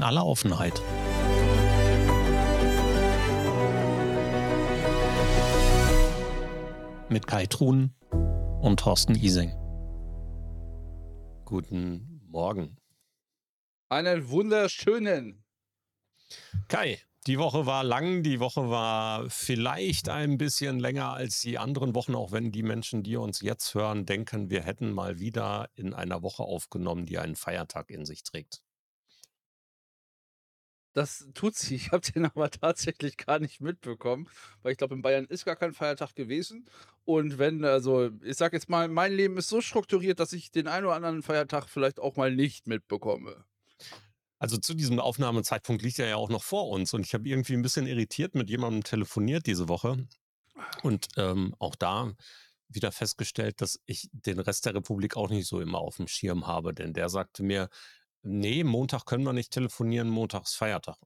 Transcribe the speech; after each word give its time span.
in 0.00 0.04
aller 0.04 0.24
Offenheit. 0.24 0.80
Mit 7.10 7.26
Kai 7.26 7.44
Truhn 7.44 7.92
und 8.62 8.80
Thorsten 8.80 9.14
Ising. 9.14 9.52
Guten 11.44 12.22
Morgen. 12.30 12.78
Einen 13.90 14.30
wunderschönen. 14.30 15.44
Kai, 16.68 16.98
die 17.26 17.38
Woche 17.38 17.66
war 17.66 17.84
lang, 17.84 18.22
die 18.22 18.40
Woche 18.40 18.70
war 18.70 19.28
vielleicht 19.28 20.08
ein 20.08 20.38
bisschen 20.38 20.78
länger 20.78 21.12
als 21.12 21.40
die 21.40 21.58
anderen 21.58 21.94
Wochen, 21.94 22.14
auch 22.14 22.32
wenn 22.32 22.52
die 22.52 22.62
Menschen, 22.62 23.02
die 23.02 23.16
uns 23.16 23.42
jetzt 23.42 23.74
hören, 23.74 24.06
denken, 24.06 24.48
wir 24.48 24.62
hätten 24.62 24.92
mal 24.92 25.18
wieder 25.18 25.68
in 25.74 25.92
einer 25.92 26.22
Woche 26.22 26.42
aufgenommen, 26.42 27.04
die 27.04 27.18
einen 27.18 27.36
Feiertag 27.36 27.90
in 27.90 28.06
sich 28.06 28.22
trägt. 28.22 28.62
Das 30.92 31.28
tut 31.34 31.54
sie. 31.54 31.76
Ich 31.76 31.92
habe 31.92 32.10
den 32.10 32.24
aber 32.26 32.50
tatsächlich 32.50 33.16
gar 33.16 33.38
nicht 33.38 33.60
mitbekommen, 33.60 34.28
weil 34.62 34.72
ich 34.72 34.78
glaube, 34.78 34.94
in 34.94 35.02
Bayern 35.02 35.26
ist 35.26 35.44
gar 35.44 35.56
kein 35.56 35.72
Feiertag 35.72 36.14
gewesen. 36.14 36.66
Und 37.04 37.38
wenn, 37.38 37.64
also, 37.64 38.10
ich 38.22 38.36
sage 38.36 38.56
jetzt 38.56 38.68
mal, 38.68 38.88
mein 38.88 39.12
Leben 39.12 39.36
ist 39.36 39.48
so 39.48 39.60
strukturiert, 39.60 40.20
dass 40.20 40.32
ich 40.32 40.50
den 40.50 40.68
einen 40.68 40.86
oder 40.86 40.96
anderen 40.96 41.22
Feiertag 41.22 41.68
vielleicht 41.68 42.00
auch 42.00 42.16
mal 42.16 42.34
nicht 42.34 42.66
mitbekomme. 42.66 43.44
Also 44.38 44.56
zu 44.56 44.74
diesem 44.74 44.98
Aufnahmezeitpunkt 44.98 45.82
liegt 45.82 45.98
er 45.98 46.08
ja 46.08 46.16
auch 46.16 46.30
noch 46.30 46.42
vor 46.42 46.70
uns 46.70 46.94
und 46.94 47.04
ich 47.04 47.12
habe 47.12 47.28
irgendwie 47.28 47.52
ein 47.52 47.62
bisschen 47.62 47.86
irritiert 47.86 48.34
mit 48.34 48.48
jemandem 48.48 48.82
telefoniert 48.82 49.46
diese 49.46 49.68
Woche 49.68 50.06
und 50.82 51.08
ähm, 51.18 51.54
auch 51.58 51.74
da 51.74 52.14
wieder 52.68 52.90
festgestellt, 52.90 53.60
dass 53.60 53.80
ich 53.84 54.08
den 54.12 54.38
Rest 54.38 54.64
der 54.64 54.74
Republik 54.74 55.16
auch 55.16 55.28
nicht 55.28 55.46
so 55.46 55.60
immer 55.60 55.78
auf 55.78 55.96
dem 55.96 56.06
Schirm 56.06 56.46
habe, 56.46 56.72
denn 56.72 56.94
der 56.94 57.10
sagte 57.10 57.42
mir, 57.42 57.68
nee, 58.22 58.64
Montag 58.64 59.04
können 59.06 59.24
wir 59.24 59.32
nicht 59.32 59.52
telefonieren, 59.52 60.08
Montag 60.08 60.44
ist 60.44 60.54
Feiertag. 60.54 60.96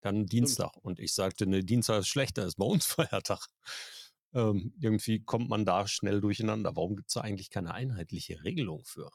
Dann 0.00 0.26
Dienstag. 0.26 0.76
Und 0.82 0.98
ich 0.98 1.14
sagte, 1.14 1.46
ne, 1.46 1.64
Dienstag 1.64 2.00
ist 2.00 2.08
schlechter, 2.08 2.44
ist 2.44 2.56
bei 2.56 2.64
uns 2.64 2.86
Feiertag. 2.86 3.46
Ähm, 4.34 4.74
irgendwie 4.80 5.22
kommt 5.22 5.48
man 5.48 5.64
da 5.64 5.86
schnell 5.86 6.20
durcheinander. 6.20 6.74
Warum 6.74 6.96
gibt 6.96 7.08
es 7.08 7.14
da 7.14 7.20
eigentlich 7.20 7.50
keine 7.50 7.74
einheitliche 7.74 8.42
Regelung 8.44 8.84
für? 8.84 9.10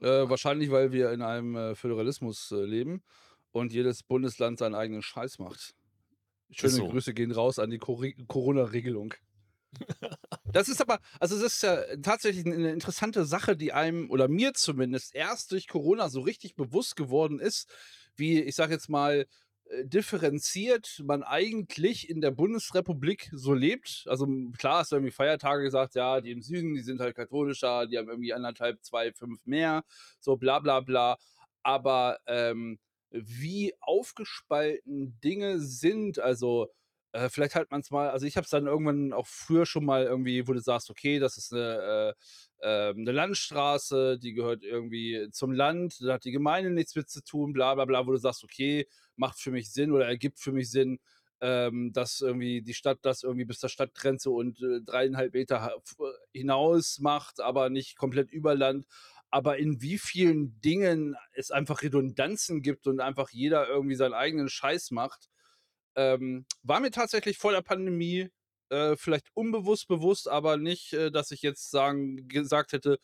Äh, 0.00 0.28
wahrscheinlich, 0.28 0.70
weil 0.70 0.92
wir 0.92 1.12
in 1.12 1.22
einem 1.22 1.56
äh, 1.56 1.74
Föderalismus 1.74 2.50
äh, 2.50 2.64
leben 2.64 3.02
und 3.52 3.72
jedes 3.72 4.02
Bundesland 4.02 4.58
seinen 4.58 4.74
eigenen 4.74 5.02
Scheiß 5.02 5.38
macht. 5.38 5.74
Schöne 6.50 6.72
so. 6.72 6.88
Grüße 6.88 7.14
gehen 7.14 7.32
raus 7.32 7.58
an 7.58 7.70
die 7.70 7.78
Corona-Regelung. 7.78 9.14
Das 10.52 10.68
ist 10.68 10.80
aber, 10.80 11.00
also 11.20 11.40
das 11.40 11.54
ist 11.54 11.62
ja 11.62 11.82
tatsächlich 12.02 12.46
eine 12.46 12.72
interessante 12.72 13.24
Sache, 13.24 13.56
die 13.56 13.72
einem 13.72 14.10
oder 14.10 14.28
mir 14.28 14.54
zumindest 14.54 15.14
erst 15.14 15.52
durch 15.52 15.68
Corona 15.68 16.08
so 16.08 16.20
richtig 16.20 16.54
bewusst 16.54 16.96
geworden 16.96 17.40
ist, 17.40 17.68
wie 18.16 18.40
ich 18.40 18.54
sage 18.54 18.72
jetzt 18.72 18.88
mal 18.88 19.26
äh, 19.66 19.84
differenziert 19.84 21.02
man 21.04 21.22
eigentlich 21.22 22.08
in 22.08 22.20
der 22.20 22.30
Bundesrepublik 22.30 23.30
so 23.32 23.54
lebt. 23.54 24.04
Also 24.08 24.26
klar 24.56 24.84
du 24.88 24.96
irgendwie 24.96 25.12
Feiertage 25.12 25.64
gesagt, 25.64 25.94
ja, 25.94 26.20
die 26.20 26.30
im 26.30 26.42
Süden, 26.42 26.74
die 26.74 26.82
sind 26.82 27.00
halt 27.00 27.16
katholischer, 27.16 27.86
die 27.86 27.98
haben 27.98 28.08
irgendwie 28.08 28.32
anderthalb, 28.32 28.82
zwei, 28.84 29.12
fünf 29.12 29.44
mehr, 29.46 29.84
so 30.20 30.36
bla 30.36 30.60
bla 30.60 30.80
bla. 30.80 31.18
Aber 31.62 32.18
ähm, 32.26 32.78
wie 33.10 33.74
aufgespalten 33.80 35.18
Dinge 35.20 35.60
sind, 35.60 36.18
also 36.18 36.68
äh, 37.16 37.28
vielleicht 37.30 37.54
hat 37.54 37.70
man 37.70 37.80
es 37.80 37.90
mal, 37.90 38.10
also 38.10 38.26
ich 38.26 38.36
habe 38.36 38.44
es 38.44 38.50
dann 38.50 38.66
irgendwann 38.66 39.12
auch 39.12 39.26
früher 39.26 39.66
schon 39.66 39.84
mal 39.84 40.04
irgendwie, 40.04 40.46
wo 40.48 40.52
du 40.52 40.60
sagst, 40.60 40.90
okay, 40.90 41.18
das 41.18 41.36
ist 41.36 41.52
eine, 41.52 42.14
äh, 42.62 42.90
ähm, 42.90 42.98
eine 43.00 43.12
Landstraße, 43.12 44.18
die 44.18 44.32
gehört 44.34 44.62
irgendwie 44.64 45.28
zum 45.32 45.52
Land, 45.52 45.96
da 46.00 46.14
hat 46.14 46.24
die 46.24 46.32
Gemeinde 46.32 46.70
nichts 46.70 46.94
mit 46.96 47.08
zu 47.10 47.22
tun, 47.22 47.52
bla 47.52 47.74
bla 47.74 47.84
bla, 47.84 48.06
wo 48.06 48.12
du 48.12 48.18
sagst, 48.18 48.44
okay, 48.44 48.86
macht 49.16 49.38
für 49.40 49.50
mich 49.50 49.72
Sinn 49.72 49.92
oder 49.92 50.06
ergibt 50.06 50.38
für 50.40 50.52
mich 50.52 50.70
Sinn, 50.70 50.98
ähm, 51.40 51.92
dass 51.92 52.20
irgendwie 52.20 52.62
die 52.62 52.74
Stadt 52.74 52.98
das 53.02 53.22
irgendwie 53.22 53.44
bis 53.44 53.58
zur 53.60 53.68
Stadtgrenze 53.68 54.30
und 54.30 54.60
äh, 54.62 54.80
dreieinhalb 54.82 55.34
Meter 55.34 55.76
f- 55.84 55.96
hinaus 56.32 56.98
macht, 57.00 57.40
aber 57.40 57.68
nicht 57.70 57.96
komplett 57.96 58.30
über 58.32 58.54
Land. 58.54 58.86
Aber 59.30 59.58
in 59.58 59.82
wie 59.82 59.98
vielen 59.98 60.60
Dingen 60.60 61.16
es 61.32 61.50
einfach 61.50 61.82
Redundanzen 61.82 62.62
gibt 62.62 62.86
und 62.86 63.00
einfach 63.00 63.30
jeder 63.30 63.68
irgendwie 63.68 63.96
seinen 63.96 64.14
eigenen 64.14 64.48
Scheiß 64.48 64.92
macht, 64.92 65.28
ähm, 65.96 66.46
war 66.62 66.80
mir 66.80 66.90
tatsächlich 66.90 67.38
vor 67.38 67.52
der 67.52 67.62
Pandemie 67.62 68.28
äh, 68.68 68.96
vielleicht 68.96 69.28
unbewusst 69.34 69.88
bewusst, 69.88 70.28
aber 70.28 70.56
nicht, 70.56 70.92
äh, 70.92 71.10
dass 71.10 71.30
ich 71.30 71.42
jetzt 71.42 71.70
sagen, 71.70 72.28
gesagt 72.28 72.72
hätte, 72.72 72.98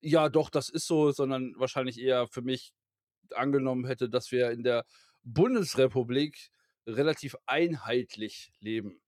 ja, 0.00 0.28
doch, 0.28 0.50
das 0.50 0.68
ist 0.68 0.86
so, 0.86 1.12
sondern 1.12 1.54
wahrscheinlich 1.56 1.98
eher 1.98 2.26
für 2.28 2.42
mich 2.42 2.72
angenommen 3.34 3.86
hätte, 3.86 4.10
dass 4.10 4.32
wir 4.32 4.50
in 4.50 4.62
der 4.62 4.84
Bundesrepublik 5.22 6.50
relativ 6.86 7.36
einheitlich 7.46 8.52
leben. 8.60 9.00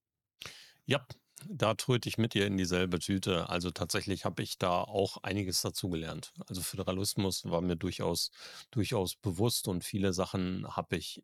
Ja, 0.85 1.05
da 1.47 1.75
tröte 1.75 2.09
ich 2.09 2.17
mit 2.17 2.33
dir 2.33 2.47
in 2.47 2.57
dieselbe 2.57 2.99
Tüte. 2.99 3.49
Also 3.49 3.69
tatsächlich 3.69 4.25
habe 4.25 4.41
ich 4.41 4.57
da 4.57 4.81
auch 4.81 5.17
einiges 5.23 5.61
dazugelernt. 5.61 6.33
Also 6.47 6.61
Föderalismus 6.61 7.45
war 7.45 7.61
mir 7.61 7.75
durchaus, 7.75 8.31
durchaus 8.71 9.15
bewusst 9.15 9.67
und 9.67 9.83
viele 9.83 10.13
Sachen 10.13 10.67
habe 10.75 10.97
ich 10.97 11.23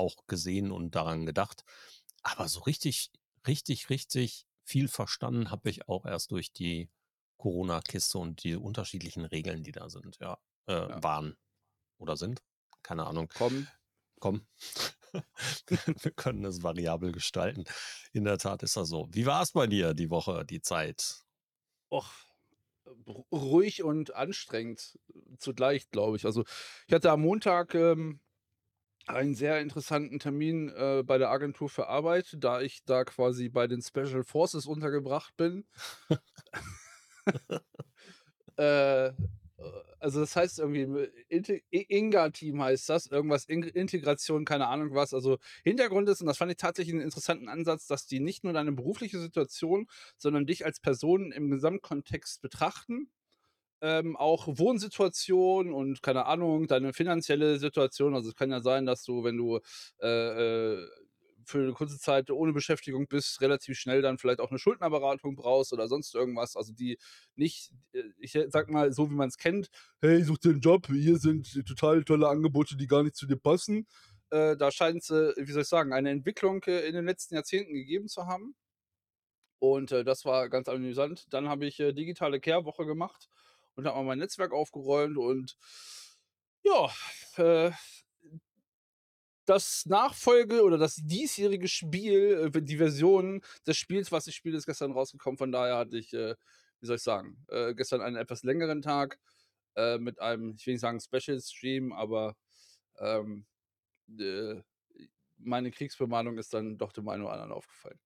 auch 0.00 0.26
gesehen 0.26 0.72
und 0.72 0.94
daran 0.94 1.26
gedacht. 1.26 1.62
Aber 2.22 2.48
so 2.48 2.60
richtig, 2.60 3.10
richtig, 3.46 3.90
richtig 3.90 4.46
viel 4.64 4.88
verstanden 4.88 5.50
habe 5.50 5.70
ich 5.70 5.88
auch 5.88 6.04
erst 6.06 6.30
durch 6.32 6.52
die 6.52 6.90
Corona-Kiste 7.38 8.18
und 8.18 8.42
die 8.44 8.56
unterschiedlichen 8.56 9.24
Regeln, 9.24 9.62
die 9.62 9.72
da 9.72 9.88
sind, 9.88 10.18
ja, 10.20 10.38
äh, 10.66 10.72
Ja. 10.74 11.02
waren 11.02 11.36
oder 11.98 12.16
sind. 12.16 12.42
Keine 12.82 13.06
Ahnung. 13.06 13.30
Komm, 13.34 13.66
Komm. 14.20 14.46
Wir 15.68 16.12
können 16.12 16.44
es 16.44 16.62
variabel 16.62 17.10
gestalten. 17.12 17.64
In 18.12 18.24
der 18.24 18.38
Tat 18.38 18.62
ist 18.62 18.76
das 18.76 18.88
so. 18.88 19.08
Wie 19.12 19.26
war 19.26 19.42
es 19.42 19.52
bei 19.52 19.66
dir 19.66 19.94
die 19.94 20.10
Woche, 20.10 20.44
die 20.44 20.60
Zeit? 20.60 21.24
och, 21.90 22.10
ru- 23.06 23.26
ruhig 23.32 23.82
und 23.82 24.14
anstrengend 24.14 24.98
zugleich, 25.38 25.90
glaube 25.90 26.16
ich. 26.16 26.26
Also 26.26 26.44
ich 26.86 26.92
hatte 26.94 27.10
am 27.10 27.22
Montag 27.22 27.74
ähm, 27.74 28.20
einen 29.14 29.34
sehr 29.34 29.60
interessanten 29.60 30.18
Termin 30.18 30.68
äh, 30.70 31.02
bei 31.04 31.18
der 31.18 31.30
Agentur 31.30 31.68
für 31.68 31.88
Arbeit, 31.88 32.36
da 32.38 32.60
ich 32.60 32.84
da 32.84 33.04
quasi 33.04 33.48
bei 33.48 33.66
den 33.66 33.82
Special 33.82 34.24
Forces 34.24 34.66
untergebracht 34.66 35.36
bin. 35.36 35.66
äh, 38.56 39.12
also 39.98 40.20
das 40.20 40.34
heißt 40.34 40.58
irgendwie 40.58 41.08
äh, 41.28 41.60
Inga-Team 41.70 42.62
heißt 42.62 42.88
das, 42.88 43.06
irgendwas 43.06 43.44
In 43.44 43.62
Integration, 43.62 44.44
keine 44.44 44.68
Ahnung 44.68 44.94
was. 44.94 45.12
Also 45.12 45.38
Hintergrund 45.62 46.08
ist, 46.08 46.20
und 46.20 46.26
das 46.26 46.38
fand 46.38 46.50
ich 46.50 46.56
tatsächlich 46.56 46.94
einen 46.94 47.04
interessanten 47.04 47.48
Ansatz, 47.48 47.86
dass 47.86 48.06
die 48.06 48.20
nicht 48.20 48.44
nur 48.44 48.52
deine 48.52 48.72
berufliche 48.72 49.18
Situation, 49.20 49.86
sondern 50.16 50.46
dich 50.46 50.64
als 50.64 50.80
Person 50.80 51.32
im 51.32 51.50
Gesamtkontext 51.50 52.40
betrachten. 52.40 53.10
Ähm, 53.82 54.16
auch 54.16 54.46
Wohnsituation 54.46 55.72
und 55.72 56.02
keine 56.02 56.26
Ahnung, 56.26 56.66
deine 56.66 56.92
finanzielle 56.92 57.58
Situation. 57.58 58.14
Also 58.14 58.28
es 58.28 58.36
kann 58.36 58.50
ja 58.50 58.60
sein, 58.60 58.84
dass 58.84 59.04
du, 59.04 59.24
wenn 59.24 59.38
du 59.38 59.58
äh, 60.02 60.76
äh, 60.76 60.86
für 61.50 61.58
eine 61.60 61.72
kurze 61.72 61.98
Zeit 61.98 62.30
ohne 62.30 62.52
Beschäftigung 62.52 63.06
bist, 63.08 63.40
relativ 63.40 63.78
schnell 63.78 64.02
dann 64.02 64.18
vielleicht 64.18 64.40
auch 64.40 64.50
eine 64.50 64.58
Schuldnerberatung 64.58 65.36
brauchst 65.36 65.72
oder 65.72 65.88
sonst 65.88 66.14
irgendwas. 66.14 66.56
Also 66.56 66.72
die 66.72 66.98
nicht, 67.36 67.72
äh, 67.92 68.02
ich 68.18 68.38
sag 68.48 68.70
mal, 68.70 68.92
so 68.92 69.10
wie 69.10 69.14
man 69.14 69.28
es 69.28 69.36
kennt, 69.38 69.68
hey, 70.00 70.22
such 70.22 70.38
dir 70.38 70.50
einen 70.50 70.60
Job, 70.60 70.86
hier 70.86 71.18
sind 71.18 71.66
total 71.66 72.04
tolle 72.04 72.28
Angebote, 72.28 72.76
die 72.76 72.86
gar 72.86 73.02
nicht 73.02 73.16
zu 73.16 73.26
dir 73.26 73.36
passen. 73.36 73.86
Äh, 74.30 74.56
da 74.56 74.70
scheint 74.70 75.02
es, 75.02 75.10
äh, 75.10 75.32
wie 75.36 75.52
soll 75.52 75.62
ich 75.62 75.68
sagen, 75.68 75.92
eine 75.92 76.10
Entwicklung 76.10 76.62
äh, 76.64 76.86
in 76.86 76.94
den 76.94 77.06
letzten 77.06 77.34
Jahrzehnten 77.34 77.74
gegeben 77.74 78.08
zu 78.08 78.26
haben. 78.26 78.54
Und 79.58 79.92
äh, 79.92 80.04
das 80.04 80.24
war 80.24 80.48
ganz 80.48 80.68
amüsant. 80.68 81.26
Dann 81.30 81.48
habe 81.48 81.66
ich 81.66 81.76
digitale 81.76 82.40
Care-Woche 82.40 82.86
gemacht 82.86 83.28
und 83.80 83.86
habe 83.86 83.98
mal 83.98 84.04
mein 84.04 84.18
Netzwerk 84.18 84.52
aufgeräumt 84.52 85.16
und 85.16 85.56
ja, 86.62 86.90
äh, 87.36 87.72
das 89.46 89.86
Nachfolge 89.86 90.62
oder 90.62 90.78
das 90.78 90.96
diesjährige 90.96 91.66
Spiel, 91.66 92.52
äh, 92.54 92.62
die 92.62 92.76
Version 92.76 93.42
des 93.66 93.76
Spiels, 93.76 94.12
was 94.12 94.26
ich 94.26 94.36
spiele, 94.36 94.56
ist 94.56 94.66
gestern 94.66 94.92
rausgekommen. 94.92 95.38
Von 95.38 95.50
daher 95.50 95.78
hatte 95.78 95.96
ich, 95.96 96.12
äh, 96.12 96.36
wie 96.80 96.86
soll 96.86 96.96
ich 96.96 97.02
sagen, 97.02 97.44
äh, 97.48 97.74
gestern 97.74 98.02
einen 98.02 98.16
etwas 98.16 98.42
längeren 98.42 98.82
Tag 98.82 99.18
äh, 99.76 99.98
mit 99.98 100.20
einem, 100.20 100.54
ich 100.56 100.66
will 100.66 100.74
nicht 100.74 100.82
sagen 100.82 101.00
Special 101.00 101.40
Stream, 101.40 101.92
aber 101.92 102.36
ähm, 102.98 103.46
äh, 104.18 104.62
meine 105.38 105.70
Kriegsbemalung 105.70 106.36
ist 106.36 106.52
dann 106.52 106.76
doch 106.76 106.92
dem 106.92 107.08
einen 107.08 107.22
oder 107.22 107.32
anderen 107.32 107.52
aufgefallen. 107.52 107.98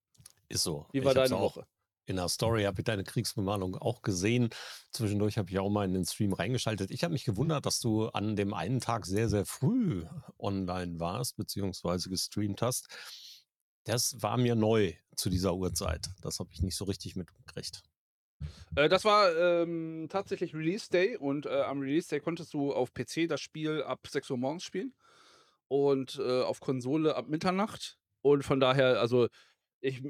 Ist 0.48 0.62
so. 0.62 0.86
Wie 0.92 1.04
war 1.04 1.14
deine 1.14 1.38
Woche? 1.38 1.66
In 2.06 2.16
der 2.16 2.28
Story 2.28 2.64
habe 2.64 2.80
ich 2.80 2.84
deine 2.84 3.04
Kriegsbemalung 3.04 3.76
auch 3.76 4.02
gesehen. 4.02 4.50
Zwischendurch 4.90 5.38
habe 5.38 5.50
ich 5.50 5.58
auch 5.58 5.70
mal 5.70 5.84
in 5.84 5.94
den 5.94 6.04
Stream 6.04 6.32
reingeschaltet. 6.32 6.90
Ich 6.90 7.02
habe 7.02 7.12
mich 7.12 7.24
gewundert, 7.24 7.64
dass 7.66 7.80
du 7.80 8.08
an 8.08 8.36
dem 8.36 8.52
einen 8.52 8.80
Tag 8.80 9.06
sehr, 9.06 9.28
sehr 9.28 9.46
früh 9.46 10.04
online 10.38 11.00
warst, 11.00 11.36
beziehungsweise 11.36 12.10
gestreamt 12.10 12.60
hast. 12.60 12.88
Das 13.84 14.16
war 14.22 14.36
mir 14.36 14.54
neu 14.54 14.94
zu 15.16 15.30
dieser 15.30 15.54
Uhrzeit. 15.54 16.08
Das 16.20 16.40
habe 16.40 16.50
ich 16.52 16.62
nicht 16.62 16.76
so 16.76 16.84
richtig 16.84 17.16
mitgekriegt. 17.16 17.82
Äh, 18.76 18.88
das 18.88 19.04
war 19.04 19.34
ähm, 19.34 20.06
tatsächlich 20.10 20.54
Release 20.54 20.90
Day 20.90 21.16
und 21.16 21.46
äh, 21.46 21.62
am 21.62 21.80
Release 21.80 22.08
Day 22.08 22.20
konntest 22.20 22.52
du 22.54 22.72
auf 22.72 22.92
PC 22.92 23.28
das 23.28 23.40
Spiel 23.40 23.82
ab 23.82 24.06
6 24.06 24.30
Uhr 24.30 24.38
morgens 24.38 24.64
spielen. 24.64 24.94
und, 25.68 26.18
äh, 26.18 26.42
auf 26.42 26.60
Konsole 26.60 27.16
ab 27.16 27.28
Mitternacht. 27.28 27.98
Und 28.22 28.44
von 28.44 28.60
daher 28.60 29.00
also, 29.00 29.28
ich 29.80 30.02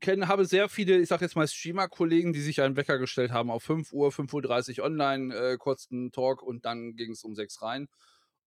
kenne 0.00 0.28
habe 0.28 0.44
sehr 0.46 0.68
viele, 0.68 0.98
ich 0.98 1.08
sage 1.08 1.24
jetzt 1.24 1.36
mal, 1.36 1.46
Streamer-Kollegen, 1.48 2.32
die 2.32 2.40
sich 2.40 2.60
einen 2.62 2.76
Wecker 2.76 2.98
gestellt 2.98 3.32
haben 3.32 3.50
auf 3.50 3.62
5:00, 3.62 4.12
5:30 4.12 4.82
online, 4.82 5.34
äh, 5.34 5.56
kurzen 5.58 6.12
Talk 6.12 6.42
und 6.42 6.64
dann 6.64 6.96
ging's 6.96 7.24
um 7.24 7.34
6 7.34 7.62
rein. 7.62 7.88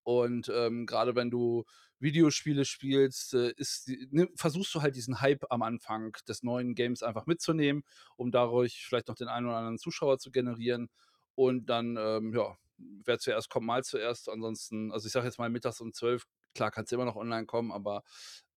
Und, 0.04 0.50
ähm, 0.54 0.86
grade 0.88 1.16
wenn 1.16 1.30
du 1.32 1.64
Videospiele 2.00 2.66
spielst, 2.66 3.34
äh, 3.36 3.54
ist 3.58 3.90
ne, 4.12 4.28
versuchst 4.36 4.74
du 4.76 4.82
halt 4.82 4.96
diesen 4.96 5.22
Hype 5.22 5.46
am 5.52 5.62
Anfang 5.62 6.14
des 6.28 6.42
neuen 6.44 6.74
Games 6.76 7.04
einfach 7.04 7.28
mitzunehmen, 7.28 7.84
um 8.18 8.32
dadurch 8.32 8.86
vielleicht 8.88 9.08
noch 9.10 9.16
den 9.16 9.28
einen 9.28 9.48
oder 9.48 9.58
anderen 9.58 9.78
Zuschauer 9.78 10.18
zu 10.20 10.32
generieren. 10.32 10.90
Und 11.36 11.68
dann, 11.70 11.98
ähm, 12.00 12.34
ja, 12.36 12.58
wer 12.78 13.20
zuerst 13.20 13.50
kommt, 13.50 13.68
malt 13.68 13.86
zuerst. 13.86 14.30
Ansonsten 14.30 14.92
also, 14.92 15.06
ich 15.08 15.14
sage 15.14 15.28
jetzt 15.28 15.38
mal 15.40 15.50
mittags 15.50 15.80
um 15.82 15.94
12, 15.94 16.26
klar 16.56 16.72
kannst 16.72 16.92
du 16.92 16.96
immer 16.96 17.06
noch 17.06 17.16
online 17.16 17.46
kommen, 17.46 17.72
aber, 17.72 18.04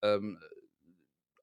ähm, 0.01 0.39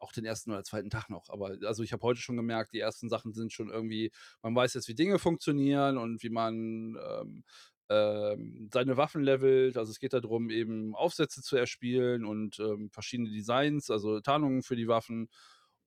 auch 0.02 0.12
den 0.12 0.24
ersten 0.24 0.50
oder 0.52 0.64
zweiten 0.64 0.90
Tag 0.90 1.10
noch. 1.10 1.28
Aber 1.30 1.56
also, 1.66 1.82
ich 1.82 1.92
habe 1.92 2.02
heute 2.02 2.20
schon 2.20 2.36
gemerkt, 2.36 2.72
die 2.74 2.80
ersten 2.80 3.08
Sachen 3.08 3.32
sind 3.32 3.52
schon 3.52 3.70
irgendwie 3.70 4.10
man 4.42 4.54
weiß 4.54 4.74
jetzt, 4.74 4.88
wie 4.88 4.94
Dinge 4.94 5.18
funktionieren 5.18 5.98
und 5.98 6.22
wie 6.22 6.30
man, 6.30 6.96
ähm, 7.08 7.44
ähm, 7.88 8.68
seine 8.72 8.96
Waffen 8.96 9.22
levelt. 9.22 9.76
Also, 9.76 9.90
es 9.92 9.98
geht 9.98 10.12
da 10.14 10.20
drum, 10.20 10.50
eben 10.50 10.94
Aufsätze 10.94 11.42
zu 11.42 11.56
erspielen 11.56 12.24
und, 12.24 12.58
ähm, 12.60 12.90
verschiedene 12.90 13.30
Designs, 13.30 13.90
also 13.90 14.20
Tarnungen 14.20 14.62
für 14.62 14.76
die 14.76 14.88
Waffen. 14.88 15.28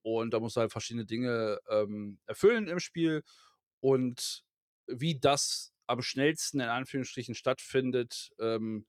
Und 0.02 0.32
da 0.34 0.40
musst 0.40 0.56
du 0.56 0.60
halt 0.60 0.72
verschiedene 0.72 1.04
Dinge, 1.06 1.58
ähm, 1.68 2.18
erfüllen 2.26 2.68
im 2.68 2.78
Spiel. 2.80 3.22
Und 3.80 4.44
wie 4.86 5.18
das 5.18 5.72
am 5.86 6.02
schnellsten 6.02 6.60
in 6.60 6.68
Anführungsstrichen 6.68 7.34
stattfindet, 7.34 8.30
ähm, 8.40 8.86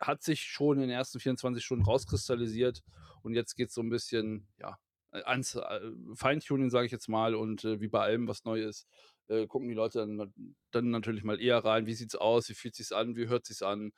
hat 0.00 0.22
sich 0.22 0.42
schon 0.42 0.76
in 0.78 0.82
den 0.82 0.90
ersten 0.90 1.20
24 1.20 1.64
Stunden 1.64 1.84
rauskristallisiert. 1.84 2.82
Und 3.22 3.34
jetzt 3.34 3.56
geht's 3.56 3.74
so 3.74 3.80
'n 3.82 3.90
bisschen, 3.90 4.48
ja, 4.58 4.78
äh, 5.12 5.22
ans 5.24 5.54
äh, 5.56 5.80
Feintuning, 6.14 6.70
sage 6.70 6.86
ich 6.86 6.92
jetzt 6.92 7.08
mal. 7.08 7.34
Und, 7.34 7.64
äh, 7.64 7.80
wie 7.80 7.88
bei 7.88 8.00
allem, 8.02 8.28
was 8.28 8.44
neu 8.44 8.62
ist, 8.62 8.86
äh, 9.28 9.46
gucken 9.46 9.68
die 9.68 9.74
Leute 9.74 10.00
dann 10.00 10.32
dann 10.72 10.90
natürlich 10.90 11.24
mal 11.24 11.40
eher 11.40 11.58
rein. 11.64 11.86
Wie 11.86 11.94
sieht's 11.94 12.16
aus? 12.16 12.48
Wie 12.48 12.54
fühlt 12.54 12.74
sich's 12.76 12.92
an? 12.92 13.16
Wie 13.16 13.28
hört 13.28 13.46
sich's 13.46 13.62
an? 13.62 13.92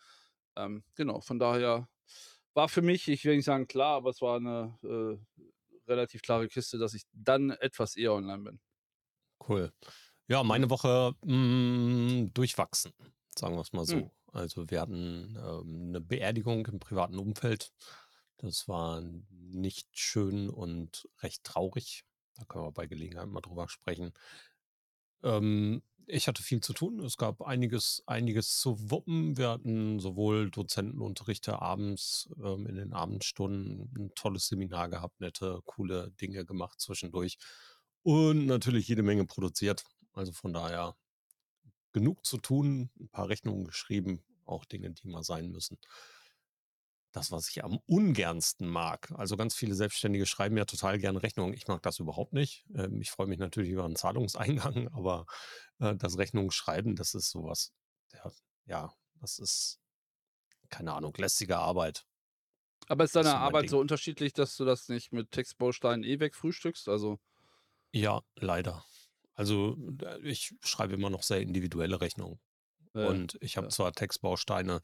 Ähm, 0.57 0.85
genau, 0.97 1.21
von 1.21 1.39
daher 1.39 1.89
war 2.55 2.69
für 2.69 2.83
mich, 2.83 3.09
ich 3.09 3.25
will 3.25 3.37
nicht 3.37 3.45
sagen 3.47 3.69
klar, 3.69 3.97
aber 3.97 4.11
es 4.11 4.23
war 4.23 4.41
'ne, 4.41 4.79
äh, 4.85 5.43
relativ 5.91 6.23
klare 6.23 6.49
Kiste, 6.49 6.79
dass 6.79 6.95
ich 6.95 7.05
dann 7.13 7.51
etwas 7.51 7.97
eher 7.97 8.13
online 8.15 8.43
bin. 8.45 8.61
Cool. 9.49 9.73
Ja, 10.29 10.43
meine 10.45 10.71
Woche, 10.71 11.15
hm, 11.25 12.31
durchwachsen, 12.35 12.93
sagen 13.37 13.57
wir's 13.57 13.73
mal 13.73 13.87
Hm. 13.87 14.01
so. 14.01 14.13
Also, 14.35 14.71
wir 14.71 14.81
hatten, 14.81 15.37
ähm, 15.39 15.91
'ne 15.91 16.01
Beerdigung 16.01 16.67
im 16.67 16.79
privaten 16.79 17.19
Umfeld. 17.19 17.73
Das 18.39 18.69
war 18.69 19.03
nicht 19.31 19.89
schön 19.99 20.49
und 20.51 21.09
recht 21.23 21.45
traurig. 21.45 22.05
Da 22.37 22.45
können 22.45 22.65
wir 22.65 22.73
bei 22.73 22.87
Gelegenheit 22.87 23.29
mal 23.29 23.41
drüber 23.41 23.69
sprechen. 23.69 24.13
Ähm, 25.25 25.83
ich 26.07 26.27
hatte 26.29 26.43
viel 26.43 26.61
zu 26.61 26.73
tun. 26.73 27.01
Es 27.01 27.17
gab 27.17 27.43
einiges 27.43 28.03
einiges 28.07 28.59
zu 28.59 28.91
wuppen. 28.91 29.37
Wir 29.37 29.51
hatten 29.51 30.01
sowohl 30.01 30.51
Dozentenunterrichte 30.51 31.61
abends, 31.63 32.29
ähm, 32.43 32.67
in 32.67 32.75
den 32.77 32.93
Abendstunden 32.93 33.93
'n 33.97 34.13
tolles 34.15 34.49
Seminar 34.49 34.89
gehabt, 34.89 35.21
nette, 35.21 35.61
coole 35.67 36.11
Dinge 36.21 36.45
gemacht 36.45 36.81
zwischendurch 36.81 37.39
und 38.03 38.47
natürlich 38.47 38.89
jede 38.89 39.03
Menge 39.03 39.25
produziert. 39.27 39.85
Also, 40.13 40.33
von 40.33 40.53
daher 40.53 40.97
genug 41.93 42.25
zu 42.27 42.39
tun, 42.39 42.91
'n 43.01 43.09
paar 43.11 43.29
Rechnungen 43.29 43.65
geschrieben, 43.65 44.23
auch 44.47 44.65
Dinge, 44.65 44.91
die 44.93 45.09
mal 45.09 45.23
sein 45.25 45.51
müssen. 45.51 45.79
Das, 47.15 47.33
was 47.33 47.49
ich 47.49 47.65
am 47.65 47.79
ungernsten 47.87 48.69
mag 48.69 49.11
also, 49.17 49.37
ganz 49.37 49.55
viele 49.57 49.75
Selbstständige 49.75 50.27
schreiben 50.27 50.57
ja 50.57 50.65
total 50.65 50.99
gerne 50.99 51.23
Rechnungen. 51.23 51.55
Ich 51.55 51.67
mag 51.67 51.83
das 51.83 51.99
überhaupt 51.99 52.33
nicht. 52.33 52.67
Ähm, 52.75 53.01
ich 53.01 53.11
freue 53.11 53.27
mich 53.27 53.39
natürlich 53.39 53.71
über 53.71 53.85
'n 53.85 53.97
Zahlungseingang, 53.97 54.89
aber, 54.95 55.27
äh, 55.81 55.97
das 55.97 56.19
Rechnungen 56.19 56.51
schreiben, 56.53 56.95
das 56.97 57.15
ist 57.15 57.31
so 57.31 57.45
was, 57.45 57.73
ja 58.13 58.31
ja, 58.67 58.93
das 59.21 59.39
ist, 59.41 59.81
keine 60.71 60.95
Ahnung, 60.95 61.15
lästige 61.19 61.59
Arbeit. 61.59 62.05
Aber 62.89 63.05
ist 63.05 63.15
deine 63.17 63.37
Arbeit 63.37 63.69
Ding. 63.69 63.71
so 63.71 63.79
unterschiedlich, 63.79 64.33
dass 64.33 64.57
du 64.57 64.65
das 64.65 64.89
nicht 64.89 65.13
mit 65.13 65.31
Textbausteinen 65.31 66.03
eh 66.05 66.19
wegfrühstückst? 66.21 66.89
Also 66.89 67.21
Ja, 67.95 68.23
leider. 68.37 68.85
Also, 69.41 69.77
ich 70.23 70.55
schreibe 70.63 70.95
immer 70.95 71.09
noch 71.11 71.23
sehr 71.23 71.41
individuelle 71.41 72.01
Rechnungen. 72.01 72.41
Ja, 72.95 73.15
Und 73.15 73.39
ich 73.43 73.57
habe 73.57 73.67
ja. 73.67 73.71
zwar 73.71 73.93
Textbausteine 73.93 74.81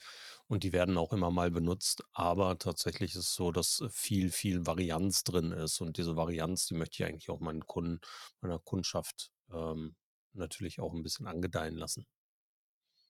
und 0.49 0.64
die 0.64 0.73
werden 0.73 0.99
auch 0.99 1.12
immer 1.12 1.31
mal 1.31 1.50
benutzt, 1.50 2.05
aber 2.12 2.58
tatsächlich 2.58 3.12
ist 3.12 3.17
es 3.19 3.35
so, 3.35 3.53
dass 3.53 3.82
viel, 3.91 4.31
viel 4.32 4.67
Varianz 4.67 5.25
drin 5.25 5.53
ist. 5.53 5.81
Und 5.82 5.99
diese 5.99 6.17
Varianz, 6.17 6.67
die 6.67 6.75
möchte 6.75 7.03
ich 7.03 7.08
eigentlich 7.11 7.31
auch 7.31 7.41
meinen 7.41 7.67
Kunden 7.67 8.00
meiner 8.41 8.58
Kundschaft, 8.61 9.32
ähm, 9.53 9.97
natürlich 10.35 10.81
auch 10.81 10.94
'n 10.94 11.03
bisschen 11.05 11.26
angedeihen 11.29 11.76
lassen. 11.76 12.06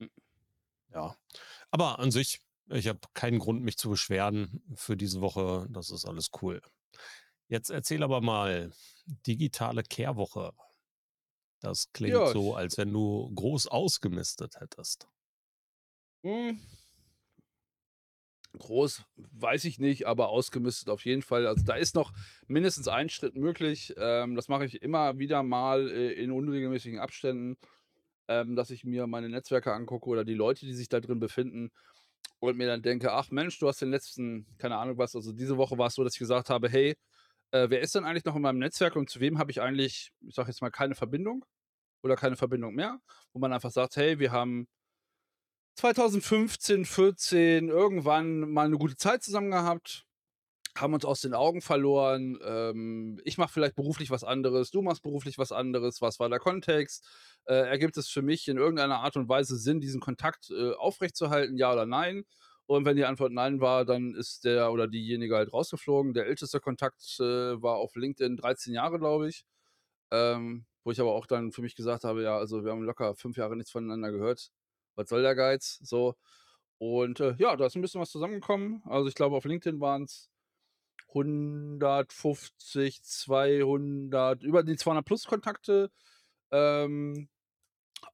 Hm. 0.00 0.08
Ja. 0.94 1.16
Aber 1.70 1.98
an 2.00 2.10
sich, 2.12 2.40
ich 2.70 2.88
habe 2.88 3.00
keinen 3.14 3.38
Grund, 3.38 3.62
mich 3.62 3.76
zu 3.78 3.90
beschweren 3.90 4.62
für 4.76 4.96
diese 4.96 5.20
Woche. 5.20 5.66
Das 5.70 5.90
ist 5.90 6.06
alles 6.06 6.30
cool. 6.42 6.62
Jetzt 7.48 7.70
erzähl 7.70 8.02
aber 8.04 8.20
mal, 8.22 8.72
digitale 9.26 9.82
Kehrwoche. 9.84 10.52
Das 11.66 11.90
klingt 11.92 12.28
Ja, 12.28 12.28
so, 12.28 12.54
als 12.54 12.78
wenn 12.78 12.92
du 12.92 13.28
groß 13.34 13.66
ausgemistet 13.66 14.60
hättest. 14.60 15.08
Hm. 16.24 16.58
Groß, 18.58 19.04
weiß 19.16 19.64
ich 19.66 19.78
nicht, 19.78 20.06
aber 20.06 20.28
ausgemistet 20.30 20.88
auf 20.88 21.04
jeden 21.04 21.20
Fall. 21.20 21.46
Also, 21.46 21.62
da 21.64 21.74
ist 21.74 21.94
noch 21.94 22.12
mindestens 22.46 22.88
ein 22.88 23.10
Schritt 23.10 23.34
möglich. 23.36 23.92
Ähm, 23.98 24.34
das 24.34 24.48
mache 24.48 24.64
ich 24.64 24.80
immer 24.82 25.18
wieder 25.18 25.42
mal, 25.42 25.90
äh, 25.90 26.12
in 26.12 26.30
unregelmäßigen 26.30 26.98
Abständen, 26.98 27.58
ähm, 28.28 28.56
dass 28.56 28.70
ich 28.70 28.84
mir 28.84 29.06
meine 29.08 29.28
Netzwerke 29.30 29.72
angucke 29.74 30.08
oder 30.08 30.24
die 30.24 30.34
Leute, 30.34 30.66
die 30.66 30.74
sich 30.74 30.88
da 30.88 31.00
drin 31.00 31.20
befinden 31.20 31.70
und 32.40 32.56
mir 32.58 32.66
dann 32.68 32.82
denke: 32.82 33.12
„Ach 33.12 33.30
Mensch, 33.30 33.58
du 33.60 33.68
hast 33.68 33.82
den 33.82 33.90
letzten“ 33.90 34.46
keine 34.58 34.78
Ahnung 34.78 34.98
was 34.98 35.16
also, 35.16 35.32
diese 35.32 35.58
Woche 35.58 35.78
war's 35.78 35.94
so, 35.96 36.04
dass 36.04 36.14
ich 36.14 36.20
gesagt 36.20 36.50
habe: 36.50 36.68
„Hey, 36.70 36.96
äh, 37.52 37.68
wer 37.70 37.80
ist 37.82 37.94
denn 37.96 38.04
eigentlich 38.04 38.24
noch 38.26 38.36
in 38.36 38.42
meinem 38.42 38.58
Netzwerk 38.60 38.96
und 38.96 39.10
zu 39.10 39.20
wem 39.20 39.38
habe 39.38 39.50
ich 39.52 39.60
eigentlich, 39.62 40.12
ich 40.26 40.34
sage 40.36 40.50
jetzt 40.50 40.62
mal, 40.62 40.70
keine 40.70 40.94
Verbindung 40.96 41.44
oder 42.06 42.16
keine 42.16 42.36
Verbindung 42.36 42.74
mehr?“ 42.74 43.00
Wo 43.34 43.40
man 43.40 43.52
einfach 43.54 43.72
sagt: 43.72 43.96
„Hey, 43.96 44.18
wir 44.20 44.32
haben“ 44.32 44.68
2015, 45.76 46.84
14 46.86 47.68
irgendwann 47.68 48.40
mal 48.50 48.68
'ne 48.68 48.78
gute 48.78 48.96
Zeit 48.96 49.22
zusammen 49.22 49.50
gehabt, 49.50 50.04
haben 50.76 50.94
uns 50.94 51.04
aus 51.06 51.20
den 51.22 51.34
Augen 51.34 51.62
verloren. 51.62 52.38
Ähm, 52.44 53.20
ich 53.24 53.38
mache 53.38 53.52
vielleicht 53.52 53.76
beruflich 53.76 54.10
was 54.10 54.24
anderes, 54.24 54.70
du 54.72 54.82
machst 54.82 55.02
beruflich 55.02 55.38
was 55.38 55.52
anderes. 55.52 56.02
Was 56.02 56.20
war 56.20 56.28
der 56.30 56.40
Kontext? 56.40 57.06
Äh, 57.46 57.54
ergibt 57.68 57.96
es 57.98 58.08
für 58.08 58.22
mich 58.22 58.48
in 58.48 58.58
irgendeiner 58.58 59.00
Art 59.00 59.16
und 59.16 59.28
Weise 59.28 59.56
Sinn, 59.58 59.80
diesen 59.80 60.00
Kontakt, 60.00 60.50
äh, 60.50 60.72
aufrechtzuerhalten, 60.74 61.58
ja 61.58 61.72
oder 61.72 61.86
nein? 61.86 62.24
Und 62.66 62.84
wenn 62.86 62.96
die 62.96 63.04
Antwort 63.06 63.32
nein 63.32 63.60
war, 63.60 63.84
dann 63.86 64.14
ist 64.14 64.44
der 64.44 64.72
oder 64.72 64.88
diejenige 64.88 65.36
halt 65.36 65.52
rausgeflogen. 65.52 66.14
Der 66.14 66.26
älteste 66.26 66.60
Kontakt, 66.60 67.18
äh, 67.20 67.62
war 67.62 67.76
auf 67.76 67.96
LinkedIn 67.96 68.36
13 68.38 68.74
Jahre, 68.74 68.98
glaube 68.98 69.28
ich. 69.28 69.44
Ähm, 70.10 70.66
wo 70.86 70.92
ich 70.92 71.00
aber 71.02 71.14
auch 71.14 71.26
dann 71.26 71.52
für 71.52 71.62
mich 71.62 71.76
gesagt 71.76 72.04
habe: 72.04 72.24
„Ja, 72.24 72.38
also, 72.38 72.64
wir 72.64 72.72
haben 72.72 72.84
locker 72.84 73.16
5 73.16 73.36
Jahre 73.38 73.56
nichts 73.58 73.72
voneinander 73.72 74.12
gehört. 74.12 74.52
Was 74.96 75.10
soll 75.10 75.22
der 75.24 75.36
Geiz?“ 75.36 75.80
So. 75.84 76.16
Und, 76.78 77.20
äh, 77.20 77.36
ja, 77.38 77.56
da 77.56 77.66
ist 77.66 77.76
'n 77.76 77.82
bisschen 77.82 78.00
was 78.02 78.10
zusammengekommen. 78.12 78.82
Also, 78.86 79.08
ich 79.08 79.16
glaube, 79.16 79.36
auf 79.36 79.44
LinkedIn 79.46 79.80
waren's 79.80 80.30
150, 81.14 83.02
200 83.04 84.42
über 84.44 84.62
die 84.64 84.76
200 84.76 85.06
plus 85.06 85.26
Kontakte. 85.26 85.90
Ähm, 86.52 87.28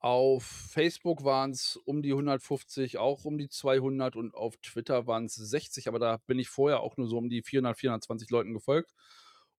auf 0.01 0.45
Facebook 0.45 1.25
waren's 1.25 1.77
um 1.87 2.03
die 2.03 2.15
150, 2.15 2.99
auch 2.99 3.25
um 3.25 3.39
die 3.39 3.49
200 3.49 4.17
und 4.17 4.35
auf 4.35 4.57
Twitter 4.59 5.07
waren's 5.07 5.35
60, 5.37 5.89
aber 5.89 5.99
da 5.99 6.19
bin 6.27 6.39
ich 6.39 6.49
vorher 6.51 6.81
auch 6.81 6.97
nur 6.99 7.09
so 7.09 7.19
um 7.19 7.29
die 7.31 7.43
400, 7.43 7.79
420 7.79 8.31
Leuten 8.31 8.53
gefolgt. 8.55 8.93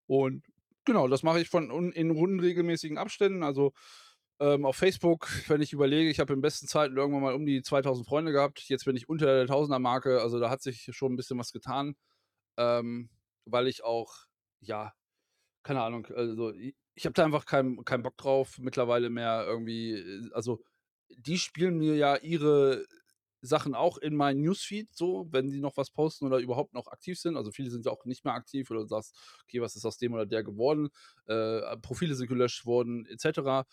Und 0.07 0.45
genau, 0.85 1.07
das 1.07 1.23
mache 1.23 1.41
ich 1.41 1.49
von 1.49 1.69
in 1.93 2.11
unregelmäßigen 2.11 2.97
Abständen. 2.97 3.43
Also, 3.43 3.73
ähm, 4.39 4.65
auf 4.65 4.75
Facebook, 4.77 5.27
wenn 5.49 5.61
ich 5.61 5.73
überlege, 5.73 6.09
ich 6.09 6.19
habe 6.19 6.33
in 6.33 6.41
besten 6.41 6.67
Zeiten 6.67 6.97
irgendwann 6.97 7.21
mal 7.23 7.35
um 7.35 7.45
die 7.45 7.61
2.000 7.63 8.07
Freunde 8.07 8.31
gehabt. 8.33 8.61
Jetzt 8.69 8.85
bin 8.85 8.95
ich 8.97 9.09
unter 9.09 9.25
der 9.27 9.47
Tausender-Marke. 9.47 10.21
Also, 10.21 10.39
da 10.39 10.49
hat 10.49 10.61
sich 10.63 10.89
schon 10.93 11.13
'n 11.13 11.15
bisschen 11.17 11.39
was 11.39 11.51
getan, 11.53 11.95
ähm, 12.57 13.09
weil 13.45 13.67
ich 13.67 13.83
auch, 13.85 14.13
ja, 14.61 14.93
keine 15.63 15.81
Ahnung, 15.83 16.07
also, 16.15 16.51
i 16.53 16.75
ich 16.95 17.05
habe 17.05 17.13
da 17.13 17.25
einfach 17.25 17.45
keinen 17.47 17.85
keinen 17.85 18.03
Bock 18.03 18.17
drauf 18.17 18.57
mittlerweile 18.59 19.09
mehr 19.11 19.45
irgendwie, 19.47 19.93
äh 19.93 20.29
also, 20.33 20.63
die 21.17 21.39
spielen 21.39 21.77
mir 21.79 21.95
ja 21.97 22.17
ihre 22.17 22.85
Sachen 23.43 23.75
auch 23.75 23.97
in 23.97 24.15
meinen 24.15 24.41
Newsfeed 24.41 24.95
so, 24.95 25.27
wenn 25.31 25.49
die 25.51 25.59
noch 25.61 25.77
was 25.77 25.91
posten 25.91 26.25
oder 26.25 26.39
überhaupt 26.39 26.73
noch 26.73 26.87
aktiv 26.87 27.19
sind. 27.19 27.37
Also, 27.37 27.51
viele 27.51 27.69
sind 27.71 27.85
ja 27.85 27.91
auch 27.91 28.05
nicht 28.05 28.25
mehr 28.25 28.33
aktiv 28.33 28.71
oder 28.71 28.81
du 28.81 28.87
sagst: 28.87 29.15
„Okay, 29.43 29.61
was 29.61 29.75
ist 29.75 29.85
aus 29.85 29.97
dem 29.97 30.13
oder 30.13 30.25
der 30.25 30.43
geworden?“ 30.43 30.89
Äh, 31.27 31.77
Profile 31.77 32.15
sind 32.15 32.27
gelöscht 32.27 32.65
worden 32.65 33.05
et 33.07 33.19
cetera. 33.21 33.65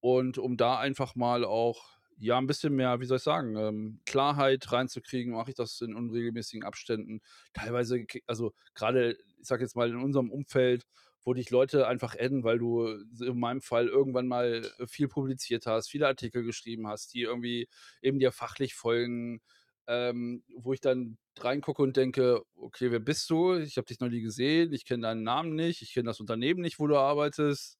Und 0.00 0.38
um 0.38 0.56
da 0.56 0.78
einfach 0.78 1.14
mal 1.16 1.44
auch, 1.44 1.90
ja, 2.18 2.38
ein 2.38 2.46
bisschen 2.46 2.74
mehr, 2.74 3.00
wie 3.00 3.04
soll 3.04 3.18
ich 3.18 3.22
sagen, 3.22 3.56
ähm, 3.56 4.00
Klarheit 4.06 4.70
reinzukriegen. 4.72 5.32
Mache 5.34 5.50
ich 5.50 5.56
das 5.56 5.80
in 5.80 5.94
unregelmäßigen 5.94 6.64
Abständen? 6.64 7.20
Teilweise, 7.52 8.04
also 8.26 8.52
gerade, 8.74 9.16
ich 9.40 9.46
sage 9.46 9.62
jetzt 9.64 9.76
mal, 9.76 9.88
in 9.90 9.96
unserem 9.96 10.30
Umfeld, 10.30 10.84
wo 11.22 11.34
dich 11.34 11.50
Leute 11.50 11.86
einfach 11.88 12.14
adden, 12.18 12.44
weil 12.44 12.58
du 12.58 12.86
in 13.20 13.38
meinem 13.38 13.60
Fall 13.60 13.88
irgendwann 13.88 14.26
mal 14.28 14.70
viel 14.88 15.08
publiziert 15.08 15.66
hast, 15.66 15.88
viele 15.90 16.06
Artikel 16.06 16.42
geschrieben 16.44 16.86
hast, 16.88 17.14
die 17.14 17.22
irgendwie 17.22 17.68
eben 18.02 18.18
dir 18.18 18.32
fachlich 18.32 18.74
folgen, 18.74 19.40
ähm, 19.86 20.44
wo 20.56 20.72
ich 20.72 20.80
dann 20.80 21.18
reingucke 21.38 21.82
und 21.82 21.96
denke, 21.96 22.42
okay, 22.56 22.90
wer 22.90 23.00
bist 23.00 23.28
du? 23.30 23.54
Ich 23.56 23.76
habe 23.76 23.86
dich 23.86 24.00
noch 24.00 24.08
nie 24.08 24.20
gesehen, 24.22 24.72
ich 24.72 24.84
kenne 24.84 25.02
deinen 25.02 25.22
Namen 25.22 25.54
nicht, 25.54 25.82
ich 25.82 25.92
kenne 25.94 26.08
das 26.08 26.20
Unternehmen 26.20 26.60
nicht, 26.60 26.78
wo 26.78 26.86
du 26.86 26.96
arbeitest. 26.96 27.78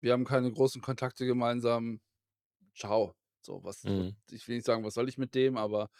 Wir 0.00 0.12
haben 0.12 0.24
keine 0.24 0.50
großen 0.52 0.82
Kontakte 0.82 1.26
gemeinsam. 1.26 2.00
Ciao. 2.76 3.14
So, 3.42 3.64
was, 3.64 3.84
Mhm. 3.84 4.16
ich 4.30 4.48
will 4.48 4.56
nicht 4.56 4.66
sagen, 4.66 4.84
was 4.84 4.94
soll 4.94 5.08
ich 5.08 5.18
mit 5.18 5.34
dem, 5.34 5.56
aber 5.56 5.90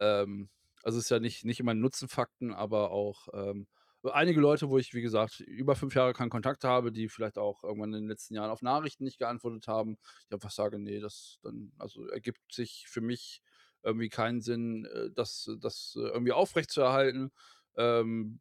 ähm, 0.00 0.50
also 0.82 0.98
es 0.98 1.06
ist 1.06 1.10
ja 1.10 1.20
nicht, 1.20 1.44
nicht 1.44 1.60
immer 1.60 1.74
Nutzenfakten, 1.74 2.52
aber 2.54 2.90
auch 2.92 3.28
ähm, 3.34 3.68
einige 4.12 4.40
Leute, 4.40 4.68
wo 4.68 4.78
ich, 4.78 4.94
wie 4.94 5.02
gesagt, 5.02 5.40
über 5.40 5.76
fünf 5.76 5.94
Jahre 5.94 6.12
keinen 6.12 6.30
Kontakt 6.30 6.64
habe, 6.64 6.92
die 6.92 7.08
vielleicht 7.08 7.38
auch 7.38 7.64
irgendwann 7.64 7.94
in 7.94 8.02
den 8.02 8.08
letzten 8.08 8.34
Jahren 8.34 8.50
auf 8.50 8.62
Nachrichten 8.62 9.04
nicht 9.04 9.18
geantwortet 9.18 9.66
haben. 9.68 9.96
Ich 10.28 10.34
einfach 10.34 10.50
sage, 10.50 10.78
nee, 10.78 11.00
das 11.00 11.38
dann, 11.42 11.72
also 11.78 12.06
ergibt 12.08 12.52
sich 12.52 12.86
für 12.88 13.00
mich 13.00 13.42
irgendwie 13.82 14.08
keinen 14.08 14.40
Sinn, 14.40 14.86
äh, 14.86 15.10
das, 15.14 15.50
das 15.60 15.94
irgendwie 15.96 16.32
aufrechtzuerhalten. 16.32 17.32
Ähm, 17.76 18.38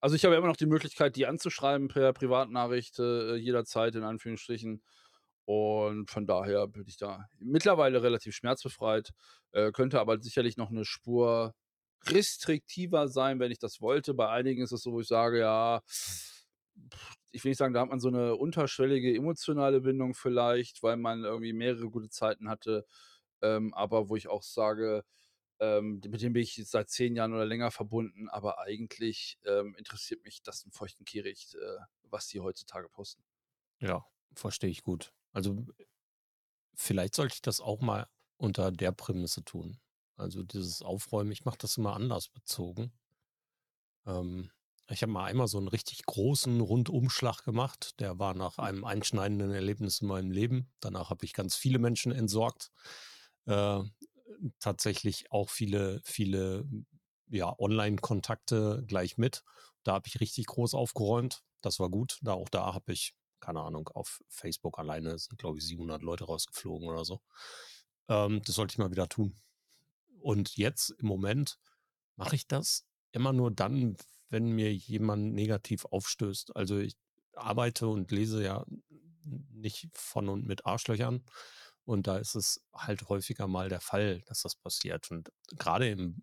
also 0.00 0.16
ich 0.16 0.24
habe 0.24 0.34
immer 0.34 0.46
noch 0.46 0.56
die 0.56 0.66
Möglichkeit, 0.66 1.16
die 1.16 1.26
anzuschreiben 1.26 1.88
per 1.88 2.12
Privatnachricht 2.12 2.98
äh, 2.98 3.36
jederzeit 3.36 3.94
in 3.94 4.04
Anführungsstrichen. 4.04 4.82
Und 5.44 6.10
von 6.10 6.26
daher 6.26 6.68
bin 6.68 6.84
ich 6.86 6.96
da 6.96 7.26
mittlerweile 7.38 8.02
relativ 8.02 8.34
schmerzbefreit, 8.34 9.10
äh, 9.52 9.72
könnte 9.72 10.00
aber 10.00 10.20
sicherlich 10.20 10.56
noch 10.56 10.70
eine 10.70 10.84
Spur 10.84 11.54
restriktiver 12.06 13.08
sein, 13.08 13.40
wenn 13.40 13.52
ich 13.52 13.58
das 13.58 13.80
wollte. 13.80 14.14
Bei 14.14 14.28
einigen 14.30 14.62
ist 14.62 14.72
es 14.72 14.82
so, 14.82 14.92
wo 14.92 15.00
ich 15.00 15.08
sage, 15.08 15.40
ja, 15.40 15.82
ich 17.32 17.44
will 17.44 17.50
nicht 17.50 17.58
sagen, 17.58 17.74
da 17.74 17.80
hat 17.80 17.88
man 17.90 18.00
so 18.00 18.08
eine 18.08 18.36
unterschwellige 18.36 19.14
emotionale 19.14 19.80
Bindung 19.80 20.14
vielleicht, 20.14 20.82
weil 20.82 20.96
man 20.96 21.24
irgendwie 21.24 21.52
mehrere 21.52 21.90
gute 21.90 22.08
Zeiten 22.10 22.48
hatte, 22.48 22.86
ähm, 23.42 23.74
aber 23.74 24.08
wo 24.08 24.16
ich 24.16 24.28
auch 24.28 24.42
sage, 24.42 25.04
ähm, 25.60 26.00
mit 26.08 26.22
dem 26.22 26.32
bin 26.32 26.42
ich 26.42 26.56
jetzt 26.56 26.70
seit 26.72 26.90
10 26.90 27.16
Jahren 27.16 27.34
oder 27.34 27.46
länger 27.46 27.70
verbunden, 27.70 28.28
aber 28.28 28.60
eigentlich, 28.60 29.38
ähm, 29.46 29.74
interessiert 29.76 30.24
mich 30.24 30.42
das 30.42 30.64
'n 30.66 30.72
feuchten 30.72 31.04
Kehricht, 31.04 31.54
äh, 31.54 31.78
was 32.04 32.28
die 32.28 32.40
heutzutage 32.40 32.88
posten. 32.88 33.24
Ja, 33.80 34.06
verstehe 34.34 34.70
ich 34.70 34.82
gut. 34.82 35.12
Also 35.32 35.66
vielleicht 36.74 37.14
sollte 37.14 37.34
ich 37.34 37.42
das 37.42 37.60
auch 37.60 37.80
mal 37.80 38.08
unter 38.36 38.72
der 38.72 38.90
Prämisse 38.92 39.44
tun. 39.44 39.78
Also 40.20 40.42
dieses 40.42 40.82
Aufräumen, 40.82 41.32
ich 41.32 41.44
mache 41.44 41.58
das 41.58 41.76
immer 41.76 41.94
anders 41.94 42.28
bezogen. 42.28 42.92
Ähm, 44.06 44.50
ich 44.88 45.02
habe 45.02 45.12
mal 45.12 45.24
einmal 45.24 45.46
so 45.48 45.58
einen 45.58 45.68
richtig 45.68 46.04
großen 46.04 46.60
Rundumschlag 46.60 47.44
gemacht. 47.44 48.00
Der 48.00 48.18
war 48.18 48.34
nach 48.34 48.58
einem 48.58 48.84
einschneidenden 48.84 49.52
Erlebnis 49.52 50.00
in 50.00 50.08
meinem 50.08 50.30
Leben. 50.30 50.70
Danach 50.80 51.10
habe 51.10 51.24
ich 51.24 51.32
ganz 51.32 51.54
viele 51.56 51.78
Menschen 51.78 52.12
entsorgt. 52.12 52.72
Äh, 53.46 53.80
tatsächlich 54.58 55.30
auch 55.30 55.50
viele, 55.50 56.00
viele 56.04 56.66
ja, 57.28 57.54
Online-Kontakte 57.58 58.84
gleich 58.86 59.16
mit. 59.16 59.44
Da 59.84 59.92
habe 59.92 60.08
ich 60.08 60.20
richtig 60.20 60.46
groß 60.46 60.74
aufgeräumt. 60.74 61.42
Das 61.60 61.78
war 61.78 61.88
gut. 61.88 62.18
Da 62.22 62.32
auch 62.32 62.48
da 62.48 62.74
habe 62.74 62.92
ich, 62.92 63.14
keine 63.38 63.60
Ahnung, 63.60 63.88
auf 63.94 64.20
Facebook 64.28 64.78
alleine 64.78 65.18
sind, 65.18 65.38
glaube 65.38 65.58
ich, 65.58 65.64
700 65.64 66.02
Leute 66.02 66.24
rausgeflogen 66.24 66.88
oder 66.88 67.04
so. 67.04 67.20
Ähm, 68.08 68.42
das 68.44 68.56
sollte 68.56 68.72
ich 68.72 68.78
mal 68.78 68.90
wieder 68.90 69.08
tun. 69.08 69.36
Und 70.20 70.56
jetzt 70.56 70.90
im 70.90 71.06
Moment 71.06 71.58
mache 72.16 72.36
ich 72.36 72.46
das 72.46 72.84
immer 73.12 73.32
nur 73.32 73.50
dann, 73.50 73.96
wenn 74.28 74.52
mir 74.52 74.74
jemand 74.74 75.34
negativ 75.34 75.86
aufstößt. 75.86 76.54
Also 76.56 76.78
ich 76.78 76.96
arbeite 77.34 77.88
und 77.88 78.10
lese 78.10 78.44
ja 78.44 78.66
nicht 79.24 79.88
von 79.94 80.28
und 80.28 80.46
mit 80.46 80.66
Arschlöchern. 80.66 81.24
Und 81.84 82.06
da 82.06 82.18
ist 82.18 82.36
es 82.36 82.62
halt 82.74 83.08
häufiger 83.08 83.46
mal 83.48 83.68
der 83.68 83.80
Fall, 83.80 84.22
dass 84.26 84.42
das 84.42 84.54
passiert. 84.54 85.10
Und 85.10 85.32
gerade 85.56 85.88
im 85.88 86.22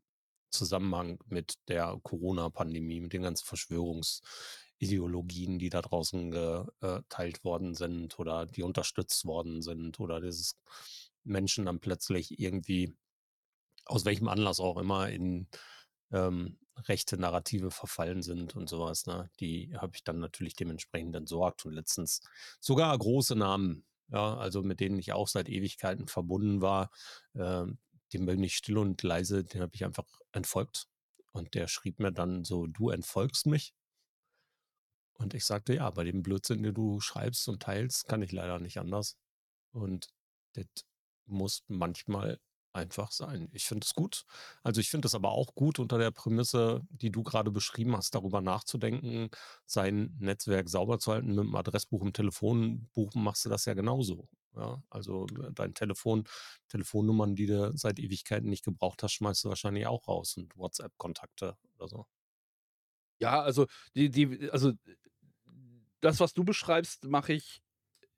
Zusammenhang 0.49 1.19
mit 1.25 1.55
der 1.67 1.99
Corona-Pandemie, 2.03 3.01
mit 3.01 3.11
den 3.13 3.23
ganzen 3.23 3.45
Verschwörungsideologien, 3.45 5.59
die 5.59 5.69
da 5.69 5.81
draußen 5.81 6.31
geteilt 6.31 7.43
worden 7.43 7.75
sind 7.75 8.17
oder 8.19 8.45
die 8.45 8.63
unterstützt 8.63 9.25
worden 9.25 9.61
sind 9.61 9.99
oder 9.99 10.21
dieses 10.21 10.55
Menschen 11.23 11.65
dann 11.65 11.81
plötzlich 11.81 12.39
irgendwie 12.39 12.95
aus 13.87 14.05
welchem 14.05 14.27
Anlass 14.27 14.59
auch 14.59 14.77
immer 14.77 15.09
in 15.09 15.47
ähm, 16.11 16.57
rechte 16.87 17.17
Narrative 17.17 17.71
verfallen 17.71 18.21
sind 18.21 18.55
und 18.55 18.69
sowas, 18.69 19.05
ne? 19.07 19.29
Die 19.39 19.75
habe 19.77 19.93
ich 19.95 20.03
dann 20.03 20.19
natürlich 20.19 20.55
dementsprechend 20.55 21.15
entsorgt 21.15 21.65
und 21.65 21.73
letztens 21.73 22.21
sogar 22.59 22.97
große 22.97 23.35
Namen, 23.35 23.85
ja, 24.09 24.37
also 24.37 24.61
mit 24.61 24.79
denen 24.79 24.99
ich 24.99 25.13
auch 25.13 25.27
seit 25.27 25.49
Ewigkeiten 25.49 26.07
verbunden 26.07 26.61
war, 26.61 26.91
ähm, 27.35 27.79
dem 28.13 28.25
bin 28.25 28.43
ich 28.43 28.55
still 28.55 28.77
und 28.77 29.01
leise, 29.03 29.43
den 29.43 29.61
habe 29.61 29.75
ich 29.75 29.83
einfach 29.83 30.05
entfolgt. 30.31 30.87
Und 31.33 31.53
der 31.55 31.67
schrieb 31.67 31.99
mir 31.99 32.11
dann 32.11 32.45
so, 32.45 32.67
du 32.67 32.89
entfolgst 32.89 33.47
mich. 33.47 33.73
Und 35.13 35.33
ich 35.33 35.45
sagte, 35.45 35.75
ja, 35.75 35.89
bei 35.89 36.03
dem 36.03 36.23
Blödsinn, 36.23 36.63
den 36.63 36.73
du 36.73 36.99
schreibst 37.01 37.47
und 37.49 37.61
teilst, 37.61 38.07
kann 38.07 38.21
ich 38.21 38.31
leider 38.31 38.59
nicht 38.59 38.79
anders. 38.79 39.17
Und 39.71 40.09
das 40.53 40.65
muss 41.25 41.63
manchmal 41.67 42.39
einfach 42.77 43.11
sein. 43.11 43.49
Ich 43.51 43.65
finde 43.65 43.85
es 43.85 43.93
gut. 43.93 44.23
Also 44.63 44.79
ich 44.79 44.89
finde 44.89 45.07
es 45.07 45.15
aber 45.15 45.31
auch 45.31 45.55
gut 45.55 45.79
unter 45.79 45.97
der 45.97 46.11
Prämisse, 46.11 46.81
die 46.89 47.11
du 47.11 47.23
gerade 47.23 47.51
beschrieben 47.51 47.97
hast, 47.97 48.15
darüber 48.15 48.41
nachzudenken, 48.41 49.29
sein 49.65 50.15
Netzwerk 50.19 50.69
sauber 50.69 50.99
zu 50.99 51.11
halten. 51.11 51.35
Mit 51.35 51.39
dem 51.45 51.55
Adressbuch 51.55 52.01
im 52.03 52.13
Telefonbuch 52.13 53.15
machst 53.15 53.45
du 53.45 53.49
das 53.49 53.65
ja 53.65 53.73
genauso. 53.73 54.29
Ja, 54.55 54.81
also 54.89 55.25
dein 55.53 55.73
Telefon, 55.73 56.23
Telefonnummern, 56.69 57.35
die 57.35 57.47
du 57.47 57.75
seit 57.75 57.99
Ewigkeiten 57.99 58.49
nicht 58.49 58.65
gebraucht 58.65 59.03
hast, 59.03 59.13
schmeißt 59.13 59.43
du 59.43 59.49
wahrscheinlich 59.49 59.85
auch 59.85 60.07
raus 60.07 60.37
und 60.37 60.55
WhatsApp-Kontakte 60.55 61.57
oder 61.77 61.87
so. 61.87 62.05
Ja, 63.19 63.41
also 63.41 63.67
die, 63.95 64.09
die, 64.09 64.49
also 64.51 64.73
das, 66.01 66.19
was 66.19 66.33
du 66.33 66.43
beschreibst, 66.43 67.05
mache 67.05 67.33
ich 67.33 67.61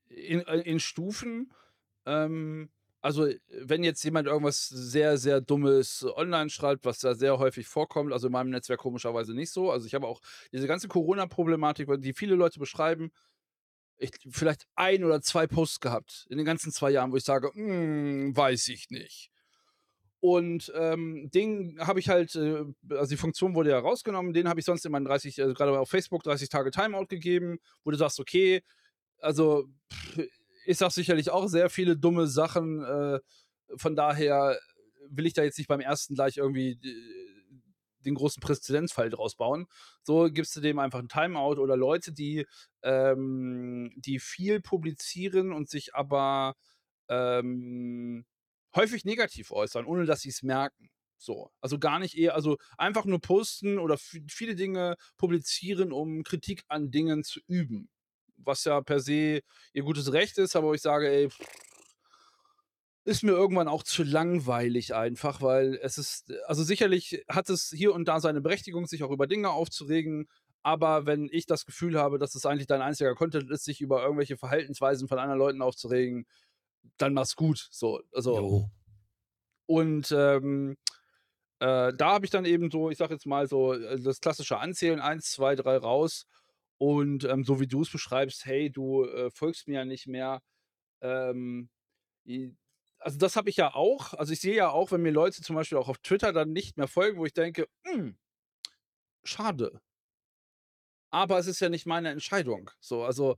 in, 0.08 0.42
in 0.42 0.80
Stufen. 0.80 1.54
Ähm, 2.06 2.70
also, 3.02 3.30
wenn 3.50 3.84
jetzt 3.84 4.04
jemand 4.04 4.28
irgendwas 4.28 4.68
sehr, 4.68 5.18
sehr 5.18 5.40
Dummes 5.40 6.06
online 6.16 6.50
schreibt, 6.50 6.86
was 6.86 7.00
da 7.00 7.16
sehr 7.16 7.40
häufig 7.40 7.68
vorkommt, 7.68 8.12
also 8.12 8.28
in 8.28 8.34
meinem 8.34 8.50
Netzwerk 8.50 8.80
komischerweise 8.80 9.34
nicht 9.34 9.52
so. 9.52 9.72
Also 9.72 9.88
ich 9.88 9.94
habe 9.94 10.08
auch 10.08 10.22
diese 10.52 10.68
ganze 10.68 10.90
Corona-Problematik, 10.90 11.90
die 12.00 12.14
viele 12.14 12.36
Leute 12.36 12.60
beschreiben, 12.60 13.12
ich, 13.98 14.12
vielleicht 14.30 14.66
ein 14.76 15.04
oder 15.04 15.22
zwei 15.22 15.48
Posts 15.48 15.80
gehabt 15.82 16.28
in 16.30 16.38
den 16.38 16.46
ganzen 16.46 16.72
zwei 16.72 16.92
Jahren, 16.92 17.12
wo 17.12 17.18
ich 17.18 17.24
sage, 17.24 17.52
hm, 17.54 18.36
weiß 18.36 18.68
ich 18.70 18.90
nicht. 18.90 19.30
Und 20.22 20.72
ähm, 20.76 21.30
den 21.34 21.78
habe 21.80 22.00
ich 22.00 22.10
halt, 22.10 22.36
äh, 22.36 22.66
also 22.90 23.10
die 23.10 23.18
Funktion 23.18 23.56
wurde 23.56 23.70
ja 23.70 23.80
rausgenommen, 23.80 24.34
den 24.34 24.50
habe 24.50 24.60
ich 24.60 24.66
sonst 24.66 24.86
in 24.86 24.92
meinen 24.92 25.06
30, 25.06 25.42
also 25.42 25.54
gerade 25.54 25.78
auf 25.80 25.90
Facebook 25.90 26.24
30 26.24 26.50
Tage 26.50 26.72
Timeout 26.72 27.08
gegeben, 27.08 27.60
wo 27.86 27.92
du 27.92 27.98
sagst, 27.98 28.20
okay, 28.20 28.62
also 29.20 29.68
pff, 29.92 30.28
ich 30.70 30.78
sage 30.78 30.94
sicherlich 30.94 31.32
auch 31.32 31.48
sehr 31.48 31.70
viele 31.70 31.98
dumme 31.98 32.28
Sachen. 32.28 32.84
Äh, 32.84 33.20
von 33.76 33.96
daher 33.96 34.60
will 35.10 35.26
ich 35.26 35.34
da 35.34 35.44
jetzt 35.44 35.58
nicht 35.58 35.68
beim 35.68 35.80
ersten 35.80 36.14
gleich 36.14 36.38
irgendwie 36.38 36.80
den 38.06 38.14
großen 38.14 38.40
Präzedenzfall 38.40 39.10
draus 39.10 39.36
bauen. 39.36 39.66
So 40.04 40.30
gibst 40.32 40.56
du 40.56 40.62
dem 40.62 40.78
einfach 40.78 41.00
ein 41.00 41.10
Timeout 41.10 41.60
oder 41.60 41.76
Leute, 41.76 42.14
die, 42.14 42.46
ähm, 42.84 43.92
die 43.96 44.20
viel 44.20 44.62
publizieren 44.62 45.52
und 45.54 45.70
sich 45.70 45.96
aber 45.96 46.56
ähm, 47.10 48.26
häufig 48.76 49.06
negativ 49.06 49.52
äußern, 49.52 49.86
ohne 49.86 50.06
dass 50.06 50.22
sie 50.22 50.30
es 50.30 50.44
merken. 50.44 50.92
So, 51.18 51.52
also 51.62 51.80
gar 51.80 51.98
nicht 51.98 52.16
eher, 52.16 52.36
also 52.36 52.58
einfach 52.78 53.06
nur 53.06 53.20
posten 53.20 53.80
oder 53.80 53.98
viele 53.98 54.56
Dinge 54.56 54.98
publizieren, 55.18 55.92
um 55.92 56.24
Kritik 56.24 56.62
an 56.68 56.92
Dingen 56.92 57.24
zu 57.24 57.40
üben. 57.48 57.90
Was 58.44 58.64
ja 58.64 58.82
per 58.82 59.00
se 59.00 59.42
ihr 59.74 59.84
gutes 59.84 60.12
Recht 60.14 60.38
ist, 60.38 60.56
aber 60.56 60.68
wo 60.68 60.74
ich 60.74 60.82
sage, 60.82 61.10
ey, 61.10 61.30
ist 63.06 63.24
mir 63.24 63.32
irgendwann 63.32 63.68
auch 63.68 63.84
zu 63.84 64.04
langweilig 64.04 64.94
einfach, 64.94 65.42
weil 65.42 65.80
es 65.82 65.98
ist, 65.98 66.32
also 66.46 66.64
sicherlich 66.64 67.24
hat 67.28 67.50
es 67.50 67.74
hier 67.76 67.94
und 67.94 68.08
da 68.08 68.20
seine 68.20 68.42
Berechtigung, 68.42 68.86
sich 68.86 69.04
auch 69.04 69.12
über 69.12 69.26
Dinge 69.26 69.50
aufzuregen, 69.50 70.28
aber 70.62 71.06
wenn 71.06 71.30
ich 71.32 71.46
das 71.46 71.66
Gefühl 71.66 71.98
habe, 71.98 72.20
dass 72.20 72.36
es 72.36 72.46
eigentlich 72.46 72.68
dein 72.68 72.82
einziger 72.82 73.16
Content 73.16 73.50
ist, 73.50 73.64
sich 73.64 73.82
über 73.82 74.04
irgendwelche 74.04 74.38
Verhaltensweisen 74.38 75.08
von 75.08 75.18
anderen 75.18 75.40
Leuten 75.40 75.62
aufzuregen, 75.62 76.26
dann 76.98 77.14
mach's 77.14 77.36
gut. 77.36 77.68
So, 77.72 78.02
also. 78.12 78.36
Jo. 78.38 78.70
Und 79.66 80.12
ähm, 80.12 80.78
äh, 81.60 81.94
da 81.94 82.14
habe 82.14 82.26
ich 82.26 82.32
dann 82.32 82.46
eben 82.46 82.72
so, 82.72 82.90
ich 82.90 82.98
sag 82.98 83.12
jetzt 83.12 83.26
mal 83.26 83.48
so, 83.48 83.74
äh, 83.74 84.00
das 84.02 84.20
klassische 84.20 84.58
Anzählen, 84.58 85.00
eins, 85.00 85.32
zwei, 85.32 85.56
drei 85.56 85.78
raus. 85.78 86.26
Und 86.80 87.26
ähm, 87.26 87.44
so 87.44 87.60
wie 87.60 87.68
du 87.68 87.82
es 87.84 87.92
beschreibst, 87.92 88.46
hey, 88.46 88.72
du 88.72 89.06
äh, 89.06 89.30
folgst 89.32 89.68
mir 89.68 89.76
ja 89.76 89.86
nicht 89.86 90.08
mehr. 90.08 90.42
Ähm, 91.02 91.70
also 93.00 93.18
das 93.18 93.36
habe 93.36 93.50
ich 93.50 93.58
ja 93.58 93.74
auch. 93.76 94.14
Also 94.14 94.34
ich 94.34 94.42
sehe 94.42 94.56
ja 94.56 94.70
auch, 94.70 94.92
wenn 94.92 95.02
mir 95.02 95.12
Leute 95.12 95.42
zum 95.42 95.56
Beispiel 95.56 95.78
auch 95.78 95.90
auf 95.90 96.00
Twitter 96.00 96.34
dann 96.34 96.52
nicht 96.54 96.78
mehr 96.78 96.88
folgen, 96.88 97.20
wo 97.20 97.26
ich 97.26 97.34
denke, 97.34 97.68
hm, 97.86 98.18
schade. 99.24 99.82
Aber 101.12 101.40
es 101.40 101.48
ist 101.48 101.60
ja 101.60 101.70
nicht 101.70 101.86
meine 101.86 102.10
Entscheidung. 102.10 102.72
So, 102.80 103.04
also 103.04 103.38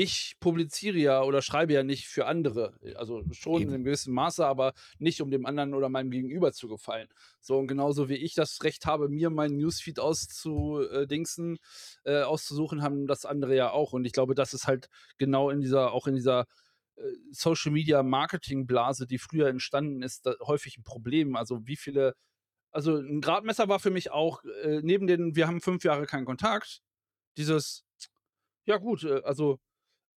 ich 0.00 0.36
publiziere 0.38 0.96
ja 0.96 1.22
oder 1.24 1.42
schreibe 1.42 1.72
ja 1.72 1.82
nicht 1.82 2.06
für 2.06 2.26
andere. 2.26 2.78
Also 2.94 3.24
schon 3.32 3.56
in 3.56 3.62
Eben. 3.62 3.74
einem 3.74 3.84
gewissen 3.84 4.14
Maße, 4.14 4.46
aber 4.46 4.72
nicht, 5.00 5.20
um 5.20 5.32
dem 5.32 5.44
anderen 5.44 5.74
oder 5.74 5.88
meinem 5.88 6.12
Gegenüber 6.12 6.52
zu 6.52 6.68
gefallen. 6.68 7.08
So, 7.40 7.58
und 7.58 7.66
genauso 7.66 8.08
wie 8.08 8.14
ich 8.14 8.34
das 8.34 8.62
Recht 8.62 8.86
habe, 8.86 9.08
mir 9.08 9.28
meinen 9.28 9.56
Newsfeed 9.56 9.98
auszudingsen, 9.98 11.58
äh, 12.04 12.22
auszusuchen, 12.22 12.80
haben 12.80 13.08
das 13.08 13.24
andere 13.24 13.56
ja 13.56 13.72
auch. 13.72 13.92
Und 13.92 14.04
ich 14.04 14.12
glaube, 14.12 14.36
das 14.36 14.54
ist 14.54 14.68
halt 14.68 14.88
genau 15.18 15.50
in 15.50 15.60
dieser, 15.60 15.92
auch 15.92 16.06
in 16.06 16.14
dieser 16.14 16.46
äh, 16.94 17.02
Social 17.32 17.72
Media 17.72 18.04
Marketing 18.04 18.68
Blase, 18.68 19.04
die 19.04 19.18
früher 19.18 19.48
entstanden 19.48 20.02
ist, 20.02 20.28
häufig 20.42 20.78
ein 20.78 20.84
Problem. 20.84 21.34
Also 21.34 21.66
wie 21.66 21.76
viele, 21.76 22.14
also 22.70 22.98
ein 22.98 23.20
Gradmesser 23.20 23.68
war 23.68 23.80
für 23.80 23.90
mich 23.90 24.12
auch, 24.12 24.44
äh, 24.62 24.80
neben 24.80 25.08
den, 25.08 25.34
wir 25.34 25.48
haben 25.48 25.60
fünf 25.60 25.82
Jahre 25.82 26.06
keinen 26.06 26.24
Kontakt, 26.24 26.82
dieses, 27.36 27.82
ja 28.64 28.76
gut, 28.76 29.02
äh, 29.02 29.22
also 29.24 29.58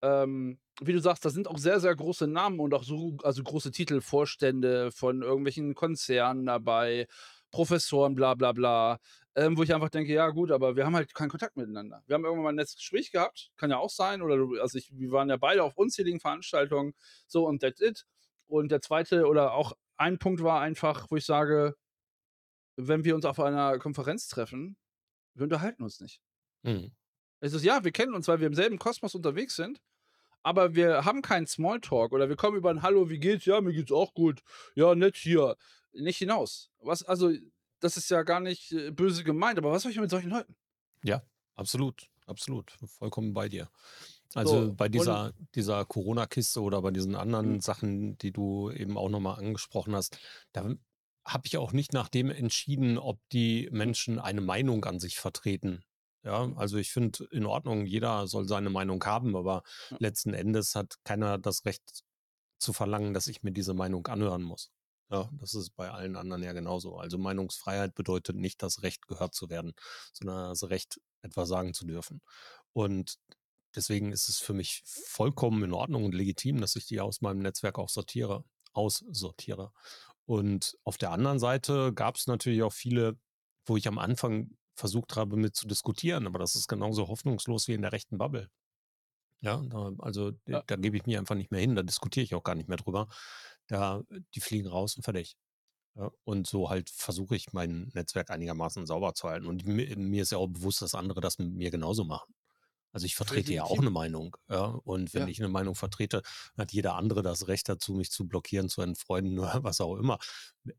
ähm, 0.02 0.60
wie 0.82 0.94
du 0.94 1.00
sagst, 1.00 1.26
da 1.26 1.30
sind 1.30 1.48
auch 1.48 1.58
sehr, 1.58 1.80
sehr 1.80 1.96
große 1.96 2.28
Namen 2.28 2.60
und 2.60 2.74
auch 2.74 2.84
so 2.84 3.18
also 3.24 3.44
große 3.44 3.72
Titel, 3.72 4.02
Vorstände 4.02 4.92
von 4.92 5.22
irgendwelchen 5.22 5.76
Konzernen 5.76 6.46
dabei, 6.46 7.08
Professoren, 7.52 8.16
bla 8.16 8.34
bla 8.36 8.52
bla, 8.54 9.00
ähm, 9.36 9.58
wo 9.58 9.64
ich 9.64 9.74
einfach 9.74 9.90
denke: 9.90 10.14
„Ja 10.14 10.30
gut, 10.30 10.52
aber 10.52 10.76
wir 10.76 10.86
haben 10.86 10.96
halt 10.96 11.14
keinen 11.14 11.30
Kontakt 11.30 11.58
miteinander.“ 11.58 12.04
Wir 12.08 12.16
haben 12.16 12.24
irgendwann 12.26 12.44
mal 12.46 12.50
'n 12.54 12.56
nettes 12.56 12.76
Gespräch 12.76 13.12
gehabt, 13.12 13.52
kann 13.58 13.70
ja 13.72 13.78
auch 13.78 13.90
sein 13.90 14.22
oder 14.22 14.38
du 14.38 14.60
also 14.62 14.78
ich 14.78 14.92
wir 14.98 15.12
waren 15.12 15.30
ja 15.30 15.38
beide 15.38 15.64
auf 15.64 15.78
unzähligen 15.78 16.20
Veranstaltungen, 16.20 16.94
so 17.28 17.46
und 17.48 17.62
that's 17.62 17.82
it. 17.82 18.06
Und 18.48 18.72
der 18.72 18.82
zweite 18.82 19.28
oder 19.28 19.54
auch 19.54 19.74
ein 19.98 20.18
Punkt 20.20 20.42
war 20.44 20.62
einfach, 20.62 21.08
wo 21.10 21.16
ich 21.18 21.26
sage, 21.26 21.76
wenn 22.76 23.04
wir 23.06 23.16
uns 23.16 23.24
auf 23.26 23.40
einer 23.40 23.78
Konferenz 23.80 24.28
treffen, 24.28 24.78
wir 25.36 25.44
unterhalten 25.46 25.84
uns 25.84 26.00
nicht. 26.02 26.20
Mhm. 26.64 26.92
Es 27.40 27.54
ist 27.54 27.64
ja, 27.64 27.84
wir 27.84 27.92
kennen 27.92 28.14
uns, 28.14 28.28
weil 28.28 28.40
wir 28.40 28.48
im 28.48 28.54
selben 28.54 28.78
Kosmos 28.78 29.16
unterwegs 29.16 29.56
sind, 29.56 29.82
aber 30.44 30.76
wir 30.76 31.06
haben 31.06 31.22
keinen 31.22 31.48
Smalltalk 31.48 32.12
oder 32.14 32.30
wir 32.30 32.36
kommen 32.36 32.58
über 32.58 32.70
ein 32.72 32.82
„Hallo, 32.82 33.10
wie 33.10 33.20
geht's?“ 33.20 33.46
„Ja, 33.46 33.62
mir 33.62 33.74
geht's 33.74 33.92
auch 33.92 34.14
gut.“ 34.14 34.42
„Ja, 34.76 34.96
nett 34.96 35.18
hier.“ 35.18 35.56
Nicht 35.94 36.18
hinaus. 36.20 36.72
Was 36.80 37.04
also, 37.04 37.32
das 37.80 37.98
ist 37.98 38.10
ja 38.10 38.24
gar 38.24 38.40
nicht, 38.40 38.72
äh, 38.72 38.92
böse 38.92 39.24
gemeint, 39.24 39.58
aber 39.60 39.72
was 39.72 39.84
soll 39.84 39.92
ich 39.92 40.00
mit 40.00 40.10
solchen 40.10 40.30
Leuten? 40.30 40.56
Ja, 41.04 41.24
absolut, 41.56 42.10
absolut. 42.26 42.72
Vollkommen 42.86 43.34
bei 43.34 43.50
dir. 43.50 43.70
Also 44.34 44.70
So, 44.70 44.76
bei 44.76 44.90
dieser, 44.90 45.34
dieser 45.56 45.86
Corona-Kiste 45.86 46.62
oder 46.62 46.82
bei 46.82 46.92
diesen 46.92 47.16
mhm, 47.40 47.56
anderen 47.56 47.60
Sachen, 47.62 48.18
die 48.20 48.32
du 48.32 48.72
eben 48.72 48.98
auch 48.98 49.10
nochmal 49.10 49.40
angesprochen 49.40 49.96
hast, 49.96 50.20
da 50.54 50.76
habe 51.26 51.48
ich 51.48 51.58
auch 51.58 51.74
nicht 51.74 51.94
nach 51.94 52.10
dem 52.10 52.30
entschieden, 52.32 52.98
ob 52.98 53.20
die 53.32 53.70
mhm, 53.74 53.94
Menschen 53.94 54.20
eine 54.20 54.42
Meinung 54.42 54.86
an 54.86 55.00
sich 55.00 55.18
vertreten. 55.20 55.84
Ja, 56.24 56.52
also 56.56 56.78
ich 56.78 56.92
finde 56.92 57.26
in 57.32 57.46
Ordnung, 57.46 57.86
jeder 57.86 58.28
soll 58.28 58.48
seine 58.48 58.70
Meinung 58.70 59.04
haben, 59.04 59.36
aber 59.36 59.64
ja, 59.90 59.98
letzten 60.00 60.34
Endes 60.34 60.76
hat 60.76 60.96
keiner 61.04 61.40
das 61.40 61.66
Recht 61.66 62.04
zu 62.60 62.74
verlangen, 62.74 63.14
dass 63.14 63.28
ich 63.28 63.42
mir 63.42 63.52
diese 63.52 63.74
Meinung 63.74 64.06
anhören 64.08 64.44
muss. 64.44 64.72
Ja, 65.10 65.30
das 65.34 65.56
ist 65.56 65.76
bei 65.76 65.90
allen 65.92 66.16
anderen 66.16 66.44
ja 66.44 66.54
genauso. 66.54 66.98
Also 66.98 67.18
Meinungsfreiheit 67.18 67.96
bedeutet 67.96 68.38
nicht 68.38 68.62
das 68.64 68.82
Recht, 68.82 69.08
gehört 69.08 69.34
zu 69.34 69.50
werden, 69.50 69.74
sondern 70.14 70.50
das 70.50 70.70
Recht, 70.70 71.02
etwas 71.22 71.50
sagen 71.50 71.74
zu 71.74 71.86
dürfen. 71.86 72.22
Und 72.72 73.16
deswegen 73.76 74.12
ist 74.12 74.30
es 74.30 74.40
für 74.40 74.54
mich 74.54 74.84
vollkommen 74.86 75.64
in 75.64 75.74
Ordnung 75.74 76.06
und 76.06 76.16
legitim, 76.16 76.62
dass 76.62 76.76
ich 76.76 76.86
die 76.86 77.02
aus 77.02 77.22
meinem 77.22 77.40
Netzwerk 77.40 77.78
auch 77.78 77.90
sortiere, 77.90 78.46
aussortiere. 78.74 79.72
Und 80.26 80.78
auf 80.84 80.98
der 80.98 81.12
anderen 81.12 81.40
Seite 81.40 81.94
gab 81.94 82.16
es 82.16 82.28
natürlich 82.28 82.64
auch 82.64 82.74
viele, 82.74 83.20
wo 83.66 83.76
ich 83.76 83.88
am 83.88 83.98
Anfang 83.98 84.52
versucht 84.76 85.16
habe, 85.16 85.38
mit 85.38 85.56
zu 85.56 85.68
diskutieren, 85.68 86.28
aber 86.28 86.40
das 86.40 86.56
ist 86.56 86.68
genauso 86.68 87.08
hoffnungslos 87.08 87.68
wie 87.68 87.74
in 87.74 87.82
der 87.82 87.92
rechten 87.92 88.18
Bubble. 88.18 88.50
Ja, 89.42 89.58
da, 89.68 89.92
also 90.00 90.32
ja, 90.48 90.62
da 90.68 90.76
gebe 90.76 90.98
ich 90.98 91.06
mich 91.06 91.18
einfach 91.18 91.36
nicht 91.36 91.52
mehr 91.52 91.60
hin, 91.62 91.76
da 91.76 91.82
diskutiere 91.84 92.24
ich 92.24 92.36
auch 92.36 92.44
gar 92.44 92.56
nicht 92.56 92.70
mehr 92.70 92.78
drüber. 92.78 93.08
Da, 93.68 94.04
die 94.36 94.42
fliegen 94.42 94.68
raus 94.68 94.96
und 94.98 95.04
fertig. 95.04 95.36
Ja, 95.96 96.12
und 96.26 96.48
so 96.48 96.70
halt 96.70 96.90
versuche 96.90 97.36
ich 97.36 97.54
mein 97.54 97.92
Netzwerk 97.94 98.32
einigermaßen 98.32 98.86
sauber 98.88 99.14
zu 99.16 99.30
halten. 99.30 99.48
Und 99.48 99.66
mir, 99.66 99.98
mir 99.98 100.24
ist 100.24 100.32
ja 100.32 100.38
auch 100.40 100.48
bewusst, 100.48 100.82
dass 100.82 100.96
andere 100.96 101.22
das 101.22 101.40
mit 101.40 101.54
mir 101.54 101.72
genauso 101.72 102.06
machen. 102.06 102.34
Also 102.94 103.06
ich 103.06 103.16
vertrete 103.16 103.54
ja 103.54 103.64
auch 103.66 103.80
eine 103.82 103.90
Meinung. 103.92 104.38
Ja, 104.50 104.66
und 104.66 105.14
wenn 105.14 105.28
Ja, 105.28 105.28
ich 105.28 105.40
eine 105.40 105.50
Meinung 105.50 105.76
vertrete, 105.76 106.22
hat 106.58 106.74
jeder 106.74 106.96
andere 106.96 107.24
das 107.24 107.48
Recht 107.48 107.70
dazu, 107.70 107.94
mich 107.96 108.12
zu 108.12 108.28
blockieren, 108.28 108.70
zu 108.70 108.82
entfreunden 108.82 109.40
oder 109.40 109.64
was 109.64 109.82
auch 109.82 109.98
immer. 109.98 110.20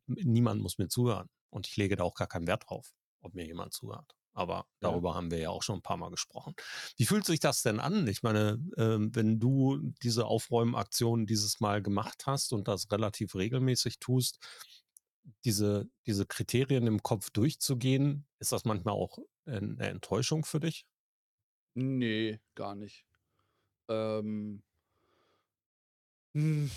Niemand 0.06 0.62
muss 0.62 0.78
mir 0.78 0.88
zuhören. 0.88 1.28
Und 1.50 1.66
ich 1.68 1.76
lege 1.76 1.96
da 1.96 2.04
auch 2.04 2.14
gar 2.14 2.28
keinen 2.28 2.46
Wert 2.46 2.64
drauf, 2.68 2.92
ob 3.22 3.34
mir 3.34 3.46
jemand 3.46 3.72
zuhört. 3.72 4.14
Aber 4.34 4.54
ja. 4.54 4.64
darüber 4.80 5.14
haben 5.14 5.30
wir 5.30 5.38
ja 5.38 5.50
auch 5.50 5.62
schon 5.62 5.76
ein 5.76 5.82
paar 5.82 5.98
Mal 5.98 6.10
gesprochen. 6.10 6.54
Wie 6.96 7.04
fühlt 7.04 7.26
sich 7.26 7.40
das 7.40 7.62
denn 7.62 7.80
an? 7.80 8.06
Ich 8.06 8.22
meine, 8.22 8.58
ähm, 8.76 9.14
wenn 9.14 9.38
du 9.38 9.78
diese 10.02 10.26
Aufräumaktion 10.26 11.26
dieses 11.26 11.60
Mal 11.60 11.82
gemacht 11.82 12.24
hast 12.26 12.52
und 12.52 12.66
das 12.66 12.90
relativ 12.90 13.34
regelmäßig 13.34 13.98
tust, 13.98 14.38
diese, 15.44 15.88
diese 16.06 16.26
Kriterien 16.26 16.86
im 16.86 17.02
Kopf 17.02 17.30
durchzugehen, 17.30 18.26
ist 18.38 18.52
das 18.52 18.64
manchmal 18.64 18.94
auch 18.94 19.18
äh, 19.46 19.56
eine 19.56 19.88
Enttäuschung 19.88 20.44
für 20.44 20.60
dich? 20.60 20.86
Ne, 21.74 22.40
gar 22.54 22.74
nicht. 22.74 23.04
Ähm, 23.88 24.62
hm, 26.34 26.70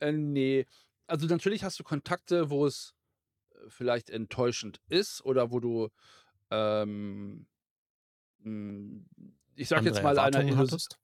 äh, 0.00 0.12
ne. 0.12 0.66
Also, 1.06 1.26
natürlich 1.26 1.62
hast 1.62 1.78
du 1.78 1.84
Kontakte, 1.84 2.50
wo 2.50 2.66
es, 2.66 2.94
äh, 2.94 3.03
vielleicht 3.68 4.10
enttäuschend 4.10 4.80
ist 4.88 5.24
oder 5.24 5.50
wo 5.52 5.60
du, 5.60 5.88
ähm, 6.50 7.46
hm, 8.42 9.06
ich 9.56 9.68
sage 9.68 9.88
Andere 9.88 9.90
jetzt 9.90 10.02
mal, 10.02 10.18
einer 10.18 10.46
Erwartungen 10.46 10.48
Illus 10.48 10.78
hattest? 10.78 10.98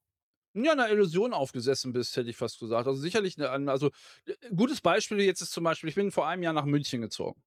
Ja, 0.55 0.75
'ner 0.75 0.89
Illusion 0.91 1.33
aufgesessen 1.33 1.93
bist, 1.93 2.15
hätte 2.17 2.29
ich 2.29 2.37
fast 2.37 2.59
gesagt. 2.59 2.87
Also, 2.87 3.01
sicherlich 3.01 3.37
'ne 3.37 3.49
an 3.51 3.69
also, 3.69 3.91
äh, 4.25 4.35
gutes 4.55 4.81
Beispiel 4.81 5.21
jetzt 5.21 5.41
ist 5.41 5.51
zum 5.53 5.63
Beispiel, 5.65 5.89
ich 5.89 5.95
bin 5.95 6.11
vor 6.11 6.27
einem 6.27 6.43
Jahr 6.43 6.53
nach 6.53 6.65
München 6.65 7.01
gezogen. 7.01 7.43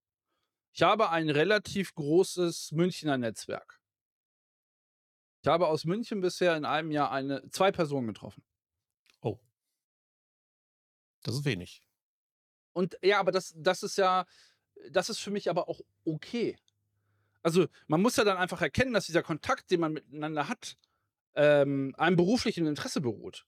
Ich 0.75 0.83
habe 0.83 1.11
ein 1.11 1.31
relativ 1.31 1.95
großes 1.95 2.73
Münchner 2.73 3.19
Netzwerk. 3.19 3.81
Ich 5.43 5.49
habe 5.49 5.69
aus 5.69 5.85
München 5.85 6.21
bisher 6.21 6.57
in 6.57 6.65
einem 6.65 6.91
Jahr 6.91 7.13
eine 7.13 7.49
2 7.51 7.71
Personen 7.71 8.09
getroffen. 8.09 8.43
Oh, 9.23 9.41
das 11.23 11.35
ist 11.37 11.45
wenig. 11.45 11.83
Und 12.73 12.99
ja, 13.03 13.21
aber 13.21 13.33
das 13.33 13.53
das 13.57 13.83
ist 13.83 13.97
ja 13.99 14.25
das 14.91 15.09
ist 15.09 15.21
für 15.21 15.31
mich 15.31 15.51
aber 15.51 15.69
auch 15.69 15.81
okay. 16.05 16.57
Also, 17.43 17.67
man 17.89 18.03
muss 18.03 18.17
ja 18.17 18.25
dann 18.25 18.39
einfach 18.39 18.63
erkennen, 18.63 18.93
dass 18.95 19.07
dieser 19.07 19.23
Kontakt, 19.23 19.71
den 19.71 19.81
man 19.81 19.93
miteinander 19.95 20.49
hat, 20.49 20.77
ähm, 21.37 21.95
einem 21.99 22.17
beruflichen 22.17 22.67
Interesse 22.67 23.01
beruht. 23.03 23.47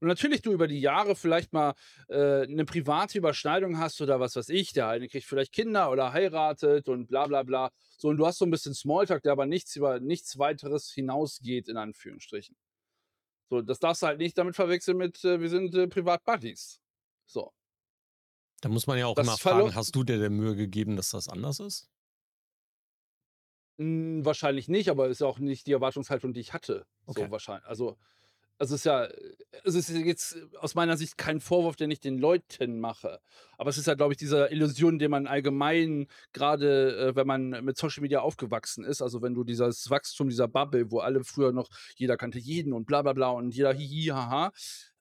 Und 0.00 0.08
natürlich 0.08 0.42
du 0.42 0.52
über 0.52 0.68
die 0.68 0.80
Jahre 0.80 1.16
vielleicht 1.16 1.52
mal, 1.54 1.74
äh, 2.08 2.46
'ne 2.46 2.64
private 2.66 3.18
Überschneidung 3.18 3.78
hast 3.78 4.00
oder 4.02 4.20
was 4.20 4.36
weiß 4.36 4.50
ich, 4.50 4.72
der 4.74 4.88
eine 4.88 5.08
kriegt 5.08 5.26
vielleicht 5.26 5.52
Kinder 5.52 5.90
oder 5.92 6.12
heiratet 6.12 6.88
und 6.88 7.08
bla 7.08 7.26
bla 7.26 7.42
bla. 7.44 7.70
So, 7.98 8.08
und 8.08 8.18
du 8.18 8.26
hast 8.26 8.38
so 8.38 8.44
'n 8.46 8.50
bisschen 8.52 8.74
Smalltalk, 8.74 9.22
der 9.24 9.32
aber 9.32 9.46
nichts 9.46 9.76
über 9.76 10.00
nichts 10.00 10.38
Weiteres 10.38 10.92
hinausgeht 10.92 11.68
in 11.68 11.76
Anführungsstrichen. 11.78 12.56
So, 13.50 13.62
das 13.62 13.78
darfst 13.80 14.02
du 14.02 14.06
halt 14.06 14.18
nicht 14.18 14.38
damit 14.38 14.56
verwechseln 14.56 14.96
mit, 14.98 15.24
äh, 15.24 15.40
wir 15.40 15.48
sind, 15.50 15.74
äh, 15.74 15.86
privat 15.88 16.24
Buddies. 16.24 16.80
So, 17.26 17.52
Da 18.64 18.68
muss 18.68 18.88
man 18.88 18.98
ja 18.98 19.06
auch 19.06 19.20
immer 19.20 19.38
das 19.38 19.38
fragen, 19.38 19.76
hast 19.76 19.94
du 19.94 20.02
dir 20.02 20.18
denn 20.18 20.32
Mühe 20.34 20.56
gegeben, 20.56 20.96
dass 20.96 21.10
das 21.10 21.28
anders 21.28 21.60
ist? 21.60 21.88
hm, 23.78 24.24
wahrscheinlich 24.24 24.68
nicht, 24.68 24.88
aber 24.88 25.08
ist 25.08 25.20
ja 25.20 25.26
auch 25.26 25.38
nicht 25.38 25.66
die 25.66 25.72
Erwartungshaltung, 25.72 26.32
die 26.32 26.40
ich 26.40 26.52
hatte, 26.52 26.86
Okay. 27.08 27.28
so 27.28 27.30
wahrscheinlich. 27.30 27.66
Also 27.66 27.98
Also, 28.58 28.74
es 28.76 28.80
ist 28.82 28.86
ja 28.86 29.08
es 29.64 29.74
ist 29.76 29.90
jetzt 29.90 30.38
aus 30.60 30.74
meiner 30.76 30.96
Sicht 30.98 31.18
kein 31.18 31.40
Vorwurf, 31.40 31.76
den 31.76 31.90
ich 31.92 32.00
den 32.00 32.18
Leuten 32.18 32.80
mache. 32.80 33.20
Aber 33.58 33.70
es 33.70 33.78
ist 33.78 33.86
ja, 33.88 33.94
glaube 33.94 34.14
ich, 34.14 34.18
diese 34.18 34.48
Illusion, 34.52 34.98
die 35.00 35.08
man 35.08 35.26
allgemein 35.28 36.08
gerade, 36.34 36.96
äh, 37.10 37.16
wenn 37.16 37.26
man 37.28 37.50
mit 37.64 37.78
Social 37.78 38.02
Media 38.02 38.20
aufgewachsen 38.22 38.84
ist 38.84 39.02
also, 39.02 39.22
wenn 39.22 39.34
du 39.34 39.44
dieses 39.44 39.90
Wachstum 39.90 40.28
dieser 40.30 40.48
Bubble, 40.48 40.90
wo 40.92 41.00
alle 41.00 41.24
früher 41.24 41.52
noch 41.52 41.68
jeder 41.96 42.16
kannte 42.18 42.38
jeden 42.40 42.72
und 42.74 42.86
bla 42.86 43.02
bla 43.02 43.14
bla 43.14 43.30
und 43.30 43.52
jeder 43.56 43.74
hihi, 43.74 44.08
haha, 44.08 44.52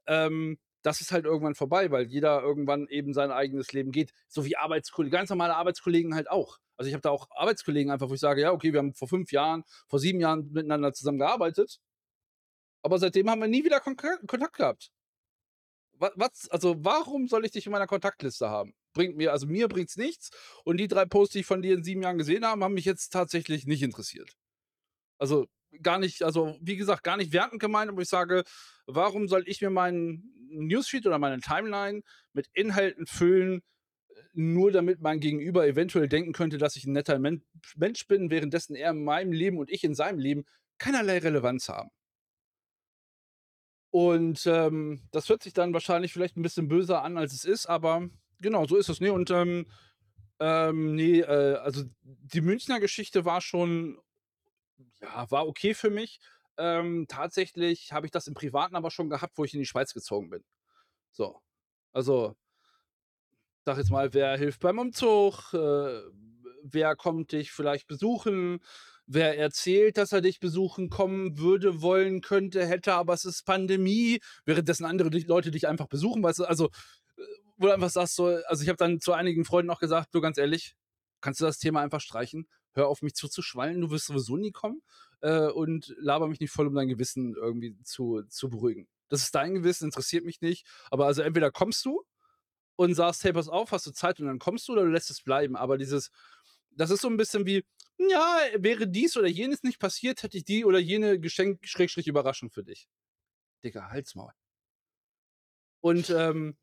ähm, 0.08 0.58
das 0.84 1.02
ist 1.02 1.12
halt 1.12 1.26
irgendwann 1.26 1.56
vorbei, 1.56 1.92
weil 1.92 2.06
jeder 2.08 2.42
irgendwann 2.42 2.88
eben 2.90 3.14
sein 3.14 3.32
eigenes 3.32 3.74
Leben 3.74 3.92
geht. 3.92 4.14
So 4.28 4.46
wie 4.46 4.58
Arbeitskollegen 4.58 5.12
ganz 5.18 5.30
normale 5.30 5.56
Arbeitskollegen 5.56 6.16
halt 6.16 6.30
auch. 6.30 6.58
Also, 6.78 6.88
ich 6.90 6.94
habe 6.94 7.02
da 7.02 7.10
auch 7.12 7.28
Arbeitskollegen 7.32 7.92
einfach, 7.92 8.10
wo 8.10 8.14
ich 8.16 8.20
sage: 8.20 8.42
„Ja, 8.42 8.52
okay, 8.52 8.74
wir 8.74 8.80
haben 8.80 8.94
vor 8.94 9.08
5 9.08 9.32
Jahren, 9.32 9.64
vor 9.88 10.00
7 10.00 10.20
Jahren 10.20 10.52
miteinander 10.52 10.94
zusammengearbeitet.“ 10.94 11.80
aber 12.82 12.98
seitdem 13.00 13.30
haben 13.30 13.42
wir 13.42 13.48
nie 13.50 13.64
wieder 13.66 13.80
Konka 13.82 14.18
Kontakt 14.28 14.56
gehabt. 14.56 14.92
Wa 16.00 16.12
was 16.16 16.50
also, 16.50 16.76
warum 16.84 17.28
soll 17.28 17.46
ich 17.46 17.52
dich 17.52 17.66
in 17.66 17.72
meiner 17.72 17.88
Kontaktliste 17.88 18.50
haben? 18.50 18.74
Bringt 18.94 19.16
mir 19.16 19.32
also, 19.32 19.48
mir 19.48 19.68
bringt's 19.68 19.96
nichts 19.98 20.32
und 20.66 20.78
die 20.78 20.88
3 20.88 21.06
Posts, 21.06 21.34
die 21.34 21.40
ich 21.42 21.46
von 21.46 21.62
dir 21.62 21.74
in 21.76 21.84
7 21.84 22.02
Jahren 22.02 22.18
gesehen 22.18 22.46
habe, 22.46 22.64
haben 22.64 22.74
mich 22.74 22.86
jetzt 22.86 23.10
tatsächlich 23.14 23.66
nicht 23.68 23.84
interessiert. 23.84 24.32
Also, 25.20 25.48
gar 25.82 26.00
nicht 26.00 26.24
also, 26.24 26.58
wie 26.62 26.78
gesagt, 26.78 27.04
gar 27.04 27.18
nicht 27.18 27.34
wertend 27.34 27.62
gemeint, 27.62 27.90
aber 27.92 28.02
ich 28.02 28.10
sage, 28.10 28.44
warum 28.86 29.28
soll 29.28 29.44
ich 29.48 29.62
mir 29.62 29.70
meinen 29.70 30.34
Newsfeed 30.50 31.06
oder 31.08 31.20
meine 31.20 31.40
Timeline 31.40 32.02
mit 32.34 32.48
Inhalten 32.54 33.06
füllen, 33.06 33.62
nur 34.34 34.72
damit 34.72 35.02
mein 35.02 35.20
Gegenüber 35.20 35.68
eventuell 35.68 36.08
denken 36.08 36.34
könnte, 36.34 36.58
dass 36.58 36.76
ich 36.76 36.86
ein 36.86 36.94
netter 36.94 37.20
Men 37.20 37.44
Mensch 37.76 38.08
bin, 38.08 38.30
währenddessen 38.30 38.76
er 38.76 38.92
in 38.92 39.04
meinem 39.04 39.32
Leben 39.32 39.58
und 39.58 39.70
ich 39.72 39.84
in 39.84 39.96
seinem 39.96 40.20
Leben 40.20 40.46
keinerlei 40.78 41.20
Relevanz 41.20 41.70
haben. 41.70 41.90
Und 43.92 44.48
ähm, 44.48 45.08
das 45.12 45.30
hört 45.30 45.44
sich 45.44 45.54
dann 45.54 45.74
wahrscheinlich 45.74 46.14
vielleicht 46.14 46.36
ein 46.36 46.42
bisschen 46.42 46.68
böser 46.68 47.04
an, 47.04 47.18
als 47.18 47.34
es 47.34 47.46
ist, 47.46 47.68
aber 47.68 48.10
genau, 48.40 48.66
so 48.66 48.76
ist 48.76 48.90
es. 48.90 49.00
Nee, 49.00 49.10
und 49.10 49.30
ähm, 49.30 49.68
ähm, 50.40 50.96
nee, 50.96 51.20
äh, 51.20 51.56
also 51.58 51.84
die 52.02 52.42
Münchner 52.42 52.80
Geschichte 52.80 53.24
war 53.24 53.40
schon, 53.40 54.00
ja, 55.00 55.30
war 55.30 55.48
okay 55.48 55.76
für 55.76 55.92
mich. 55.92 56.20
Ähm, 56.58 57.06
tatsächlich 57.08 57.92
habe 57.92 58.06
ich 58.06 58.12
das 58.12 58.28
im 58.28 58.34
Privaten 58.34 58.76
aber 58.76 58.92
schon 58.92 59.10
gehabt, 59.10 59.38
wo 59.38 59.44
ich 59.44 59.54
in 59.54 59.60
die 59.60 59.66
Schweiz 59.66 59.94
gezogen 59.94 60.30
bin. 60.30 60.44
So. 61.12 61.42
Also, 61.94 62.36
sag 63.66 63.78
jetzt 63.78 63.92
mal, 63.92 64.14
wer 64.14 64.38
hilft 64.38 64.62
beim 64.62 64.80
Umzug, 64.80 65.54
äh, 65.54 66.02
wer 66.64 66.96
kommt 66.96 67.32
dich 67.32 67.52
vielleicht 67.52 67.88
besuchen, 67.88 68.60
wer 69.06 69.38
erzählt, 69.38 69.98
dass 69.98 70.12
er 70.12 70.22
dich 70.22 70.40
besuchen 70.40 70.90
kommen 70.90 71.38
würde, 71.38 71.82
wollen 71.82 72.22
könnte, 72.22 72.66
hätte, 72.66 72.94
aber 72.94 73.14
es 73.14 73.26
ist 73.26 73.44
Pandemie, 73.46 74.20
währenddessen 74.46 74.86
andere 74.86 75.10
Leute 75.10 75.52
dich 75.52 75.68
einfach 75.68 75.88
besuchen, 75.88 76.24
weißt 76.24 76.40
du, 76.40 76.46
also 76.46 76.68
äh, 77.18 77.22
wo 77.58 77.68
du 77.68 77.74
einfach 77.74 77.90
sagst, 77.90 78.16
so, 78.16 78.28
also 78.28 78.64
ich 78.64 78.70
habe 78.70 78.78
dann 78.78 79.00
zu 79.00 79.14
einigen 79.14 79.46
Freunden 79.46 79.72
auch 79.72 79.80
gesagt, 79.80 80.14
du 80.14 80.22
ganz 80.22 80.38
ehrlich, 80.38 80.76
kannst 81.22 81.42
du 81.42 81.46
das 81.46 81.60
Thema 81.60 81.82
einfach 81.82 82.02
streichen? 82.02 82.48
Hör 82.74 82.88
auf 82.88 83.02
mich 83.02 83.14
zuzuschwallen, 83.14 83.82
du 83.82 83.92
wirst 83.92 84.08
sowieso 84.08 84.38
nie 84.38 84.52
kommen 84.52 84.82
äh, 85.24 85.48
und 85.48 85.96
laber 85.98 86.28
mich 86.28 86.42
nicht 86.42 86.52
voll, 86.52 86.68
um 86.68 86.76
dein 86.76 86.90
Gewissen 86.90 87.34
irgendwie 87.36 87.82
zu, 87.84 88.24
zu 88.28 88.50
beruhigen. 88.50 88.88
Das 89.08 89.22
ist 89.24 89.34
dein 89.34 89.56
Gewissen, 89.56 89.86
interessiert 89.86 90.26
mich 90.26 90.42
nicht. 90.42 90.68
Aber 90.92 91.06
also 91.06 91.22
entweder 91.22 91.50
kommst 91.50 91.86
du 91.86 92.04
und 92.76 92.94
sagst, 92.94 93.24
hey, 93.24 93.32
pass 93.34 93.48
auf, 93.48 93.72
hast 93.72 93.88
du 93.88 93.92
Zeit 93.92 94.20
und 94.20 94.28
dann 94.28 94.40
kommst 94.40 94.68
du 94.68 94.74
oder 94.74 94.84
du 94.84 94.90
lässt 94.90 95.10
es 95.10 95.22
bleiben. 95.24 95.56
Aber 95.56 95.78
dieses, 95.78 96.12
das 96.72 96.92
ist 96.92 97.02
so 97.02 97.08
ein 97.08 97.16
bisschen 97.18 97.46
wie, 97.46 97.66
ja, 97.98 98.38
wäre 98.58 98.88
dies 98.88 99.16
oder 99.16 99.28
jenes 99.28 99.64
nicht 99.64 99.80
passiert, 99.80 100.24
hätte 100.24 100.38
ich 100.38 100.44
die 100.44 100.66
oder 100.66 100.80
jene 100.80 101.20
Geschenk, 101.20 101.66
Schrägstrich, 101.66 102.08
Überraschung 102.08 102.52
für 102.52 102.64
dich. 102.64 102.88
Digga, 103.64 103.90
Halsmaul. 103.90 104.34
Und 105.80 106.10
ähm, 106.10 106.58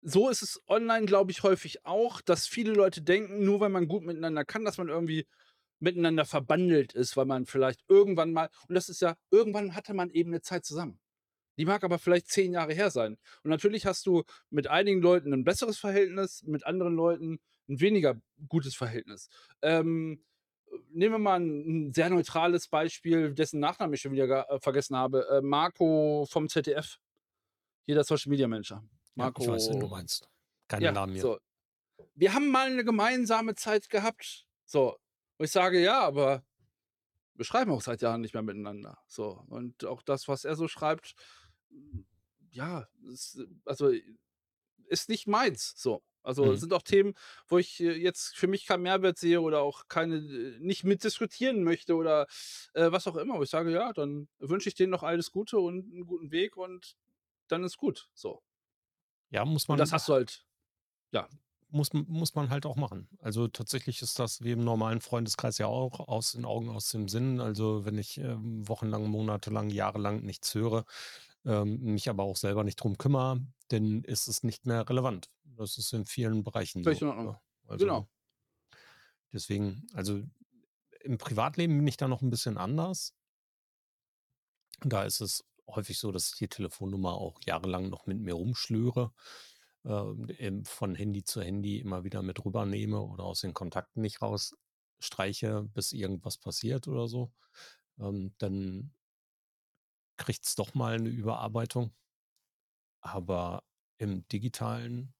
so 0.00 0.30
ist 0.30 0.42
es 0.42 0.62
online, 0.68 1.04
glaube 1.04 1.32
ich, 1.32 1.42
häufig 1.42 1.84
auch, 1.84 2.22
dass 2.22 2.46
viele 2.46 2.72
Leute 2.72 3.02
denken, 3.02 3.44
nur 3.44 3.60
weil 3.60 3.68
man 3.68 3.88
gut 3.88 4.04
miteinander 4.04 4.46
kann, 4.46 4.64
dass 4.64 4.78
man 4.78 4.88
irgendwie 4.88 5.26
miteinander 5.80 6.24
verbandelt 6.24 6.92
ist, 6.92 7.16
weil 7.16 7.26
man 7.26 7.46
vielleicht 7.46 7.82
irgendwann 7.88 8.32
mal, 8.32 8.48
und 8.68 8.74
das 8.74 8.88
ist 8.88 9.00
ja, 9.00 9.16
irgendwann 9.30 9.74
hatte 9.74 9.94
man 9.94 10.10
eben 10.10 10.30
eine 10.30 10.42
Zeit 10.42 10.64
zusammen. 10.64 11.00
Die 11.56 11.64
mag 11.64 11.84
aber 11.84 11.98
vielleicht 11.98 12.28
zehn 12.28 12.52
Jahre 12.52 12.72
her 12.72 12.90
sein. 12.90 13.18
Und 13.42 13.50
natürlich 13.50 13.84
hast 13.84 14.06
du 14.06 14.22
mit 14.50 14.68
einigen 14.68 15.02
Leuten 15.02 15.32
ein 15.32 15.44
besseres 15.44 15.78
Verhältnis, 15.78 16.42
mit 16.44 16.64
anderen 16.64 16.94
Leuten 16.94 17.40
ein 17.68 17.80
weniger 17.80 18.20
gutes 18.48 18.74
Verhältnis. 18.74 19.28
Ähm, 19.62 20.24
nehmen 20.90 21.14
wir 21.14 21.18
mal 21.18 21.40
ein, 21.40 21.92
sehr 21.92 22.10
neutrales 22.10 22.68
Beispiel, 22.68 23.34
dessen 23.34 23.60
Nachnamen 23.60 23.94
ich 23.94 24.00
schon 24.00 24.12
wieder 24.12 24.50
äh, 24.50 24.60
vergessen 24.60 24.96
habe. 24.96 25.26
Äh, 25.30 25.40
Marco 25.40 26.26
vom 26.30 26.48
ZDF. 26.48 26.98
Jeder 27.86 28.04
Social 28.04 28.30
Media 28.30 28.48
Manager. 28.48 28.82
Marco. 29.14 29.42
Ja, 29.42 29.48
ich 29.48 29.54
weiß, 29.54 29.70
wen 29.70 29.80
du 29.80 29.88
meinst. 29.88 30.28
Keine 30.68 30.84
ja, 30.86 30.92
Namen 30.92 31.12
hier. 31.12 31.22
So. 31.22 31.38
Wir 32.14 32.34
haben 32.34 32.48
mal 32.48 32.70
eine 32.70 32.84
gemeinsame 32.84 33.54
Zeit 33.54 33.90
gehabt. 33.90 34.46
So. 34.64 34.96
Und 35.40 35.46
ich 35.46 35.52
sage, 35.52 35.80
ja, 35.80 36.02
aber 36.02 36.44
wir 37.32 37.46
schreiben 37.46 37.70
auch 37.70 37.80
seit 37.80 38.02
Jahren 38.02 38.20
nicht 38.20 38.34
mehr 38.34 38.42
miteinander. 38.42 38.98
So. 39.08 39.42
Und 39.48 39.86
auch 39.86 40.02
das, 40.02 40.28
was 40.28 40.44
er 40.44 40.54
so 40.54 40.68
schreibt, 40.68 41.14
ja, 42.50 42.86
ist, 43.10 43.42
also 43.64 43.90
ist 44.88 45.08
nicht 45.08 45.26
meins. 45.26 45.72
So. 45.78 46.02
Also 46.22 46.44
mhm. 46.44 46.56
sind 46.56 46.74
auch 46.74 46.82
Themen, 46.82 47.14
wo 47.48 47.56
ich 47.56 47.80
äh, 47.80 47.96
jetzt 47.96 48.36
für 48.36 48.48
mich 48.48 48.66
keinen 48.66 48.82
Mehrwert 48.82 49.16
sehe 49.16 49.40
oder 49.40 49.62
auch 49.62 49.88
keine, 49.88 50.16
äh, 50.16 50.58
nicht 50.60 50.84
mitdiskutieren 50.84 51.64
möchte 51.64 51.94
oder 51.94 52.26
äh, 52.74 52.92
was 52.92 53.06
auch 53.06 53.16
immer. 53.16 53.38
Wo 53.38 53.42
ich 53.42 53.48
sage, 53.48 53.72
ja, 53.72 53.94
dann 53.94 54.28
wünsche 54.40 54.68
ich 54.68 54.74
denen 54.74 54.90
noch 54.90 55.04
alles 55.04 55.30
Gute 55.30 55.58
und 55.58 55.90
einen 55.90 56.04
guten 56.04 56.32
Weg 56.32 56.58
und 56.58 56.98
dann 57.48 57.64
ist 57.64 57.78
gut. 57.78 58.10
So. 58.12 58.42
Ja, 59.30 59.46
muss 59.46 59.68
man. 59.68 59.76
Und 59.76 59.78
das 59.78 59.92
hast 59.92 60.06
du 60.06 60.12
halt, 60.12 60.44
ja. 61.12 61.30
Muss, 61.72 61.92
muss 61.92 62.34
man 62.34 62.50
halt 62.50 62.66
auch 62.66 62.76
machen. 62.76 63.08
Also 63.20 63.46
tatsächlich 63.46 64.02
ist 64.02 64.18
das 64.18 64.42
wie 64.42 64.52
im 64.52 64.64
normalen 64.64 65.00
Freundeskreis 65.00 65.58
ja 65.58 65.66
auch 65.66 66.00
aus 66.00 66.32
den 66.32 66.44
Augen, 66.44 66.68
aus 66.68 66.90
dem 66.90 67.08
Sinn. 67.08 67.40
Also 67.40 67.84
wenn 67.84 67.96
ich 67.96 68.18
äh, 68.18 68.36
wochenlang, 68.38 69.06
monatelang, 69.06 69.70
jahrelang 69.70 70.22
nichts 70.22 70.54
höre, 70.54 70.84
ähm, 71.44 71.80
mich 71.80 72.08
aber 72.08 72.24
auch 72.24 72.36
selber 72.36 72.64
nicht 72.64 72.76
drum 72.76 72.98
kümmere, 72.98 73.40
dann 73.68 74.02
ist 74.04 74.26
es 74.26 74.42
nicht 74.42 74.66
mehr 74.66 74.88
relevant. 74.88 75.30
Das 75.44 75.78
ist 75.78 75.92
in 75.92 76.06
vielen 76.06 76.42
Bereichen 76.42 76.82
Völlig 76.82 76.98
so. 76.98 77.06
In 77.06 77.16
Ordnung. 77.16 77.36
Also, 77.68 77.84
genau. 77.84 78.08
Deswegen, 79.32 79.86
also 79.94 80.22
im 81.02 81.18
Privatleben 81.18 81.76
bin 81.76 81.86
ich 81.86 81.96
da 81.96 82.08
noch 82.08 82.22
ein 82.22 82.30
bisschen 82.30 82.58
anders. 82.58 83.14
Da 84.82 85.04
ist 85.04 85.20
es 85.20 85.44
häufig 85.68 85.98
so, 85.98 86.10
dass 86.12 86.32
ich 86.32 86.38
die 86.38 86.48
Telefonnummer 86.48 87.14
auch 87.14 87.38
jahrelang 87.44 87.88
noch 87.88 88.06
mit 88.06 88.18
mir 88.18 88.34
rumschlüre, 88.34 89.12
äh, 89.84 90.64
von 90.64 90.94
Handy 90.94 91.24
zu 91.24 91.42
Handy 91.42 91.78
immer 91.78 92.04
wieder 92.04 92.22
mit 92.22 92.44
rübernehme 92.44 93.00
oder 93.00 93.24
aus 93.24 93.40
den 93.40 93.54
Kontakten 93.54 94.02
nicht 94.02 94.20
rausstreiche, 94.22 95.68
bis 95.74 95.92
irgendwas 95.92 96.38
passiert 96.38 96.88
oder 96.88 97.08
so. 97.08 97.32
Ähm, 97.98 98.34
dann 98.38 98.92
kriegt 100.16 100.46
es 100.46 100.54
doch 100.54 100.74
mal 100.74 100.94
eine 100.94 101.08
Überarbeitung. 101.08 101.92
Aber 103.00 103.64
im 103.96 104.26
digitalen 104.28 105.14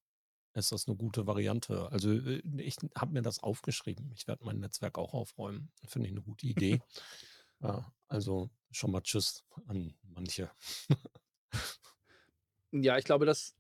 ist 0.55 0.73
das 0.73 0.87
eine 0.87 0.97
gute 0.97 1.27
Variante. 1.27 1.91
Also 1.91 2.13
äh, 2.13 2.43
ich 2.59 2.77
habe 2.95 3.13
mir 3.13 3.23
das 3.23 3.43
aufgeschrieben. 3.43 4.11
Ich 4.15 4.27
werde 4.27 4.45
mein 4.45 4.61
Netzwerk 4.61 4.99
auch 4.99 5.15
aufräumen. 5.15 5.73
Finde 5.87 6.09
ich 6.09 6.13
eine 6.13 6.23
gute 6.23 6.47
Idee. 6.47 6.83
ja, 7.61 7.93
also 8.09 8.51
schon 8.71 8.91
mal 8.91 9.03
Tschüss 9.03 9.45
an 9.67 9.95
manche. 10.03 10.51
ja, 12.73 12.99
ich 12.99 13.05
glaube, 13.05 13.27
dass 13.27 13.55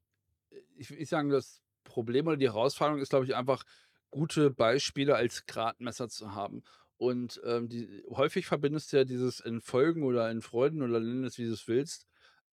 ich, 0.81 0.91
ich 0.91 1.09
sage, 1.09 1.29
das 1.31 1.61
Problem 1.85 2.27
oder 2.27 2.37
die 2.37 2.49
Herausforderung 2.49 3.01
ist, 3.01 3.11
glaube 3.11 3.27
ich, 3.27 3.35
einfach 3.35 3.65
gute 4.11 4.51
Beispiele 4.51 5.15
als 5.15 5.47
Gradmesser 5.47 6.09
zu 6.09 6.35
haben. 6.35 6.63
Und 6.97 7.41
ähm, 7.45 7.69
die, 7.69 8.03
häufig 8.11 8.47
verbindest 8.47 8.93
du 8.93 8.99
ja 8.99 9.05
dieses 9.05 9.41
in 9.41 9.61
Folgen 9.61 10.03
oder 10.03 10.31
in 10.31 10.43
Freuden 10.43 10.83
oder 10.83 11.01
nenn 11.01 11.25
es, 11.25 11.39
wie 11.39 11.47
du 11.47 11.53
es 11.53 11.69
willst, 11.69 12.07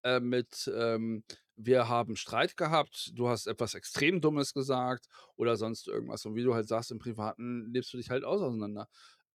äh, 0.04 0.20
mit 0.20 0.70
ähm, 0.74 1.24
wir 1.56 1.88
haben 1.88 2.16
Streit 2.16 2.56
gehabt, 2.56 3.10
du 3.14 3.28
hast 3.28 3.46
etwas 3.46 3.74
extrem 3.74 4.20
Dummes 4.20 4.54
gesagt 4.54 5.06
oder 5.36 5.56
sonst 5.56 5.88
irgendwas. 5.88 6.24
Und 6.24 6.36
wie 6.36 6.44
du 6.44 6.54
halt 6.54 6.68
sagst, 6.68 6.92
im 6.92 6.98
Privaten 6.98 7.66
lebst 7.72 7.92
du 7.92 7.96
dich 7.96 8.10
halt 8.10 8.24
aus 8.24 8.40
auseinander. 8.40 8.88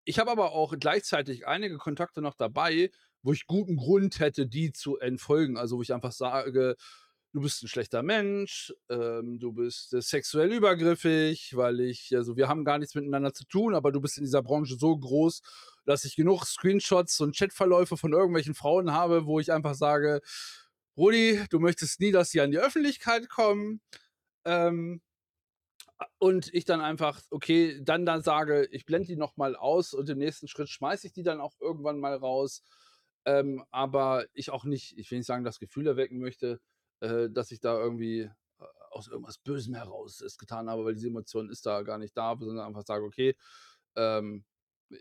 Ich 0.05 0.19
habe 0.19 0.31
aber 0.31 0.53
auch 0.53 0.73
gleichzeitig 0.79 1.47
einige 1.47 1.77
Kontakte 1.77 2.21
noch 2.21 2.35
dabei, 2.35 2.91
wo 3.21 3.33
ich 3.33 3.45
guten 3.45 3.75
Grund 3.75 4.19
hätte, 4.19 4.47
die 4.47 4.71
zu 4.71 4.97
entfolgen. 4.99 5.57
Also 5.57 5.77
wo 5.77 5.81
ich 5.81 5.93
einfach 5.93 6.11
sage, 6.11 6.75
du 7.33 7.41
bist 7.41 7.63
ein 7.63 7.67
schlechter 7.67 8.03
Mensch, 8.03 8.73
ähm, 8.89 9.39
du 9.39 9.51
bist 9.51 9.93
äh, 9.93 10.01
sexuell 10.01 10.53
übergriffig, 10.53 11.55
weil 11.55 11.79
ich, 11.81 12.15
also 12.15 12.37
wir 12.37 12.47
haben 12.47 12.63
gar 12.63 12.77
nichts 12.77 12.95
miteinander 12.95 13.33
zu 13.33 13.45
tun, 13.45 13.73
aber 13.73 13.91
du 13.91 13.99
bist 13.99 14.17
in 14.17 14.23
dieser 14.23 14.43
Branche 14.43 14.75
so 14.77 14.95
groß, 14.95 15.41
dass 15.85 16.05
ich 16.05 16.15
genug 16.15 16.45
Screenshots 16.45 17.19
und 17.21 17.35
Chatverläufe 17.35 17.97
von 17.97 18.13
irgendwelchen 18.13 18.53
Frauen 18.53 18.93
habe, 18.93 19.25
wo 19.25 19.39
ich 19.39 19.51
einfach 19.51 19.73
sage, 19.73 20.21
Rudi, 20.95 21.43
du 21.49 21.59
möchtest 21.59 21.99
nie, 21.99 22.11
dass 22.11 22.29
sie 22.29 22.39
an 22.39 22.51
die 22.51 22.59
Öffentlichkeit 22.59 23.27
kommen. 23.29 23.81
Ähm, 24.45 25.01
und 26.19 26.53
ich 26.53 26.65
dann 26.65 26.81
einfach, 26.81 27.21
okay, 27.31 27.79
dann 27.81 28.05
dann 28.05 28.21
sage, 28.21 28.67
ich 28.71 28.85
blende 28.85 29.07
die 29.07 29.15
nochmal 29.15 29.55
aus 29.55 29.93
und 29.93 30.09
im 30.09 30.17
nächsten 30.17 30.47
Schritt 30.47 30.69
schmeiße 30.69 31.07
ich 31.07 31.13
die 31.13 31.23
dann 31.23 31.39
auch 31.39 31.53
irgendwann 31.59 31.99
mal 31.99 32.15
raus. 32.15 32.61
Ähm, 33.25 33.63
aber 33.71 34.25
ich 34.33 34.49
auch 34.51 34.65
nicht, 34.65 34.97
ich 34.97 35.09
will 35.09 35.19
nicht 35.19 35.27
sagen, 35.27 35.45
das 35.45 35.59
Gefühl 35.59 35.87
erwecken 35.87 36.19
möchte, 36.19 36.59
äh, 37.03 37.29
dass 37.29 37.51
ich 37.51 37.59
da 37.59 37.77
irgendwie 37.77 38.21
äh, 38.21 38.65
aus 38.91 39.07
irgendwas 39.07 39.37
Bösem 39.37 39.75
heraus 39.75 40.21
es 40.21 40.37
getan 40.37 40.69
habe, 40.69 40.85
weil 40.85 40.95
diese 40.95 41.07
Emotion 41.07 41.49
ist 41.49 41.65
da 41.65 41.81
gar 41.81 41.97
nicht 41.97 42.15
da, 42.15 42.35
sondern 42.39 42.65
einfach 42.65 42.85
sage, 42.85 43.03
okay, 43.03 43.35
ähm, 43.95 44.45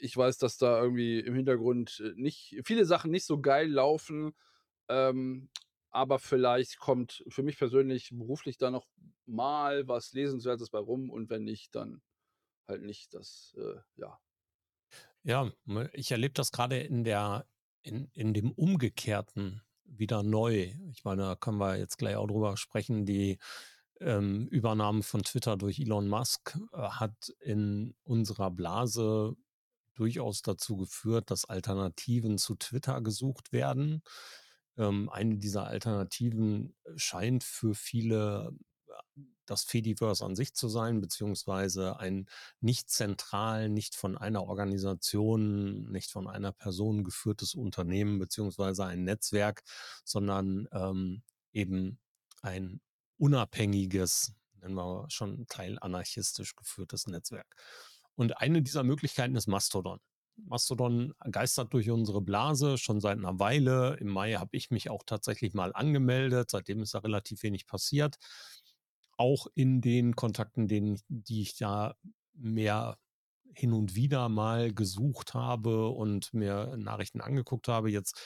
ich 0.01 0.17
weiß, 0.17 0.39
dass 0.39 0.59
da 0.59 0.83
irgendwie 0.83 1.21
im 1.21 1.35
Hintergrund 1.35 2.03
äh, 2.05 2.13
nicht 2.17 2.61
viele 2.65 2.85
Sachen 2.85 3.11
nicht 3.13 3.25
so 3.25 3.41
geil 3.41 3.71
laufen, 3.71 4.33
ähm, 4.89 5.49
aber 5.91 6.19
vielleicht 6.19 6.79
kommt 6.79 7.23
für 7.29 7.43
mich 7.43 7.59
persönlich 7.59 8.11
beruflich 8.11 8.57
da 8.59 8.71
noch 8.71 8.87
mal 9.27 9.87
was 9.87 10.13
Lesenswertes 10.13 10.71
bei 10.71 10.79
rum 10.79 11.09
und 11.09 11.31
wenn 11.31 11.45
nicht, 11.45 11.75
dann 11.75 12.03
halt 12.67 12.83
nicht. 12.83 13.15
Das, 13.15 13.55
äh, 13.59 13.79
ja. 13.97 14.19
Ja, 15.23 15.53
ich 15.93 16.11
erlebe 16.11 16.35
das 16.35 16.51
gerade 16.51 16.81
in 16.81 17.05
der, 17.05 17.47
in, 17.83 18.09
in 18.13 18.35
dem 18.35 18.51
umgekehrten 18.51 19.63
wieder 19.97 20.23
neu. 20.23 20.73
Ich 20.93 21.05
meine, 21.05 21.23
da 21.23 21.37
können 21.37 21.59
wir 21.59 21.77
jetzt 21.77 21.99
gleich 21.99 22.17
auch 22.17 22.27
drüber 22.27 22.57
sprechen. 22.57 23.05
Die 23.07 23.39
ähm, 24.01 24.49
Übernahme 24.49 25.03
von 25.03 25.23
Twitter 25.23 25.57
durch 25.57 25.79
Elon 25.79 26.09
Musk 26.09 26.59
äh, 26.73 26.79
hat 26.79 27.35
in 27.41 27.95
unserer 28.03 28.51
Blase 28.51 29.37
durchaus 29.95 30.43
dazu 30.43 30.77
geführt, 30.77 31.31
dass 31.31 31.45
Alternativen 31.45 32.39
zu 32.39 32.55
Twitter 32.57 33.01
gesucht 33.01 33.53
werden. 33.53 34.03
Ähm, 34.77 35.09
eine 35.11 35.37
dieser 35.37 35.67
Alternativen 35.67 36.75
scheint 36.97 37.45
für 37.45 37.75
viele 37.75 38.53
das 39.47 39.65
Fediverse 39.65 40.25
an 40.25 40.37
sich 40.37 40.55
zu 40.55 40.69
sein, 40.69 41.01
beziehungsweise 41.01 41.99
ein 41.99 42.29
nicht 42.61 42.91
zentral, 42.91 43.69
nicht 43.69 43.95
von 43.95 44.17
einer 44.17 44.45
Organisation, 44.45 45.91
nicht 45.91 46.11
von 46.11 46.29
einer 46.29 46.53
Person 46.53 47.05
geführtes 47.05 47.55
Unternehmen, 47.55 48.19
beziehungsweise 48.19 48.85
ein 48.85 49.05
Netzwerk, 49.05 49.63
sondern 50.05 50.69
ähm, 50.73 51.23
eben 51.53 51.99
ein 52.41 52.81
unabhängiges, 53.19 54.33
nennen 54.61 54.75
wir 54.75 55.07
schon 55.09 55.47
teilanarchistisch 55.49 56.57
geführtes 56.57 57.07
Netzwerk. 57.07 57.57
Und 58.15 58.39
eine 58.39 58.63
dieser 58.63 58.85
Möglichkeiten 58.85 59.37
ist 59.37 59.47
Mastodon. 59.47 59.99
Mastodon 60.37 61.15
geistert 61.31 61.73
durch 61.75 61.91
unsere 61.91 62.23
Blase 62.23 62.79
schon 62.79 63.01
seit 63.01 63.19
einer 63.19 63.39
Weile. 63.39 63.97
Im 64.01 64.09
Mai 64.09 64.35
habe 64.35 64.57
ich 64.57 64.71
mich 64.71 64.89
auch 64.89 65.03
tatsächlich 65.05 65.53
mal 65.53 65.73
angemeldet. 65.75 66.51
Seitdem 66.51 66.83
ist 66.83 66.95
da 66.95 67.01
relativ 67.01 67.43
wenig 67.43 67.67
passiert 67.67 68.19
auch 69.23 69.47
in 69.55 69.81
den 69.81 70.17
Kontakten, 70.17 70.67
denen, 70.67 71.01
die 71.09 71.43
ich 71.43 71.57
da 71.57 71.95
mehr 72.35 72.99
hin 73.55 73.73
und 73.73 73.95
wieder 73.95 74.29
mal 74.29 74.75
gesucht 74.75 75.33
habe 75.33 75.91
und 75.91 76.35
mir 76.35 76.77
Nachrichten 76.77 77.21
angeguckt 77.21 77.69
habe, 77.69 77.89
jetzt 77.89 78.21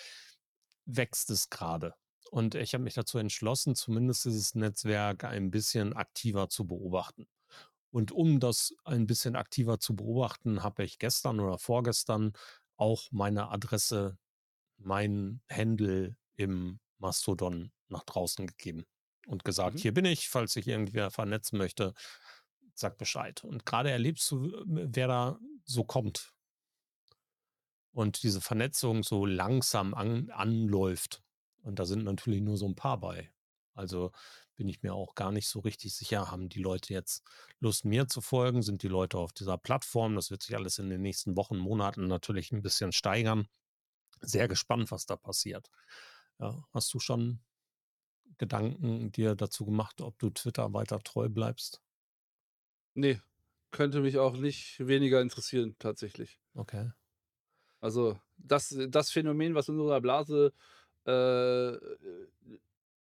wächst 0.87 1.29
es 1.29 1.51
gerade. 1.51 1.93
Und 2.31 2.55
ich 2.55 2.73
habe 2.73 2.83
mich 2.83 2.95
dazu 2.95 3.19
entschlossen, 3.19 3.75
zumindest 3.75 4.25
dieses 4.25 4.55
Netzwerk 4.55 5.25
ein 5.25 5.51
bisschen 5.51 5.93
aktiver 5.93 6.49
zu 6.49 6.67
beobachten. 6.67 7.27
Und 7.91 8.11
um 8.11 8.41
das 8.41 8.75
ein 8.85 9.07
bisschen 9.07 9.37
aktiver 9.37 9.79
zu 9.79 9.97
beobachten, 9.97 10.63
habe 10.63 10.83
ich 10.83 10.99
gestern 10.99 11.41
oder 11.41 11.59
vorgestern 11.59 12.33
auch 12.77 13.03
meine 13.11 13.51
Adresse, 13.51 14.17
mein 14.79 15.43
Handle 15.51 16.17
im 16.37 16.81
Mastodon 16.97 17.71
nach 17.89 18.05
draußen 18.05 18.47
gegeben 18.47 18.87
und 19.27 19.45
gesagt, 19.45 19.77
mhm. 19.77 19.81
hier 19.81 19.93
bin 19.93 20.05
ich, 20.05 20.29
falls 20.29 20.53
sich 20.53 20.67
irgendwer 20.67 21.11
vernetzen 21.11 21.59
möchte, 21.59 21.93
sag 22.75 22.97
Bescheid. 22.99 23.45
Und 23.45 23.67
gerade 23.67 23.91
erlebst 23.91 24.31
du, 24.31 24.53
wer 24.67 25.09
da 25.09 25.39
so 25.65 25.85
kommt. 25.85 26.33
Und 27.93 28.23
diese 28.23 28.41
Vernetzung 28.41 29.03
so 29.03 29.27
langsam 29.27 29.95
an, 29.95 30.31
anläuft. 30.31 31.23
Und 31.63 31.79
da 31.79 31.85
sind 31.85 32.05
natürlich 32.05 32.43
nur 32.43 32.57
so 32.57 32.67
ein 32.67 32.77
paar 32.77 33.01
bei. 33.01 33.33
Also 33.75 34.13
bin 34.55 34.69
ich 34.69 34.83
mir 34.83 34.95
auch 34.95 35.15
gar 35.15 35.33
nicht 35.33 35.49
so 35.49 35.61
richtig 35.61 35.95
sicher, 35.95 36.31
haben 36.31 36.49
die 36.49 36.63
Leute 36.63 36.93
jetzt 36.95 37.23
Lust, 37.61 37.85
mir 37.85 38.09
zu 38.09 38.21
folgen? 38.21 38.63
Sind 38.63 38.83
die 38.83 38.89
Leute 38.89 39.19
auf 39.19 39.33
dieser 39.33 39.59
Plattform? 39.59 40.15
Das 40.15 40.31
wird 40.31 40.43
sich 40.43 40.57
alles 40.57 40.79
in 40.79 40.89
den 40.89 41.03
nächsten 41.03 41.37
Wochen, 41.37 41.59
Monaten 41.59 42.07
natürlich 42.07 42.53
ein 42.53 42.63
bisschen 42.63 42.93
steigern. 42.93 43.49
Sehr 44.21 44.49
gespannt, 44.49 44.91
was 44.91 45.05
da 45.05 45.17
passiert. 45.17 45.71
Ja, 46.39 46.65
hast 46.73 46.93
du 46.95 47.01
schon 47.01 47.41
Gedanken 48.39 49.13
dir 49.13 49.35
dazu 49.35 49.65
gemacht, 49.65 50.01
ob 50.01 50.19
du 50.19 50.31
Twitter 50.31 50.73
weiter 50.73 51.01
treu 51.01 51.29
bleibst? 51.29 51.83
Nee, 52.95 53.21
könnte 53.71 54.01
mich 54.01 54.19
auch 54.19 54.37
nicht 54.37 54.87
weniger 54.87 55.21
interessieren, 55.21 55.77
tatsächlich. 55.79 56.41
Okay. 56.55 56.91
Also, 57.81 58.19
das, 58.39 58.75
das 58.89 59.11
Phänomen, 59.11 59.55
was 59.55 59.69
in 59.69 59.79
unserer 59.79 60.01
Blase 60.01 60.53
äh, 61.05 61.77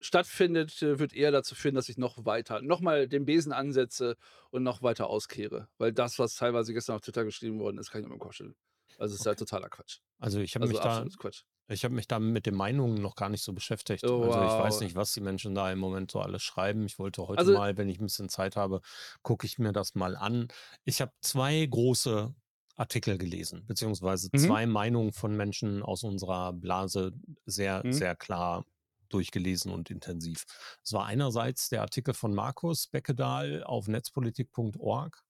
stattfindet, 0.01 0.81
wird 0.81 1.13
eher 1.13 1.31
dazu 1.31 1.55
führen, 1.55 1.75
dass 1.75 1.89
ich 1.89 1.99
noch 1.99 2.25
weiter, 2.25 2.63
nochmal 2.63 3.07
den 3.07 3.25
Besen 3.25 3.53
ansetze 3.53 4.17
und 4.51 4.63
noch 4.63 4.83
weiter 4.83 5.09
auskehre. 5.09 5.69
Weil 5.79 5.93
das, 5.93 6.19
was 6.19 6.35
teilweise 6.35 6.73
gestern 6.73 6.97
auf 6.97 7.03
Twitter 7.03 7.25
geschrieben 7.25 7.59
worden 7.61 7.79
ist, 7.79 7.91
kann 7.91 8.01
ich 8.01 8.09
mir 8.09 8.15
im 8.15 8.21
Kopf 8.21 8.35
stellen. 8.35 8.55
Also, 8.99 9.15
es 9.15 9.21
ist 9.21 9.21
okay. 9.21 9.29
halt 9.29 9.39
totaler 9.39 9.69
Quatsch. 9.69 9.99
Also, 10.19 10.41
ich 10.41 10.55
habe 10.55 10.65
also 10.65 10.73
mich 10.73 10.83
da. 10.83 11.07
Quatsch. 11.19 11.43
Ich 11.73 11.85
habe 11.85 11.95
mich 11.95 12.09
da 12.09 12.19
mit 12.19 12.47
den 12.47 12.55
Meinungen 12.55 13.01
noch 13.01 13.17
gar 13.17 13.29
nicht 13.29 13.43
so 13.43 13.53
beschäftigt. 13.53 14.05
Oh, 14.05 14.23
also 14.25 14.43
ich 14.43 14.63
weiß 14.65 14.81
nicht, 14.81 14.95
was 14.95 15.13
die 15.13 15.21
Menschen 15.21 15.55
da 15.55 15.71
im 15.73 15.79
Moment 15.79 16.11
so 16.11 16.21
alles 16.21 16.43
schreiben. 16.43 16.87
Ich 16.87 16.99
wollte 16.99 17.27
heute 17.27 17.39
also, 17.39 17.53
mal, 17.55 17.77
wenn 17.77 17.89
ich 17.89 17.99
ein 17.99 18.07
bisschen 18.07 18.29
Zeit 18.29 18.57
habe, 18.57 18.81
gucke 19.23 19.47
ich 19.47 19.59
mir 19.59 19.73
das 19.73 19.95
mal 19.95 20.17
an. 20.17 20.49
Ich 20.85 21.01
habe 21.01 21.13
zwei 21.21 21.67
große 21.67 22.35
Artikel 22.77 23.19
gelesen, 23.19 23.65
beziehungsweise 23.67 24.29
mhm. 24.33 24.39
zwei 24.39 24.67
Meinungen 24.67 25.13
von 25.13 25.37
Menschen 25.37 25.83
aus 25.83 26.05
unserer 26.05 26.53
Blase 26.53 27.13
sehr, 27.47 27.85
mhm. 27.85 27.93
sehr 27.93 28.17
klar 28.17 28.65
durchgelesen 29.09 29.71
und 29.71 29.91
intensiv. 29.91 30.45
Es 30.83 30.93
war 30.93 31.07
einerseits 31.07 31.69
der 31.69 31.83
Artikel 31.83 32.15
von 32.15 32.35
Markus 32.35 32.87
Beckedahl 32.87 33.63
auf 33.65 33.89
netzpolitik.org. 33.89 35.23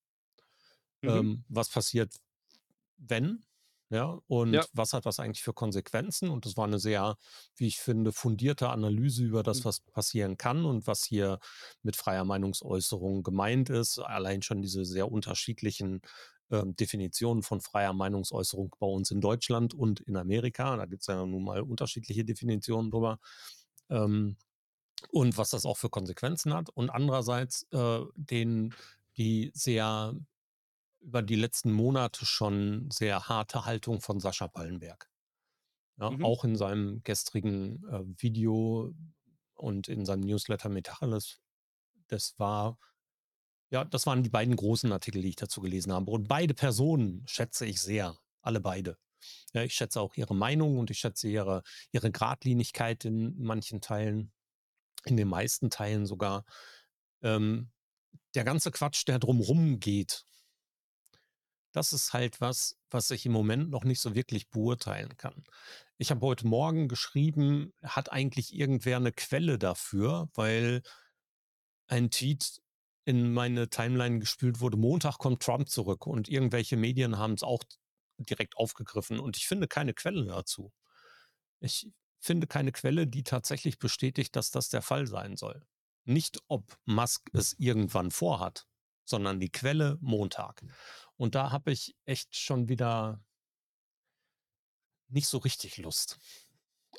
Mhm. 1.02 1.08
Ähm, 1.08 1.44
was 1.48 1.68
passiert, 1.68 2.14
wenn? 2.96 3.44
Ja, 3.92 4.18
und 4.26 4.54
ja. 4.54 4.64
was 4.72 4.94
hat 4.94 5.04
das 5.04 5.20
eigentlich 5.20 5.42
für 5.42 5.52
Konsequenzen? 5.52 6.30
Und 6.30 6.46
das 6.46 6.56
war 6.56 6.64
eine 6.64 6.78
sehr, 6.78 7.18
wie 7.56 7.66
ich 7.66 7.78
finde, 7.78 8.10
fundierte 8.10 8.70
Analyse 8.70 9.22
über 9.22 9.42
das, 9.42 9.60
mhm. 9.60 9.64
was 9.66 9.80
passieren 9.80 10.38
kann 10.38 10.64
und 10.64 10.86
was 10.86 11.04
hier 11.04 11.38
mit 11.82 11.94
freier 11.94 12.24
Meinungsäußerung 12.24 13.22
gemeint 13.22 13.68
ist. 13.68 13.98
Allein 13.98 14.40
schon 14.40 14.62
diese 14.62 14.86
sehr 14.86 15.12
unterschiedlichen 15.12 16.00
äh, 16.48 16.62
Definitionen 16.64 17.42
von 17.42 17.60
freier 17.60 17.92
Meinungsäußerung 17.92 18.74
bei 18.78 18.86
uns 18.86 19.10
in 19.10 19.20
Deutschland 19.20 19.74
und 19.74 20.00
in 20.00 20.16
Amerika. 20.16 20.74
Da 20.78 20.86
gibt 20.86 21.02
es 21.02 21.08
ja 21.08 21.26
nun 21.26 21.44
mal 21.44 21.60
unterschiedliche 21.60 22.24
Definitionen 22.24 22.90
drüber. 22.90 23.18
Ähm, 23.90 24.38
und 25.10 25.36
was 25.36 25.50
das 25.50 25.66
auch 25.66 25.76
für 25.76 25.90
Konsequenzen 25.90 26.54
hat. 26.54 26.70
Und 26.70 26.88
andererseits 26.88 27.66
äh, 27.72 28.00
den, 28.16 28.74
die 29.18 29.50
sehr 29.52 30.14
über 31.02 31.22
die 31.22 31.36
letzten 31.36 31.72
Monate 31.72 32.24
schon 32.24 32.90
sehr 32.90 33.28
harte 33.28 33.64
Haltung 33.64 34.00
von 34.00 34.20
Sascha 34.20 34.48
Pallenberg. 34.48 35.10
Ja, 35.98 36.10
mhm. 36.10 36.24
Auch 36.24 36.44
in 36.44 36.56
seinem 36.56 37.02
gestrigen 37.02 37.84
äh, 37.88 38.22
Video 38.22 38.94
und 39.54 39.88
in 39.88 40.06
seinem 40.06 40.22
Newsletter 40.22 40.68
Metacheles. 40.68 41.40
Das 42.08 42.38
war, 42.38 42.78
ja, 43.70 43.84
das 43.84 44.06
waren 44.06 44.22
die 44.22 44.30
beiden 44.30 44.56
großen 44.56 44.90
Artikel, 44.92 45.22
die 45.22 45.28
ich 45.28 45.36
dazu 45.36 45.60
gelesen 45.60 45.92
habe. 45.92 46.10
Und 46.10 46.28
beide 46.28 46.54
Personen 46.54 47.24
schätze 47.26 47.66
ich 47.66 47.80
sehr. 47.80 48.16
Alle 48.40 48.60
beide. 48.60 48.98
Ja, 49.52 49.62
ich 49.62 49.74
schätze 49.74 50.00
auch 50.00 50.16
ihre 50.16 50.34
Meinung 50.34 50.78
und 50.78 50.90
ich 50.90 50.98
schätze 50.98 51.28
ihre, 51.28 51.62
ihre 51.92 52.10
Gradlinigkeit 52.10 53.04
in 53.04 53.38
manchen 53.38 53.80
Teilen, 53.80 54.32
in 55.04 55.16
den 55.16 55.28
meisten 55.28 55.70
Teilen 55.70 56.06
sogar. 56.06 56.44
Ähm, 57.22 57.70
der 58.34 58.44
ganze 58.44 58.70
Quatsch, 58.70 59.06
der 59.06 59.18
drumherum 59.18 59.78
geht, 59.78 60.24
das 61.72 61.92
ist 61.92 62.12
halt 62.12 62.40
was, 62.40 62.78
was 62.90 63.10
ich 63.10 63.26
im 63.26 63.32
Moment 63.32 63.70
noch 63.70 63.84
nicht 63.84 64.00
so 64.00 64.14
wirklich 64.14 64.50
beurteilen 64.50 65.16
kann. 65.16 65.44
Ich 65.98 66.10
habe 66.10 66.24
heute 66.26 66.46
Morgen 66.46 66.88
geschrieben, 66.88 67.72
hat 67.82 68.12
eigentlich 68.12 68.54
irgendwer 68.54 68.98
eine 68.98 69.12
Quelle 69.12 69.58
dafür, 69.58 70.28
weil 70.34 70.82
ein 71.88 72.10
Tweet 72.10 72.62
in 73.04 73.32
meine 73.32 73.68
Timeline 73.68 74.20
gespült 74.20 74.60
wurde, 74.60 74.76
Montag 74.76 75.18
kommt 75.18 75.42
Trump 75.42 75.68
zurück 75.68 76.06
und 76.06 76.28
irgendwelche 76.28 76.76
Medien 76.76 77.18
haben 77.18 77.34
es 77.34 77.42
auch 77.42 77.64
direkt 78.18 78.56
aufgegriffen 78.56 79.18
und 79.18 79.36
ich 79.36 79.48
finde 79.48 79.66
keine 79.66 79.94
Quelle 79.94 80.24
dazu. 80.26 80.72
Ich 81.60 81.90
finde 82.20 82.46
keine 82.46 82.72
Quelle, 82.72 83.06
die 83.06 83.24
tatsächlich 83.24 83.78
bestätigt, 83.78 84.36
dass 84.36 84.50
das 84.50 84.68
der 84.68 84.82
Fall 84.82 85.06
sein 85.06 85.36
soll. 85.36 85.66
Nicht, 86.04 86.38
ob 86.48 86.78
Musk 86.84 87.28
es 87.32 87.54
irgendwann 87.58 88.10
vorhat, 88.10 88.66
sondern 89.04 89.40
die 89.40 89.50
Quelle 89.50 89.98
Montag. 90.00 90.62
Und 91.16 91.34
da 91.34 91.50
habe 91.50 91.72
ich 91.72 91.96
echt 92.04 92.36
schon 92.36 92.68
wieder 92.68 93.22
nicht 95.08 95.28
so 95.28 95.38
richtig 95.38 95.76
Lust 95.78 96.18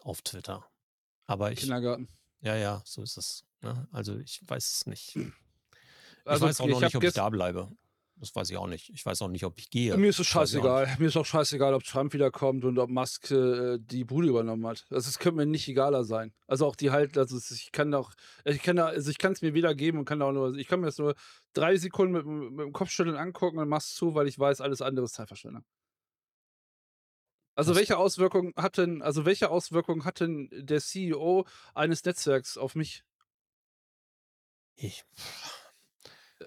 auf 0.01 0.21
Twitter. 0.21 0.65
Aber 1.25 1.51
ich. 1.51 1.59
Kindergarten. 1.59 2.07
Ja, 2.41 2.55
ja, 2.55 2.81
so 2.85 3.01
ist 3.01 3.17
es. 3.17 3.45
Ne? 3.61 3.87
Also 3.91 4.17
ich 4.19 4.41
weiß 4.47 4.71
es 4.73 4.85
nicht. 4.85 5.17
Also 6.25 6.45
ich 6.45 6.49
weiß 6.49 6.61
auch 6.61 6.67
noch 6.67 6.81
nicht, 6.81 6.95
ob 6.95 7.03
ich 7.03 7.13
da 7.13 7.29
bleibe. 7.29 7.71
Das 8.23 8.33
weiß 8.33 8.51
ich 8.51 8.55
auch 8.55 8.67
nicht. 8.67 8.89
Ich 8.93 9.05
weiß 9.05 9.21
auch 9.21 9.27
nicht, 9.27 9.43
ob 9.43 9.57
ich 9.57 9.69
gehe. 9.69 9.97
Mir 9.97 10.07
ist 10.07 10.17
es 10.17 10.27
scheißegal. 10.27 10.95
Mir 10.97 11.07
ist 11.07 11.17
auch 11.17 11.25
scheißegal, 11.25 11.73
ob 11.73 11.83
Trump 11.83 12.13
wiederkommt 12.13 12.63
und 12.63 12.79
ob 12.79 12.89
Musk 12.89 13.29
äh, 13.31 13.77
die 13.81 14.05
Bude 14.05 14.29
übernommen 14.29 14.65
hat. 14.65 14.85
Also 14.91 15.09
es 15.09 15.19
könnte 15.19 15.39
mir 15.39 15.45
nicht 15.45 15.67
egaler 15.67 16.05
sein. 16.05 16.31
Also 16.47 16.65
auch 16.65 16.77
die 16.77 16.89
halt, 16.89 17.17
also 17.17 17.37
ich 17.53 17.73
kann 17.73 17.93
auch, 17.93 18.13
ich 18.45 18.63
kann 18.63 18.77
da, 18.77 18.85
also 18.85 19.11
ich 19.11 19.17
kann 19.17 19.33
es 19.33 19.41
mir 19.41 19.53
wiedergeben 19.53 19.99
und 19.99 20.05
kann 20.05 20.21
auch 20.21 20.31
nur, 20.31 20.55
ich 20.55 20.69
kann 20.69 20.79
mir 20.79 20.85
das 20.85 20.99
nur 20.99 21.15
drei 21.51 21.75
Sekunden 21.75 22.13
mit, 22.13 22.25
mit 22.25 22.65
dem 22.65 22.71
Kopfschütteln 22.71 23.17
angucken 23.17 23.59
und 23.59 23.67
mach's 23.67 23.93
zu, 23.93 24.15
weil 24.15 24.29
ich 24.29 24.39
weiß, 24.39 24.61
alles 24.61 24.81
andere 24.81 25.03
ist 25.03 25.15
Zeitverschwendung. 25.15 25.65
Also 27.55 27.71
Was? 27.71 27.79
welche 27.79 27.97
Auswirkungen 27.97 28.53
hat 28.55 28.77
denn, 28.77 29.01
also 29.01 29.25
welche 29.25 29.49
Auswirkungen 29.49 30.05
hat 30.05 30.21
denn 30.21 30.47
der 30.53 30.79
CEO 30.79 31.45
eines 31.75 32.05
Netzwerks 32.05 32.57
auf 32.57 32.75
mich? 32.75 33.03
Ich. 34.77 35.03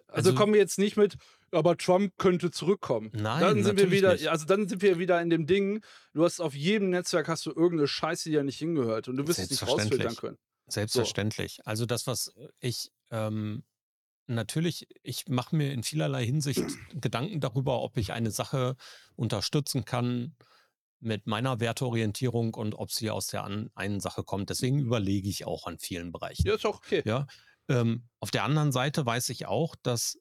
Also, 0.09 0.31
also 0.31 0.35
kommen 0.35 0.53
wir 0.53 0.61
jetzt 0.61 0.79
nicht 0.79 0.97
mit, 0.97 1.17
aber 1.57 1.77
Trump 1.77 2.17
könnte 2.19 2.51
zurückkommen. 2.51 3.11
Nein, 3.13 3.41
dann 3.41 3.65
sind 3.65 3.79
wir 3.79 3.91
wieder, 3.91 4.13
nicht. 4.13 4.29
also 4.29 4.47
dann 4.47 4.69
sind 4.69 4.83
wir 4.83 4.99
wieder 4.99 5.21
in 5.21 5.31
dem 5.31 5.47
Ding, 5.47 5.83
du 6.13 6.25
hast 6.25 6.41
auf 6.41 6.55
jedem 6.55 6.91
Netzwerk 6.91 7.29
hast 7.29 7.47
du 7.47 7.51
irgendeine 7.51 7.89
Scheiße, 7.89 8.29
die 8.29 8.37
ja 8.37 8.43
nicht 8.43 8.59
hingehört 8.59 9.09
und 9.09 9.17
du 9.17 9.27
wirst 9.27 9.39
es 9.39 9.51
nicht 9.51 9.67
rausfiltern 9.67 10.17
können. 10.17 10.39
Selbstverständlich. 10.69 11.57
So. 11.57 11.63
Also 11.65 11.87
das, 11.87 12.07
was 12.07 12.33
ich 12.61 12.91
ähm, 13.11 13.65
natürlich, 14.27 14.89
ich 15.03 15.29
mache 15.29 15.55
mir 15.57 15.73
in 15.73 15.83
vielerlei 15.83 16.25
Hinsicht 16.25 16.65
Gedanken 17.01 17.41
darüber, 17.41 17.83
ob 17.83 17.97
ich 17.97 18.13
eine 18.13 18.31
Sache 18.31 18.77
unterstützen 19.15 19.85
kann, 19.85 20.35
mit 20.99 21.27
meiner 21.27 21.61
Werteorientierung 21.61 22.55
und 22.55 22.75
ob 22.75 22.91
sie 22.91 23.11
aus 23.11 23.27
der 23.29 23.45
an, 23.45 23.71
einen 23.75 24.01
Sache 24.01 24.25
kommt. 24.25 24.51
Deswegen 24.51 24.79
überlege 24.79 25.29
ich 25.29 25.47
auch 25.47 25.67
an 25.67 25.79
vielen 25.79 26.11
Bereichen. 26.11 26.47
Ja, 26.47 26.55
ist 26.55 26.67
auch 26.67 26.79
okay. 26.79 27.03
Ja. 27.05 27.27
Ähm, 27.69 28.09
auf 28.19 28.31
der 28.31 28.45
anderen 28.45 28.73
Seite 28.73 29.05
weiß 29.05 29.29
ich 29.29 29.47
auch, 29.47 29.75
dass 29.83 30.19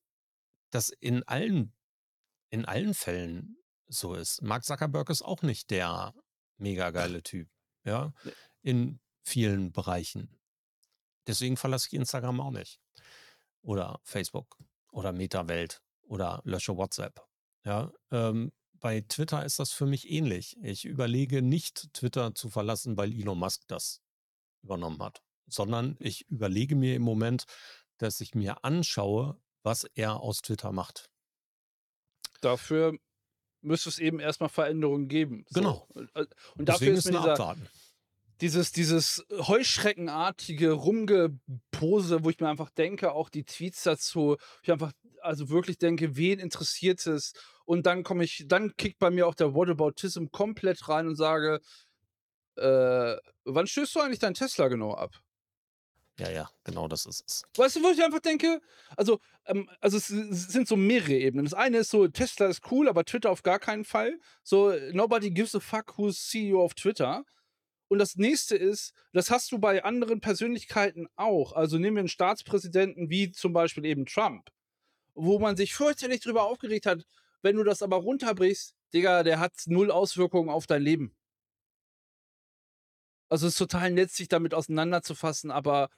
das 0.76 0.90
in 0.90 1.24
allen, 1.24 1.74
in 2.50 2.66
allen 2.66 2.94
Fällen 2.94 3.58
so 3.88 4.14
ist. 4.14 4.42
Mark 4.42 4.64
Zuckerberg 4.66 5.10
ist 5.10 5.22
auch 5.22 5.42
nicht 5.42 5.70
der 5.70 6.14
mega 6.58 6.92
geile 6.92 7.24
Typ. 7.24 7.50
Ja. 7.84 8.14
In 8.62 9.00
vielen 9.24 9.72
Bereichen. 9.72 10.40
Deswegen 11.28 11.58
verlasse 11.58 11.88
ich 11.88 11.94
Instagram 11.94 12.40
auch 12.42 12.52
nicht. 12.52 12.80
Oder 13.62 14.00
Facebook 14.04 14.58
oder 14.92 15.12
Meta-Welt 15.12 15.82
oder 16.04 16.42
lösche 16.44 16.78
WhatsApp. 16.78 17.22
Ja, 17.64 17.92
ähm, 18.12 18.52
bei 18.74 19.02
Twitter 19.02 19.44
ist 19.44 19.58
das 19.58 19.72
für 19.72 19.88
mich 19.88 20.10
ähnlich. 20.12 20.56
Ich 20.62 20.86
überlege 20.86 21.42
nicht, 21.42 21.92
Twitter 21.94 22.36
zu 22.36 22.50
verlassen, 22.50 22.96
weil 22.98 23.12
Elon 23.12 23.40
Musk 23.40 23.64
das 23.68 24.02
übernommen 24.62 25.02
hat, 25.02 25.24
sondern 25.48 25.96
ich 26.00 26.30
überlege 26.30 26.76
mir 26.76 26.96
im 26.96 27.02
Moment, 27.02 27.46
dass 27.98 28.22
ich 28.22 28.36
mir 28.36 28.64
anschaue, 28.64 29.42
was 29.66 29.86
er 29.96 30.20
aus 30.22 30.42
Twitter 30.42 30.72
macht. 30.72 31.10
Dafür 32.42 32.98
müsste 33.62 33.90
es 33.90 34.00
eben 34.00 34.20
erstmal 34.20 34.50
Veränderungen 34.50 35.08
geben. 35.08 35.46
So. 35.50 35.60
Genau. 35.60 35.88
Äh, 36.14 36.26
und 36.56 36.70
dafür 36.70 36.94
ist, 36.94 37.06
ist 37.06 37.12
mir 37.12 37.20
dieser, 37.20 37.56
dieses, 38.42 38.72
dieses 38.72 39.26
Heuschreckenartige 39.32 40.72
Rumgepose, 40.72 42.24
wo 42.24 42.30
ich 42.30 42.40
mir 42.40 42.50
einfach 42.50 42.70
denke, 42.70 43.14
auch 43.14 43.30
die 43.30 43.44
Tweets 43.44 43.84
dazu, 43.84 44.38
ich 44.62 44.72
einfach 44.72 44.92
also 45.22 45.50
wirklich 45.50 45.80
denke, 45.80 46.16
wen 46.16 46.40
interessiert 46.40 47.06
es? 47.08 47.34
Und 47.66 47.88
dann 47.88 48.04
komme 48.04 48.24
ich, 48.24 48.46
dann 48.48 48.76
kickt 48.78 49.00
bei 49.00 49.10
mir 49.10 49.26
auch 49.28 49.34
der 49.34 49.56
Whataboutism 49.56 50.28
komplett 50.28 50.88
rein 50.88 51.08
und 51.08 51.16
sage, 51.16 51.60
äh, 52.58 53.16
wann 53.46 53.68
stößt 53.68 53.96
du 53.96 54.00
eigentlich 54.02 54.20
dein 54.20 54.36
Tesla 54.36 54.68
genau 54.68 54.94
ab? 54.94 55.20
Ja, 56.18 56.30
ja, 56.30 56.50
genau 56.64 56.88
das 56.88 57.06
ist 57.06 57.24
es. 57.28 57.44
Weißt 57.58 57.76
du, 57.76 57.84
wo 57.84 57.90
ich 57.90 58.02
einfach 58.02 58.22
denke, 58.22 58.62
also, 58.96 59.20
ähm, 59.48 59.70
also 59.82 59.98
es, 59.98 60.08
sind 60.08 60.68
so 60.68 60.78
mehrere 60.78 61.14
Ebenen. 61.14 61.46
Das 61.46 61.54
eine 61.54 61.80
ist 61.80 61.92
so, 61.92 62.08
Tesla 62.08 62.48
ist 62.48 62.72
cool, 62.72 62.88
aber 62.88 63.04
Twitter 63.04 63.30
auf 63.32 63.44
gar 63.44 63.60
keinen 63.60 63.84
Fall. 63.84 64.18
So, 64.42 64.74
nobody 64.94 65.30
gives 65.30 65.56
a 65.56 65.60
fuck 65.60 65.98
who's 65.98 66.30
CEO 66.30 66.64
of 66.64 66.74
Twitter. 66.74 67.26
Und 67.90 68.00
das 68.00 68.16
nächste 68.16 68.56
ist, 68.56 68.94
das 69.12 69.30
hast 69.30 69.52
du 69.52 69.60
bei 69.60 69.84
anderen 69.84 70.22
Persönlichkeiten 70.22 71.08
auch. 71.16 71.54
Also 71.54 71.78
nehmen 71.78 71.98
wir 71.98 72.02
einen 72.02 72.08
Staatspräsidenten 72.08 73.10
wie 73.10 73.32
zum 73.32 73.52
Beispiel 73.54 73.86
eben 73.86 74.06
Trump, 74.06 74.50
wo 75.14 75.38
man 75.38 75.58
sich 75.58 75.76
fürchterlich 75.76 76.22
drüber 76.22 76.44
aufgeregt 76.44 76.86
hat. 76.86 77.06
Wenn 77.42 77.58
du 77.58 77.64
das 77.64 77.82
aber 77.84 77.98
runterbrichst, 77.98 78.74
Digga, 78.94 79.24
der 79.24 79.40
hat 79.40 79.54
null 79.68 79.92
Auswirkungen 79.92 80.50
auf 80.50 80.66
dein 80.66 80.82
Leben. 80.82 81.16
Also 83.36 83.48
es 83.48 83.56
ist 83.56 83.60
total 83.60 83.92
nett, 83.92 84.12
sich 84.12 84.30
damit 84.30 84.54
auseinanderzufassen, 84.54 85.52
aber 85.52 85.90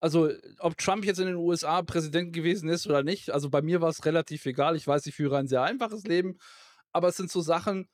also 0.00 0.28
ob 0.58 0.76
Trump 0.76 1.06
jetzt 1.06 1.20
in 1.20 1.26
den 1.26 1.36
USA 1.36 1.80
Präsident 1.80 2.34
gewesen 2.34 2.68
ist 2.68 2.86
oder 2.86 3.02
nicht, 3.02 3.30
also 3.30 3.48
bei 3.48 3.62
mir 3.62 3.80
war 3.80 3.88
es 3.88 4.04
relativ 4.04 4.44
egal. 4.44 4.76
Ich 4.76 4.86
weiß, 4.86 5.06
ich 5.06 5.14
führe 5.14 5.38
ein 5.38 5.48
sehr 5.48 5.62
einfaches 5.62 6.04
Leben, 6.04 6.36
aber 6.92 7.08
es 7.08 7.16
sind 7.16 7.30
so 7.30 7.40
Sachen, 7.40 7.88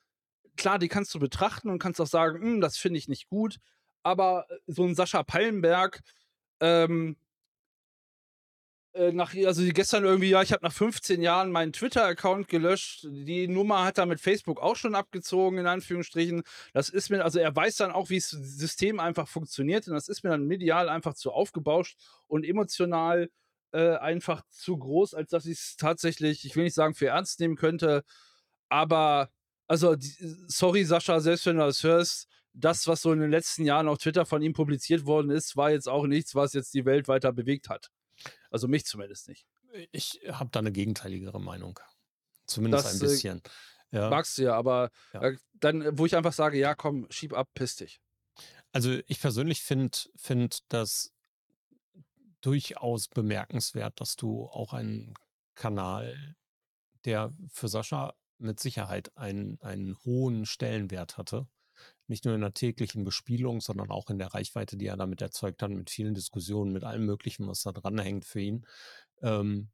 klar, 0.57 0.81
die 0.81 0.89
kannst 0.89 1.15
du 1.15 1.21
betrachten 1.21 1.71
und 1.71 1.79
kannst 1.79 2.01
auch 2.01 2.09
sagen, 2.09 2.41
hm, 2.43 2.61
das 2.61 2.77
finde 2.77 2.99
ich 2.99 3.07
nicht 3.07 3.29
gut. 3.29 3.59
Aber 4.03 4.47
äh, 4.51 4.57
so 4.67 4.85
ein 4.85 4.97
Sascha 4.97 5.23
Pallenberg, 5.23 6.01
ähm, 6.59 7.17
äh, 8.99 9.13
nach, 9.13 9.35
also 9.35 9.63
gestern 9.73 10.05
irgendwie, 10.05 10.31
ja, 10.31 10.43
ich 10.43 10.53
habe 10.53 10.65
nach 10.65 10.73
15 10.73 11.23
Jahren 11.23 11.53
meinen 11.53 11.73
Twitter-Account 11.73 12.49
gelöscht. 12.49 13.07
Die 13.09 13.47
Nummer 13.47 13.85
hat 13.85 13.99
er 13.99 14.07
mit 14.07 14.21
Facebook 14.21 14.61
auch 14.61 14.77
schon 14.77 14.95
abgezogen, 14.95 15.59
in 15.59 15.67
Anführungsstrichen. 15.67 16.43
Das 16.73 16.89
ist 16.89 17.09
mir, 17.09 17.23
also 17.25 17.39
er 17.39 17.55
weiß 17.55 17.77
dann 17.77 17.93
auch, 17.93 18.11
wie 18.11 18.17
das 18.17 18.31
System 18.31 18.99
einfach 19.01 19.29
funktioniert. 19.29 19.87
Und 19.87 19.95
das 19.95 20.09
ist 20.09 20.25
mir 20.25 20.31
dann 20.31 20.47
medial 20.47 20.89
einfach 20.89 21.15
zu 21.15 21.31
aufgebauscht 21.31 21.99
und 22.27 22.45
emotional 22.45 23.31
äh, 23.73 23.97
einfach 23.97 24.43
zu 24.51 24.77
groß, 24.77 25.15
als 25.15 25.31
dass 25.31 25.47
ich 25.47 25.59
es 25.59 25.77
tatsächlich, 25.77 26.45
ich 26.45 26.57
will 26.57 26.65
nicht 26.65 26.75
sagen, 26.75 26.95
für 26.95 27.09
ernst 27.09 27.41
nehmen 27.41 27.57
könnte. 27.57 28.03
Aber 28.69 29.31
also, 29.69 29.95
die, 29.97 30.13
sorry, 30.49 30.85
Sascha, 30.85 31.21
selbst 31.21 31.47
wenn 31.47 31.57
du 31.57 31.65
das 31.65 31.83
hörst, 31.85 32.29
das, 32.53 32.87
was 32.89 33.03
so 33.03 33.13
in 33.13 33.21
den 33.21 33.31
letzten 33.31 33.65
Jahren 33.65 33.89
auf 33.89 33.99
Twitter 33.99 34.27
von 34.27 34.43
ihm 34.43 34.53
publiziert 34.55 35.07
worden 35.07 35.31
ist, 35.31 35.57
war 35.57 35.71
jetzt 35.71 35.89
auch 35.89 36.07
nichts, 36.07 36.35
was 36.35 36.55
jetzt 36.55 36.75
die 36.75 36.85
Welt 36.85 37.07
weiter 37.09 37.33
bewegt 37.33 37.69
hat. 37.69 37.91
Also 38.51 38.69
mich 38.69 38.85
zumindest 38.85 39.29
nicht. 39.29 39.47
Ich 39.93 40.21
habe 40.31 40.51
da 40.51 40.61
eine 40.61 40.73
gegenteiligere 40.73 41.41
Meinung. 41.41 41.79
Zumindest 42.47 42.87
das, 42.87 42.95
ein 42.95 43.01
äh, 43.01 43.11
bisschen. 43.11 43.43
Äh, 43.91 43.97
ja. 43.99 44.11
Magst 44.11 44.39
du 44.39 44.43
ja, 44.43 44.55
aber 44.55 44.91
ja. 45.13 45.23
Äh, 45.23 45.37
dann, 45.55 45.99
wo 45.99 46.07
ich 46.07 46.17
einfach 46.17 46.33
sage, 46.33 46.59
ja, 46.59 46.75
komm, 46.75 47.07
schieb 47.11 47.33
ab, 47.33 47.49
piss 47.55 47.77
dich. 47.77 48.01
Also 48.73 48.99
ich 49.07 49.21
persönlich 49.21 49.63
finde 49.63 49.99
find 50.17 50.61
das 50.69 51.13
durchaus 52.41 53.09
bemerkenswert, 53.09 54.01
dass 54.01 54.17
du 54.17 54.45
auch 54.45 54.73
einen 54.73 55.15
Kanal, 55.55 56.37
der 57.05 57.33
für 57.51 57.69
Sascha 57.69 58.15
mit 58.39 58.61
Sicherheit 58.61 59.17
einen, 59.17 59.61
einen 59.61 59.99
hohen 60.05 60.47
Stellenwert 60.47 61.19
hatte. 61.19 61.49
Nicht 62.09 62.25
nur 62.25 62.35
in 62.35 62.41
der 62.41 62.55
täglichen 62.55 63.05
Bespielung, 63.05 63.61
sondern 63.61 63.91
auch 63.91 64.11
in 64.11 64.19
der 64.19 64.35
Reichweite, 64.35 64.77
die 64.77 64.87
er 64.87 64.97
damit 64.97 65.23
erzeugt 65.23 65.63
hat, 65.63 65.71
mit 65.71 65.91
vielen 65.91 66.15
Diskussionen, 66.15 66.73
mit 66.73 66.85
allem 66.85 67.05
Möglichen, 67.05 67.47
was 67.47 67.63
da 67.63 67.73
dran 67.73 67.99
hängt 67.99 68.25
für 68.25 68.41
ihn. 68.41 68.67
Ähm, 69.23 69.71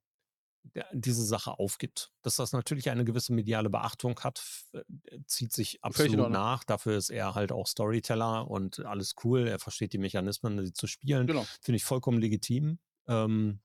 diese 0.93 1.25
Sache 1.25 1.59
aufgibt. 1.59 2.11
Dass 2.23 2.37
das 2.37 2.53
natürlich 2.53 2.91
eine 2.91 3.05
gewisse 3.05 3.33
mediale 3.33 3.71
Beachtung 3.71 4.19
hat, 4.21 4.43
äh, 4.73 4.83
zieht 5.27 5.53
sich 5.53 5.83
absolut 5.85 6.31
nach. 6.31 6.65
Dafür 6.65 6.97
ist 6.97 7.11
er 7.11 7.35
halt 7.35 7.53
auch 7.53 7.67
Storyteller 7.67 8.51
und 8.51 8.81
alles 8.81 9.15
cool. 9.25 9.47
Er 9.47 9.59
versteht 9.59 9.93
die 9.93 9.99
Mechanismen, 9.99 10.65
die 10.65 10.73
zu 10.73 10.87
spielen. 10.87 11.27
Genau. 11.27 11.47
Finde 11.61 11.77
ich 11.77 11.85
vollkommen 11.85 12.19
legitim. 12.19 12.79
Ähm, 13.07 13.61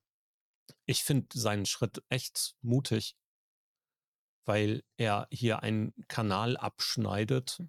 ich 0.86 1.02
finde 1.02 1.26
seinen 1.38 1.66
Schritt 1.66 2.02
echt 2.08 2.54
mutig, 2.62 3.16
weil 4.44 4.82
er 4.96 5.26
hier 5.30 5.62
einen 5.62 5.94
Kanal 6.08 6.56
abschneidet, 6.56 7.62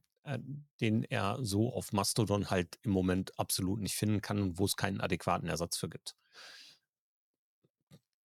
den 0.79 1.03
er 1.03 1.39
so 1.41 1.73
auf 1.73 1.93
Mastodon 1.93 2.49
halt 2.49 2.77
im 2.83 2.91
Moment 2.91 3.37
absolut 3.39 3.79
nicht 3.79 3.95
finden 3.95 4.21
kann 4.21 4.41
und 4.41 4.59
wo 4.59 4.65
es 4.65 4.75
keinen 4.75 5.01
adäquaten 5.01 5.49
Ersatz 5.49 5.77
für 5.77 5.89
gibt. 5.89 6.15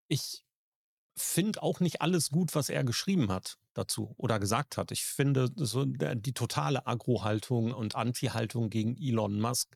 Ich 0.09 0.45
finde 1.17 1.63
auch 1.63 1.81
nicht 1.81 2.03
alles 2.03 2.31
gut, 2.31 2.55
was 2.55 2.69
er 2.69 2.85
geschrieben 2.85 3.33
hat 3.33 3.59
dazu 3.73 4.15
oder 4.19 4.39
gesagt 4.39 4.77
hat. 4.77 4.93
Ich 4.93 5.05
finde 5.05 5.51
so 5.57 5.85
die 5.87 6.35
totale 6.35 6.87
Agro-Haltung 6.87 7.73
und 7.73 7.95
Anti-Haltung 7.95 8.69
gegen 8.71 8.97
Elon 8.97 9.41
Musk 9.41 9.75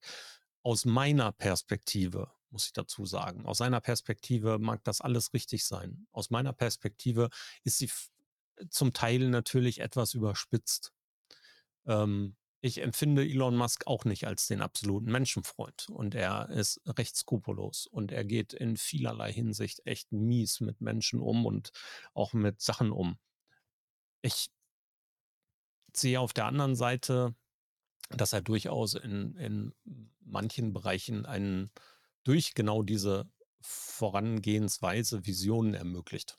aus 0.63 0.85
meiner 0.85 1.33
Perspektive, 1.33 2.31
muss 2.51 2.67
ich 2.67 2.73
dazu 2.73 3.07
sagen, 3.07 3.47
aus 3.47 3.59
seiner 3.59 3.81
Perspektive 3.81 4.59
mag 4.59 4.85
das 4.85 5.01
alles 5.01 5.33
richtig 5.33 5.65
sein. 5.65 6.07
Aus 6.13 6.31
meiner 6.31 6.53
Perspektive 6.53 7.31
ist 7.65 7.79
sie 7.79 7.91
zum 8.69 8.93
Teil 8.93 9.31
natürlich 9.31 9.81
etwas 9.81 10.13
überspitzt. 10.13 10.93
Ähm, 11.90 12.37
ich 12.62 12.83
empfinde 12.83 13.22
Elon 13.22 13.57
Musk 13.57 13.87
auch 13.87 14.05
nicht 14.05 14.26
als 14.26 14.46
den 14.46 14.61
absoluten 14.61 15.11
Menschenfreund 15.11 15.88
und 15.88 16.14
er 16.14 16.50
ist 16.50 16.81
recht 16.87 17.16
skrupellos 17.16 17.87
und 17.87 18.12
er 18.12 18.24
geht 18.24 18.53
in 18.53 18.76
vielerlei 18.76 19.33
Hinsicht 19.33 19.81
echt 19.87 20.12
mies 20.12 20.61
mit 20.61 20.81
Menschen 20.81 21.20
um 21.20 21.46
und 21.46 21.72
auch 22.12 22.35
mit 22.35 22.61
Sachen 22.61 22.92
um. 22.92 23.18
Ich 24.22 24.50
sehe 25.94 26.20
auf 26.20 26.35
der 26.35 26.46
anderen 26.46 26.76
Seite, 26.76 27.35
dass 28.11 28.35
er 28.35 28.42
durchaus 28.42 28.94
in, 28.94 29.37
in 29.37 29.74
manchen 30.20 30.72
Bereichen 30.74 31.24
einen 31.24 31.70
durch 32.24 32.55
genau 32.55 32.83
diese 32.83 33.31
Vorangehensweise 33.62 35.26
Visionen 35.26 35.74
ermöglicht 35.74 36.38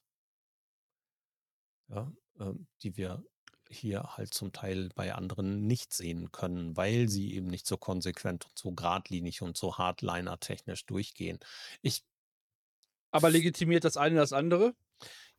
ja, 1.92 2.12
äh, 2.40 2.54
die 2.82 2.98
wir 2.98 3.24
hier 3.72 4.04
halt 4.18 4.34
zum 4.34 4.52
Teil 4.52 4.90
bei 4.96 5.14
anderen 5.14 5.66
nicht 5.68 5.94
sehen 5.94 6.32
können, 6.32 6.78
weil 6.78 7.10
sie 7.10 7.34
eben 7.34 7.48
nicht 7.48 7.66
so 7.66 7.78
konsequent 7.78 8.46
und 8.46 8.58
so 8.58 8.72
geradlinig 8.72 9.42
und 9.42 9.58
so 9.58 9.78
hardliner-technisch 9.78 10.86
durchgehen. 10.86 11.40
Ich. 11.82 12.04
Aber 13.12 13.30
legitimiert 13.30 13.84
das 13.84 13.98
eine 13.98 14.16
das 14.16 14.34
andere? 14.34 14.74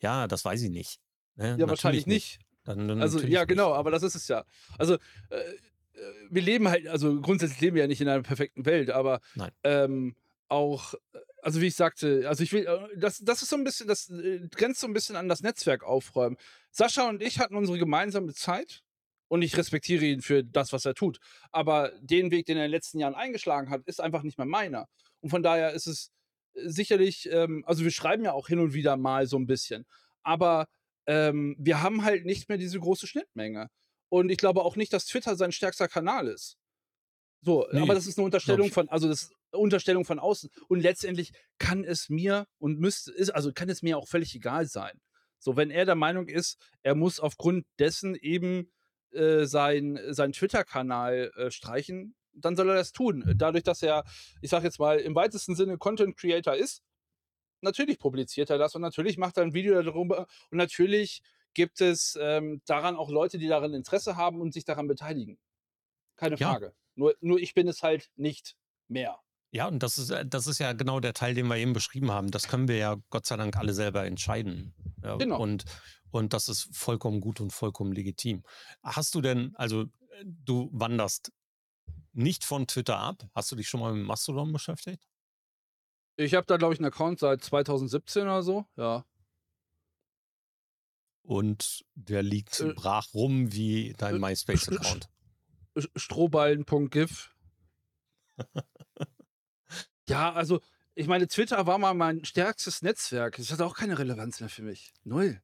Ja, 0.00 0.26
das 0.26 0.44
weiß 0.44 0.62
ich 0.62 0.70
nicht. 0.70 1.00
Ne? 1.36 1.44
Ja, 1.44 1.50
Natürlich 1.50 1.68
wahrscheinlich 1.70 2.06
nicht. 2.06 2.38
nicht. 2.38 2.46
Dann, 2.64 2.88
dann 2.88 3.02
also, 3.02 3.20
ja, 3.20 3.44
genau, 3.44 3.70
nicht. 3.70 3.78
aber 3.78 3.90
das 3.90 4.02
ist 4.02 4.14
es 4.14 4.28
ja. 4.28 4.44
Also, 4.78 4.94
äh, 5.30 5.36
äh, 5.36 6.28
wir 6.30 6.42
leben 6.42 6.68
halt, 6.68 6.86
also 6.88 7.20
grundsätzlich 7.20 7.60
leben 7.60 7.76
wir 7.76 7.82
ja 7.82 7.88
nicht 7.88 8.00
in 8.00 8.08
einer 8.08 8.22
perfekten 8.22 8.64
Welt, 8.66 8.90
aber 8.90 9.20
ähm, 9.62 10.14
auch 10.48 10.94
äh, 10.94 11.18
also 11.42 11.60
wie 11.60 11.66
ich 11.66 11.74
sagte, 11.74 12.28
also 12.28 12.42
ich 12.42 12.52
will, 12.52 12.66
äh, 12.66 12.96
das, 12.96 13.18
das 13.18 13.42
ist 13.42 13.50
so 13.50 13.56
ein 13.56 13.64
bisschen, 13.64 13.88
das 13.88 14.08
äh, 14.08 14.48
grenzt 14.48 14.80
so 14.80 14.86
ein 14.86 14.92
bisschen 14.92 15.16
an 15.16 15.28
das 15.28 15.42
Netzwerk 15.42 15.82
aufräumen. 15.82 16.36
Sascha 16.70 17.08
und 17.08 17.22
ich 17.22 17.40
hatten 17.40 17.56
unsere 17.56 17.78
gemeinsame 17.78 18.32
Zeit 18.32 18.82
und 19.28 19.42
ich 19.42 19.56
respektiere 19.56 20.04
ihn 20.04 20.22
für 20.22 20.44
das, 20.44 20.72
was 20.72 20.84
er 20.84 20.94
tut. 20.94 21.18
Aber 21.50 21.92
den 22.00 22.30
Weg, 22.30 22.46
den 22.46 22.56
er 22.56 22.64
in 22.64 22.70
den 22.70 22.76
letzten 22.76 23.00
Jahren 23.00 23.14
eingeschlagen 23.14 23.70
hat, 23.70 23.82
ist 23.86 24.00
einfach 24.00 24.22
nicht 24.22 24.38
mehr 24.38 24.46
meiner. 24.46 24.86
Und 25.20 25.30
von 25.30 25.42
daher 25.42 25.72
ist 25.72 25.88
es 25.88 26.12
äh, 26.54 26.68
sicherlich, 26.68 27.28
ähm, 27.30 27.64
also 27.66 27.82
wir 27.82 27.90
schreiben 27.90 28.24
ja 28.24 28.32
auch 28.32 28.46
hin 28.46 28.60
und 28.60 28.72
wieder 28.72 28.96
mal 28.96 29.26
so 29.26 29.36
ein 29.36 29.46
bisschen, 29.46 29.84
aber 30.22 30.68
ähm, 31.06 31.56
wir 31.58 31.82
haben 31.82 32.04
halt 32.04 32.24
nicht 32.24 32.48
mehr 32.48 32.58
diese 32.58 32.78
große 32.78 33.08
Schnittmenge. 33.08 33.68
Und 34.08 34.30
ich 34.30 34.38
glaube 34.38 34.62
auch 34.62 34.76
nicht, 34.76 34.92
dass 34.92 35.06
Twitter 35.06 35.34
sein 35.34 35.50
stärkster 35.50 35.88
Kanal 35.88 36.28
ist. 36.28 36.56
So, 37.40 37.66
Nee, 37.72 37.80
aber 37.80 37.94
das 37.94 38.06
ist 38.06 38.18
eine 38.18 38.26
Unterstellung 38.26 38.70
von, 38.70 38.88
also 38.88 39.08
das 39.08 39.22
ist 39.22 39.32
Unterstellung 39.58 40.04
von 40.04 40.18
außen. 40.18 40.50
Und 40.68 40.80
letztendlich 40.80 41.32
kann 41.58 41.84
es 41.84 42.08
mir 42.08 42.46
und 42.58 42.78
müsste, 42.78 43.12
ist, 43.12 43.30
also 43.30 43.52
kann 43.52 43.68
es 43.68 43.82
mir 43.82 43.98
auch 43.98 44.08
völlig 44.08 44.34
egal 44.34 44.66
sein. 44.66 45.00
So, 45.38 45.56
wenn 45.56 45.70
er 45.70 45.84
der 45.84 45.96
Meinung 45.96 46.28
ist, 46.28 46.58
er 46.82 46.94
muss 46.94 47.18
aufgrund 47.18 47.66
dessen 47.78 48.14
eben 48.14 48.70
äh, 49.10 49.44
sein, 49.44 49.98
seinen 50.10 50.32
Twitter-Kanal 50.32 51.32
äh, 51.36 51.50
streichen, 51.50 52.14
dann 52.32 52.56
soll 52.56 52.68
er 52.70 52.76
das 52.76 52.92
tun. 52.92 53.24
Dadurch, 53.36 53.64
dass 53.64 53.82
er, 53.82 54.04
ich 54.40 54.50
sag 54.50 54.62
jetzt 54.62 54.78
mal, 54.78 54.98
im 54.98 55.14
weitesten 55.14 55.54
Sinne 55.54 55.78
Content 55.78 56.16
Creator 56.16 56.54
ist, 56.54 56.82
natürlich 57.60 57.98
publiziert 57.98 58.50
er 58.50 58.58
das 58.58 58.74
und 58.74 58.82
natürlich 58.82 59.18
macht 59.18 59.36
er 59.36 59.42
ein 59.42 59.52
Video 59.52 59.80
darüber 59.82 60.26
und 60.50 60.58
natürlich 60.58 61.22
gibt 61.54 61.80
es 61.80 62.18
ähm, 62.20 62.62
daran 62.64 62.96
auch 62.96 63.10
Leute, 63.10 63.38
die 63.38 63.48
daran 63.48 63.74
Interesse 63.74 64.16
haben 64.16 64.40
und 64.40 64.54
sich 64.54 64.64
daran 64.64 64.86
beteiligen. 64.88 65.38
Keine 66.16 66.36
Ja. 66.36 66.52
Frage. 66.52 66.74
Nur, 66.94 67.14
nur 67.20 67.38
ich 67.38 67.54
bin 67.54 67.68
es 67.68 67.82
halt 67.82 68.10
nicht 68.16 68.56
mehr. 68.88 69.18
Ja, 69.52 69.68
und 69.68 69.82
das 69.82 69.98
ist, 69.98 70.10
äh, 70.10 70.24
das 70.26 70.46
ist 70.46 70.58
ja 70.58 70.72
genau 70.72 70.98
der 70.98 71.12
Teil, 71.12 71.34
den 71.34 71.46
wir 71.46 71.56
eben 71.56 71.74
beschrieben 71.74 72.10
haben. 72.10 72.30
Das 72.30 72.48
können 72.48 72.68
wir 72.68 72.76
ja 72.76 72.96
Gott 73.10 73.26
sei 73.26 73.36
Dank 73.36 73.56
alle 73.56 73.74
selber 73.74 74.04
entscheiden. 74.06 74.74
Ja, 75.02 75.16
Genau. 75.16 75.40
Und, 75.40 75.64
und 76.10 76.32
das 76.32 76.48
ist 76.48 76.74
vollkommen 76.74 77.20
gut 77.20 77.40
und 77.40 77.52
vollkommen 77.52 77.92
legitim. 77.92 78.44
Hast 78.82 79.14
du 79.14 79.20
denn, 79.20 79.54
also 79.56 79.82
äh, 79.82 80.24
du 80.24 80.70
wanderst 80.72 81.32
nicht 82.14 82.44
von 82.44 82.66
Twitter 82.66 82.98
ab? 82.98 83.28
Hast 83.34 83.52
du 83.52 83.56
dich 83.56 83.68
schon 83.68 83.80
mal 83.80 83.92
mit 83.92 84.06
Mastodon 84.06 84.52
beschäftigt? 84.52 85.06
Ich 86.16 86.34
habe 86.34 86.46
da, 86.46 86.56
glaube 86.56 86.72
ich, 86.72 86.80
einen 86.80 86.86
Account 86.86 87.18
seit 87.20 87.44
2017 87.44 88.22
oder 88.22 88.42
so. 88.42 88.66
Ja. 88.76 89.04
Und 91.22 91.84
der 91.94 92.22
liegt 92.22 92.58
Äh, 92.60 92.72
brach 92.72 93.12
rum 93.12 93.52
wie 93.52 93.92
dein 93.98 94.16
äh, 94.16 94.18
MySpace-Account. 94.18 95.08
Strohballen.gif. 95.96 97.34
ja, 100.12 100.32
also, 100.32 100.60
ich 100.94 101.06
meine, 101.06 101.26
Twitter 101.26 101.66
war 101.66 101.78
mal 101.78 101.94
mein 101.94 102.24
stärkstes 102.24 102.82
Netzwerk. 102.82 103.36
Das 103.36 103.50
hat 103.50 103.60
auch 103.60 103.74
keine 103.74 103.98
Relevanz 103.98 104.40
mehr 104.40 104.48
für 104.48 104.62
mich. 104.62 104.92
Null. 105.04 105.40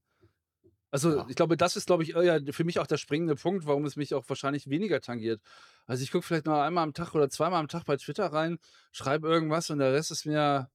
Also, 0.90 1.16
Ja. 1.18 1.26
ich 1.28 1.36
glaube, 1.36 1.56
das 1.56 1.76
ist, 1.76 1.86
glaube 1.86 2.02
ich, 2.02 2.12
für 2.54 2.64
mich 2.64 2.78
auch 2.78 2.86
der 2.86 2.96
springende 2.96 3.34
Punkt, 3.34 3.66
warum 3.66 3.84
es 3.84 3.96
mich 3.96 4.14
auch 4.14 4.24
wahrscheinlich 4.28 4.68
weniger 4.70 5.00
tangiert. 5.00 5.42
Also, 5.86 6.02
ich 6.02 6.10
gucke 6.10 6.26
vielleicht 6.26 6.46
nur 6.46 6.62
einmal 6.62 6.84
am 6.84 6.94
Tag 6.94 7.14
oder 7.14 7.28
zweimal 7.28 7.60
am 7.60 7.68
Tag 7.68 7.84
bei 7.84 7.96
Twitter 7.96 8.26
rein, 8.32 8.58
schreibe 8.92 9.28
irgendwas 9.28 9.70
und 9.70 9.78
der 9.78 9.92
Rest 9.92 10.10
ist 10.10 10.24
mir. 10.26 10.70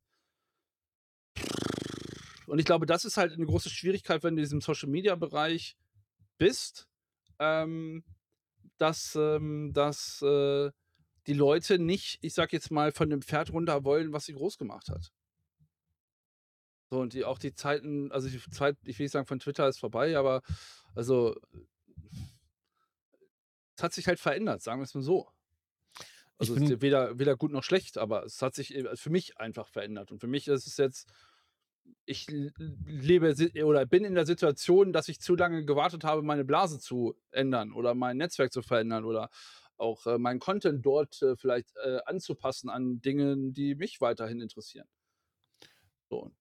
Und 2.46 2.60
ich 2.60 2.66
glaube, 2.66 2.86
das 2.86 3.06
ist 3.06 3.18
halt 3.18 3.34
eine 3.34 3.46
große 3.46 3.70
Schwierigkeit, 3.70 4.22
wenn 4.24 4.36
du 4.36 4.42
in 4.42 4.46
diesem 4.46 4.62
Social 4.62 4.90
Media 4.90 5.16
Bereich 5.16 5.78
bist, 6.38 6.88
ähm, 7.40 8.04
dass, 8.78 9.16
ähm, 9.16 9.72
dass 9.74 10.22
äh, 10.22 10.72
die 11.28 11.34
Leute 11.34 11.80
nicht, 11.80 12.20
ich 12.22 12.34
sag 12.34 12.54
jetzt 12.54 12.72
mal, 12.72 12.92
von 12.92 13.10
dem 13.10 13.22
Pferd 13.22 13.52
runter 13.52 13.84
wollen, 13.84 14.14
was 14.14 14.26
sie 14.26 14.34
groß 14.34 14.58
gemacht 14.58 14.90
hat. 14.90 15.12
So, 16.90 17.00
und 17.00 17.14
die 17.14 17.26
auch 17.26 17.40
die 17.40 17.56
Zeiten, 17.56 18.12
also 18.12 18.30
die 18.30 18.40
Zeit, 18.52 18.78
ich 18.84 19.00
will 19.00 19.06
nicht 19.06 19.14
sagen, 19.14 19.26
von 19.26 19.40
Twitter 19.40 19.68
ist 19.68 19.80
vorbei, 19.80 20.18
aber 20.18 20.42
also 20.94 21.36
es 23.76 23.84
hat 23.84 23.94
sich 23.94 24.08
halt 24.08 24.20
verändert, 24.20 24.62
sagen 24.62 24.80
wir 24.80 24.84
es 24.84 24.94
mal 24.94 25.02
so. 25.02 25.28
Also 26.38 26.56
es 26.56 26.62
ist 26.70 26.82
weder, 26.82 27.18
weder 27.20 27.38
gut 27.38 27.52
noch 27.52 27.64
schlecht, 27.64 27.98
aber 27.98 28.26
es 28.26 28.42
hat 28.42 28.54
sich 28.54 28.76
äh, 28.76 28.96
für 28.96 29.10
mich 29.10 29.38
einfach 29.38 29.68
verändert. 29.68 30.12
Und 30.12 30.20
für 30.20 30.28
mich 30.28 30.48
ist 30.48 30.68
es 30.68 30.78
jetzt, 30.78 31.08
ich 32.06 32.28
lebe 32.28 33.34
oder 33.64 33.86
bin 33.86 34.04
in 34.04 34.16
der 34.16 34.26
Situation, 34.26 34.94
dass 34.94 35.08
ich 35.08 35.20
zu 35.20 35.36
lange 35.36 35.66
gewartet 35.66 36.04
habe, 36.04 36.22
meine 36.22 36.46
Blase 36.46 36.80
zu 36.80 37.16
ändern 37.32 37.72
oder 37.72 37.94
mein 37.94 38.18
Netzwerk 38.18 38.52
zu 38.52 38.62
verändern 38.62 39.06
oder 39.06 39.30
auch 39.84 40.08
äh, 40.08 40.18
meinen 40.18 40.40
Content 40.40 40.86
dort 40.86 41.22
äh, 41.22 41.36
vielleicht 41.36 41.76
äh, 41.84 42.00
anzupassen 42.06 42.70
an 42.70 43.02
Dingen, 43.02 43.54
die 43.54 43.76
mich 43.76 44.02
weiterhin 44.02 44.42
interessieren. 44.42 44.88
So. 46.10 46.32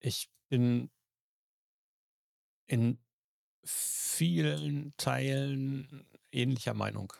ich 0.00 0.30
bin 0.48 0.90
in 2.66 2.98
vielen 3.64 4.94
Teilen 4.96 6.06
ähnlicher 6.30 6.74
Meinung. 6.74 7.12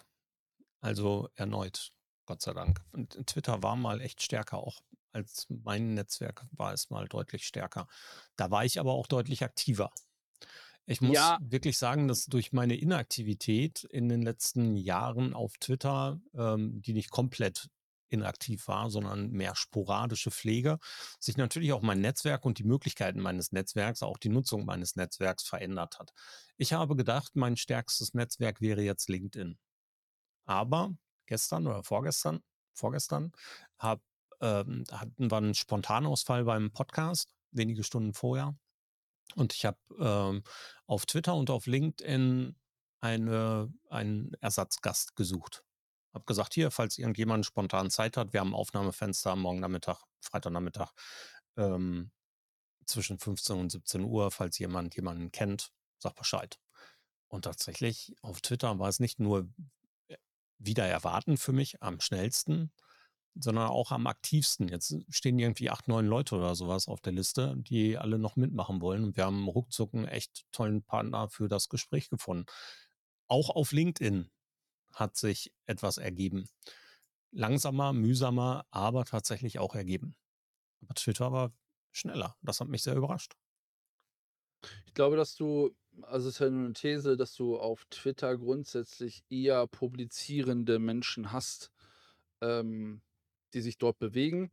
Also 0.81 1.29
erneut, 1.35 1.93
Gott 2.27 2.43
sei 2.43 2.53
Dank. 2.53 2.81
Und 2.93 3.27
Twitter 3.27 3.63
war 3.63 3.77
mal 3.77 4.01
echt 4.01 4.23
stärker, 4.23 4.59
auch 4.59 4.81
als 5.13 5.47
mein 5.49 5.95
Netzwerk 5.95 6.47
war 6.53 6.73
es 6.73 6.91
mal 6.91 7.07
deutlich 7.07 7.47
stärker. 7.47 7.87
Da 8.37 8.51
war 8.51 8.65
ich 8.65 8.81
aber 8.81 8.93
auch 8.93 9.07
deutlich 9.07 9.43
aktiver. 9.43 9.93
Ich 10.87 11.01
muss 11.01 11.15
Ja, 11.15 11.39
wirklich 11.43 11.79
sagen, 11.79 12.09
dass 12.09 12.27
durch 12.27 12.53
meine 12.53 12.77
Inaktivität 12.77 13.85
in 13.85 14.09
den 14.09 14.23
letzten 14.23 14.77
Jahren 14.77 15.33
auf 15.33 15.57
Twitter, 15.59 16.21
ähm, 16.35 16.83
die 16.83 16.93
nicht 16.93 17.11
komplett 17.11 17.69
inaktiv 18.09 18.69
war, 18.69 18.91
sondern 18.91 19.31
mehr 19.31 19.57
sporadische 19.57 20.31
Pflege, 20.31 20.79
sich 21.19 21.37
natürlich 21.37 21.73
auch 21.73 21.83
mein 21.83 22.01
Netzwerk 22.01 22.45
und 22.45 22.59
die 22.59 22.65
Möglichkeiten 22.65 23.21
meines 23.21 23.53
Netzwerks, 23.53 24.03
auch 24.03 24.19
die 24.19 24.29
Nutzung 24.29 24.65
meines 24.65 24.97
Netzwerks 24.97 25.45
verändert 25.45 25.99
hat. 25.99 26.13
Ich 26.57 26.73
habe 26.75 26.95
gedacht, 26.95 27.35
mein 27.35 27.57
stärkstes 27.57 28.13
Netzwerk 28.13 28.61
wäre 28.61 28.83
jetzt 28.83 29.09
LinkedIn. 29.09 29.59
Aber 30.45 30.95
gestern 31.27 31.67
oder 31.67 31.83
vorgestern, 31.83 32.41
vorgestern, 32.75 33.33
hab, 33.79 34.03
ähm, 34.41 34.85
hatten 34.91 35.31
wir 35.31 35.37
einen 35.37 35.55
Spontanausfall 35.55 36.45
beim 36.45 36.71
Podcast, 36.73 37.33
wenige 37.51 37.85
Stunden 37.85 38.13
vorher. 38.13 38.57
Und 39.35 39.55
ich 39.55 39.65
habe 39.65 39.79
ähm, 39.99 40.43
auf 40.87 41.07
Twitter 41.07 41.35
und 41.35 41.51
auf 41.51 41.67
LinkedIn 41.67 42.57
eine, 43.01 43.73
einen 43.89 44.35
Ersatzgast 44.41 45.17
gesucht. 45.17 45.65
Hab 46.13 46.27
gesagt, 46.27 46.55
hier, 46.55 46.71
falls 46.71 46.99
irgendjemand 46.99 47.47
spontan 47.47 47.91
Zeit 47.91 48.17
hat, 48.17 48.33
wir 48.33 48.41
haben 48.41 48.51
ein 48.51 48.55
Aufnahmefenster 48.55 49.35
morgen 49.35 49.61
Nachmittag, 49.61 50.03
Freitagnachmittag, 50.21 50.93
ähm, 51.57 52.13
zwischen 52.85 53.19
15 53.19 53.57
und 53.57 53.71
17 53.71 54.05
Uhr, 54.05 54.31
falls 54.31 54.59
jemand 54.59 54.95
jemanden 54.95 55.33
kennt, 55.33 55.73
sag 55.99 56.15
Bescheid. 56.15 56.59
Und 57.29 57.47
tatsächlich 57.47 58.15
auf 58.21 58.41
Twitter 58.43 58.79
war 58.79 58.89
es 58.89 59.01
nicht 59.01 59.19
nur 59.19 59.49
äh, 60.09 60.17
wieder 60.59 60.87
erwarten 60.87 61.39
für 61.39 61.53
mich 61.53 61.83
am 61.83 62.01
schnellsten, 62.01 62.73
sondern 63.35 63.69
auch 63.69 63.93
am 63.93 64.07
aktivsten. 64.07 64.69
Jetzt 64.69 64.97
stehen 65.09 65.39
irgendwie 65.39 65.71
acht, 65.71 65.89
neun 65.89 66.07
Leute 66.07 66.37
oder 66.37 66.55
sowas 66.55 66.89
auf 66.89 67.01
der 67.01 67.13
Liste, 67.13 67.55
die 67.57 67.97
alle 67.97 68.19
noch 68.19 68.37
mitmachen 68.37 68.81
wollen. 68.81 69.05
Und 69.05 69.17
wir 69.17 69.25
haben 69.25 69.49
ruckzuck 69.49 69.95
einen 69.95 70.07
echt 70.07 70.45
tollen 70.53 70.83
Partner 70.83 71.29
für 71.29 71.49
das 71.49 71.69
Gespräch 71.69 72.11
gefunden. 72.11 72.47
Auch 73.29 73.51
auf 73.51 73.73
LinkedIn 73.73 74.31
hat 74.93 75.17
sich 75.17 75.53
etwas 75.67 75.97
ergeben. 75.99 76.49
Langsamer, 77.31 77.93
mühsamer, 77.95 78.67
aber 78.71 79.05
tatsächlich 79.07 79.59
auch 79.59 79.75
ergeben. 79.75 80.15
Aber 80.83 80.95
Twitter 80.95 81.33
war 81.33 81.53
schneller. 81.91 82.37
Das 82.43 82.61
hat 82.61 82.69
mich 82.69 82.83
sehr 82.83 82.95
überrascht. 82.97 83.35
ich 84.87 84.95
glaube, 84.95 85.17
dass 85.17 85.35
du, 85.35 85.75
also 86.03 86.29
es 86.29 86.35
ist 86.35 86.41
ja 86.41 86.51
nur 86.51 86.65
eine 86.67 86.73
These, 86.75 87.17
dass 87.17 87.35
du 87.35 87.59
auf 87.59 87.87
Twitter 87.87 88.37
grundsätzlich 88.37 89.25
eher 89.31 89.67
publizierende 89.67 90.79
Menschen 90.79 91.33
hast, 91.33 91.73
ähm, 92.43 93.01
die 93.55 93.61
sich 93.61 93.79
dort 93.79 93.99
bewegen. 93.99 94.51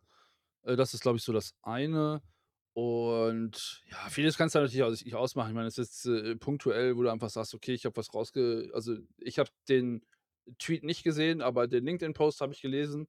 Äh, 0.63 0.75
das 0.75 0.93
ist, 0.93 1.01
glaube 1.01 1.17
ich, 1.17 1.23
so 1.23 1.33
das 1.33 1.53
eine. 1.61 2.21
Und 2.73 3.83
ja, 3.89 3.97
vieles 4.09 4.37
kannst 4.37 4.55
du 4.55 4.59
natürlich 4.59 4.83
aus, 4.83 5.01
ich 5.01 5.15
ausmachen. 5.15 5.49
Ich 5.49 5.55
meine, 5.55 5.67
es 5.67 5.77
ist 5.77 6.05
äh, 6.05 6.35
punktuell, 6.35 6.95
wo 6.95 7.03
du 7.03 7.09
einfach 7.09 7.29
sagst, 7.29 7.53
okay, 7.53 7.73
ich 7.73 7.85
habe 7.85 7.97
was 7.97 8.13
rausge... 8.13 8.69
Also 8.73 8.95
ich 9.17 9.39
habe 9.39 9.49
den 9.67 10.05
Tweet 10.57 10.83
nicht 10.83 11.03
gesehen, 11.03 11.41
aber 11.41 11.67
den 11.67 11.85
LinkedIn-Post 11.85 12.41
habe 12.41 12.53
ich 12.53 12.61
gelesen 12.61 13.07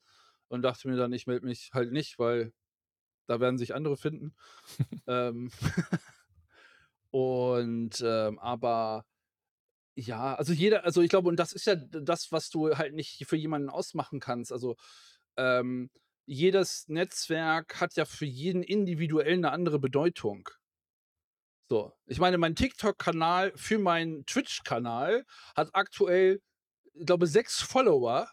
und 0.49 0.63
dachte 0.63 0.89
mir 0.89 0.97
dann, 0.97 1.13
ich 1.13 1.27
melde 1.27 1.47
mich 1.47 1.71
halt 1.73 1.93
nicht, 1.93 2.19
weil 2.19 2.53
da 3.27 3.41
werden 3.41 3.59
sich 3.59 3.75
andere 3.75 3.97
finden. 3.97 4.35
ähm, 5.07 5.51
und 7.11 8.03
ähm, 8.05 8.39
aber 8.41 9.07
ja, 9.95 10.35
also 10.35 10.53
jeder, 10.53 10.85
also 10.85 11.03
ich 11.03 11.11
glaube, 11.11 11.29
und 11.29 11.37
das 11.37 11.53
ist 11.53 11.67
ja 11.67 11.77
das, 11.77 12.33
was 12.33 12.51
du 12.51 12.77
halt 12.77 12.95
nicht 12.95 13.25
für 13.27 13.37
jemanden 13.37 13.69
ausmachen 13.69 14.19
kannst. 14.19 14.53
Also 14.53 14.77
ähm, 15.41 15.91
jedes 16.27 16.87
Netzwerk 16.89 17.81
hat 17.81 17.97
ja 17.97 18.05
für 18.05 18.27
jeden 18.27 18.63
individuell 18.63 19.35
eine 19.35 19.51
andere 19.51 19.79
Bedeutung. 19.79 20.49
So, 21.69 21.93
ich 22.07 22.19
meine, 22.19 22.37
mein 22.37 22.55
TikTok-Kanal 22.55 23.53
für 23.57 23.79
meinen 23.79 24.27
Twitch-Kanal 24.27 25.25
hat 25.57 25.71
aktuell, 25.73 26.43
ich 26.95 27.07
glaube, 27.07 27.27
sechs 27.27 27.63
Follower. 27.63 28.29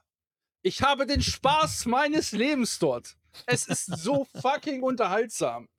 Ich 0.64 0.82
habe 0.82 1.06
den 1.06 1.22
Spaß 1.22 1.86
meines 1.86 2.32
Lebens 2.32 2.80
dort. 2.80 3.16
Es 3.46 3.68
ist 3.68 3.86
so 3.86 4.26
fucking 4.42 4.84
unterhaltsam. 4.84 5.70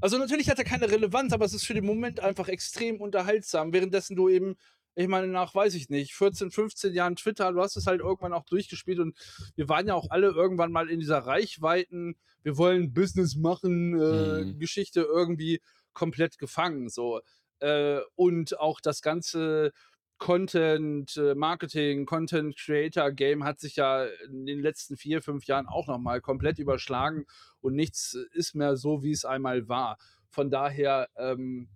Also 0.00 0.18
natürlich 0.18 0.48
hat 0.48 0.58
er 0.58 0.64
keine 0.64 0.90
Relevanz, 0.90 1.32
aber 1.32 1.44
es 1.44 1.52
ist 1.52 1.66
für 1.66 1.74
den 1.74 1.84
Moment 1.84 2.20
einfach 2.20 2.48
extrem 2.48 3.00
unterhaltsam, 3.00 3.72
währenddessen 3.72 4.14
du 4.16 4.28
eben, 4.28 4.56
ich 4.94 5.08
meine, 5.08 5.26
nach, 5.28 5.54
weiß 5.54 5.74
ich 5.74 5.88
nicht, 5.88 6.14
14, 6.14 6.50
15 6.50 6.92
Jahren 6.94 7.16
Twitter, 7.16 7.52
du 7.52 7.60
hast 7.60 7.76
es 7.76 7.86
halt 7.86 8.00
irgendwann 8.00 8.32
auch 8.32 8.44
durchgespielt 8.44 8.98
und 8.98 9.16
wir 9.56 9.68
waren 9.68 9.86
ja 9.86 9.94
auch 9.94 10.10
alle 10.10 10.28
irgendwann 10.28 10.72
mal 10.72 10.90
in 10.90 11.00
dieser 11.00 11.18
Reichweiten, 11.18 12.16
wir 12.42 12.56
wollen 12.58 12.92
Business 12.92 13.36
machen, 13.36 13.94
äh, 14.00 14.44
Mhm. 14.44 14.58
Geschichte 14.58 15.02
irgendwie 15.02 15.60
komplett 15.92 16.38
gefangen, 16.38 16.88
so. 16.88 17.20
Äh, 17.60 18.00
und 18.16 18.58
auch 18.58 18.80
das 18.80 19.02
ganze 19.02 19.72
Content 20.18 21.16
äh, 21.16 21.34
Marketing, 21.34 22.06
Content 22.06 22.56
Creator 22.56 23.10
Game 23.12 23.44
hat 23.44 23.58
sich 23.60 23.76
ja 23.76 24.04
in 24.04 24.46
den 24.46 24.60
letzten 24.60 24.96
vier, 24.96 25.20
fünf 25.22 25.46
Jahren 25.46 25.66
auch 25.66 25.88
nochmal 25.88 26.20
komplett 26.20 26.58
überschlagen 26.58 27.24
und 27.60 27.74
nichts 27.74 28.16
ist 28.32 28.54
mehr 28.54 28.76
so, 28.76 29.02
wie 29.02 29.10
es 29.12 29.24
einmal 29.24 29.68
war. 29.68 29.98
Von 30.28 30.50
daher, 30.50 31.08
ähm, 31.16 31.68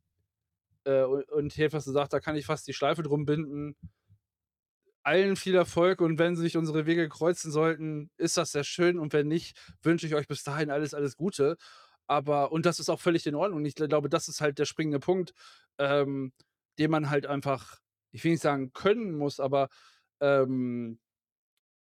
äh, 0.87 1.03
und, 1.03 1.25
und 1.31 1.57
du 1.57 1.81
sagst, 1.81 2.13
da 2.13 2.21
kann 2.21 2.37
ich 2.37 2.47
fast 2.47 2.67
die 2.67 2.73
Schleife 2.73 3.03
drum 3.03 3.27
binden. 3.27 3.77
Allen 5.03 5.37
viel 5.37 5.55
Erfolg 5.55 6.01
und 6.01 6.19
wenn 6.19 6.35
sich 6.35 6.57
unsere 6.57 6.87
Wege 6.87 7.09
kreuzen 7.09 7.53
sollten, 7.53 8.11
ist 8.17 8.37
das 8.37 8.53
sehr 8.53 8.65
schön 8.65 8.99
und 8.99 9.13
wenn 9.13 9.29
nicht, 9.29 9.57
wünsche 9.83 10.07
ich 10.07 10.15
euch 10.15 10.27
bis 10.27 10.43
dahin 10.43 10.71
alles, 10.71 10.95
alles 10.95 11.17
Gute. 11.17 11.57
Aber, 12.09 12.53
und 12.53 12.67
das 12.67 12.81
ist 12.81 12.89
auch 12.89 13.01
völlig 13.01 13.27
in 13.27 13.35
Ordnung. 13.35 13.65
Ich 13.65 13.75
glaube, 13.75 14.09
das 14.09 14.29
ist 14.29 14.41
halt 14.41 14.59
der 14.59 14.65
springende 14.65 15.01
Punkt, 15.01 15.33
ähm, 15.79 16.33
den 16.79 16.91
man 16.91 17.11
halt 17.11 17.27
einfach 17.27 17.81
ich 18.17 18.25
will 18.25 18.33
nicht 18.33 18.43
sagen 18.43 18.73
können 18.73 19.17
muss, 19.17 19.39
aber 19.41 19.69
ähm, 20.21 20.99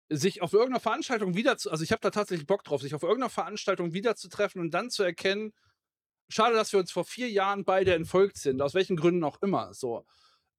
sich 0.10 0.41
auf 0.41 0.53
irgendeiner 0.53 0.82
Veranstaltung 0.82 1.36
wieder 1.36 1.58
zu, 1.58 1.72
also 1.72 1.84
ich 1.84 1.91
habe 1.91 2.01
da 2.01 2.12
tatsächlich 2.12 2.45
Bock 2.45 2.64
drauf, 2.64 2.82
sich 2.82 2.93
auf 2.93 3.03
irgendeiner 3.03 3.30
Veranstaltung 3.30 3.93
wiederzutreffen 3.93 4.62
und 4.62 4.72
dann 4.72 4.91
zu 4.91 5.03
erkennen, 5.03 5.53
schade, 6.30 6.55
dass 6.55 6.71
wir 6.71 6.80
uns 6.80 6.91
vor 6.91 7.05
vier 7.05 7.30
Jahren 7.30 7.65
beide 7.65 7.93
entfolgt 7.93 8.38
sind, 8.38 8.61
aus 8.61 8.73
welchen 8.73 8.95
Gründen 8.95 9.23
auch 9.23 9.41
immer. 9.41 9.73
So. 9.73 10.05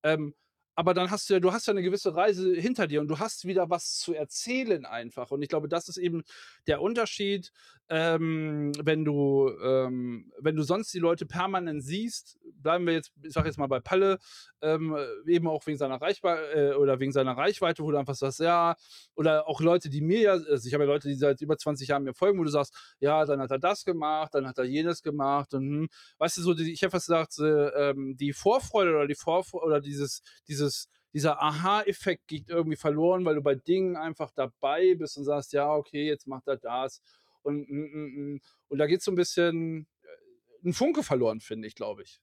Ähm, 0.02 0.34
aber 0.76 0.92
dann 0.92 1.10
hast 1.10 1.28
du 1.28 1.34
ja, 1.34 1.40
du 1.40 1.52
hast 1.52 1.66
ja 1.66 1.72
eine 1.72 1.82
gewisse 1.82 2.14
Reise 2.14 2.54
hinter 2.54 2.86
dir 2.86 3.00
und 3.00 3.08
du 3.08 3.18
hast 3.18 3.46
wieder 3.46 3.70
was 3.70 3.98
zu 3.98 4.12
erzählen 4.14 4.84
einfach. 4.84 5.30
Und 5.30 5.42
ich 5.42 5.48
glaube, 5.48 5.68
das 5.68 5.88
ist 5.88 5.96
eben 5.96 6.22
der 6.66 6.82
Unterschied, 6.82 7.50
ähm, 7.88 8.72
wenn 8.82 9.04
du, 9.04 9.50
ähm, 9.62 10.32
wenn 10.38 10.56
du 10.56 10.62
sonst 10.62 10.92
die 10.92 10.98
Leute 10.98 11.24
permanent 11.24 11.84
siehst, 11.84 12.36
bleiben 12.62 12.86
wir 12.86 12.94
jetzt, 12.94 13.12
ich 13.22 13.32
sag 13.32 13.46
jetzt 13.46 13.58
mal 13.58 13.68
bei 13.68 13.80
Palle, 13.80 14.18
ähm, 14.60 14.96
eben 15.26 15.46
auch 15.46 15.66
wegen 15.66 15.78
seiner 15.78 16.00
Reichweite 16.00 16.72
äh, 16.72 16.74
oder 16.74 16.98
wegen 16.98 17.12
seiner 17.12 17.36
Reichweite, 17.36 17.82
wo 17.82 17.90
du 17.90 17.96
einfach 17.96 18.16
sagst, 18.16 18.40
ja, 18.40 18.74
oder 19.14 19.48
auch 19.48 19.60
Leute, 19.60 19.88
die 19.88 20.00
mir 20.00 20.20
ja, 20.20 20.32
also 20.32 20.66
ich 20.66 20.74
habe 20.74 20.84
ja 20.84 20.90
Leute, 20.90 21.08
die 21.08 21.14
seit 21.14 21.40
über 21.40 21.56
20 21.56 21.88
Jahren 21.88 22.02
mir 22.02 22.14
folgen, 22.14 22.38
wo 22.38 22.44
du 22.44 22.50
sagst, 22.50 22.74
ja, 22.98 23.24
dann 23.24 23.40
hat 23.40 23.52
er 23.52 23.60
das 23.60 23.84
gemacht, 23.84 24.34
dann 24.34 24.48
hat 24.48 24.58
er 24.58 24.64
jenes 24.64 25.02
gemacht 25.02 25.54
und 25.54 25.62
hm, 25.62 25.88
weißt 26.18 26.38
du 26.38 26.42
so, 26.42 26.54
die, 26.54 26.72
ich 26.72 26.82
habe 26.82 26.90
fast 26.90 27.06
gesagt, 27.06 27.38
äh, 27.38 27.94
die 27.96 28.32
Vorfreude 28.32 28.90
oder 28.90 29.06
die 29.06 29.14
Vorfreude 29.14 29.64
oder 29.64 29.80
dieses, 29.80 30.22
dieses 30.48 30.65
dieses, 30.66 30.88
dieser 31.12 31.40
Aha-Effekt 31.42 32.26
geht 32.26 32.48
irgendwie 32.48 32.76
verloren, 32.76 33.24
weil 33.24 33.36
du 33.36 33.42
bei 33.42 33.54
Dingen 33.54 33.96
einfach 33.96 34.30
dabei 34.32 34.94
bist 34.94 35.16
und 35.16 35.24
sagst, 35.24 35.52
ja, 35.52 35.70
okay, 35.70 36.06
jetzt 36.06 36.26
macht 36.26 36.46
er 36.46 36.56
das. 36.56 37.02
Und, 37.42 37.68
mm, 37.70 37.74
mm, 37.74 38.34
mm. 38.34 38.40
und 38.68 38.78
da 38.78 38.86
geht 38.86 39.02
so 39.02 39.12
ein 39.12 39.16
bisschen 39.16 39.86
äh, 40.02 40.68
ein 40.68 40.72
Funke 40.72 41.02
verloren, 41.02 41.40
finde 41.40 41.68
ich, 41.68 41.74
glaube 41.74 42.02
ich. 42.02 42.20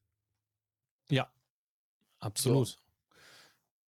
Ja, 1.10 1.32
absolut. 2.20 2.68
So. 2.68 2.78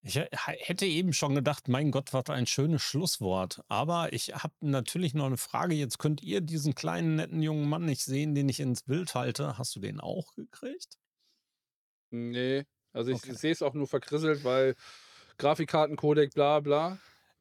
Ich 0.02 0.14
hätte 0.16 0.86
eben 0.86 1.12
schon 1.12 1.34
gedacht, 1.34 1.66
mein 1.66 1.90
Gott, 1.90 2.12
was 2.12 2.26
ein 2.30 2.46
schönes 2.46 2.80
Schlusswort. 2.80 3.64
Aber 3.66 4.12
ich 4.12 4.34
habe 4.34 4.54
natürlich 4.60 5.14
noch 5.14 5.26
eine 5.26 5.36
Frage. 5.36 5.74
Jetzt 5.74 5.98
könnt 5.98 6.22
ihr 6.22 6.40
diesen 6.40 6.76
kleinen, 6.76 7.16
netten 7.16 7.42
jungen 7.42 7.68
Mann 7.68 7.84
nicht 7.84 8.04
sehen, 8.04 8.36
den 8.36 8.48
ich 8.48 8.60
ins 8.60 8.84
Bild 8.84 9.16
halte. 9.16 9.58
Hast 9.58 9.74
du 9.74 9.80
den 9.80 9.98
auch 9.98 10.32
gekriegt? 10.34 10.96
Nee. 12.10 12.66
Also 12.96 13.10
ich 13.10 13.18
okay. 13.18 13.34
sehe 13.34 13.52
es 13.52 13.62
auch 13.62 13.74
nur 13.74 13.86
verkrisselt, 13.86 14.44
weil 14.44 14.74
Grafikkartencodec, 15.38 16.34
bla 16.34 16.60
bla. 16.60 16.98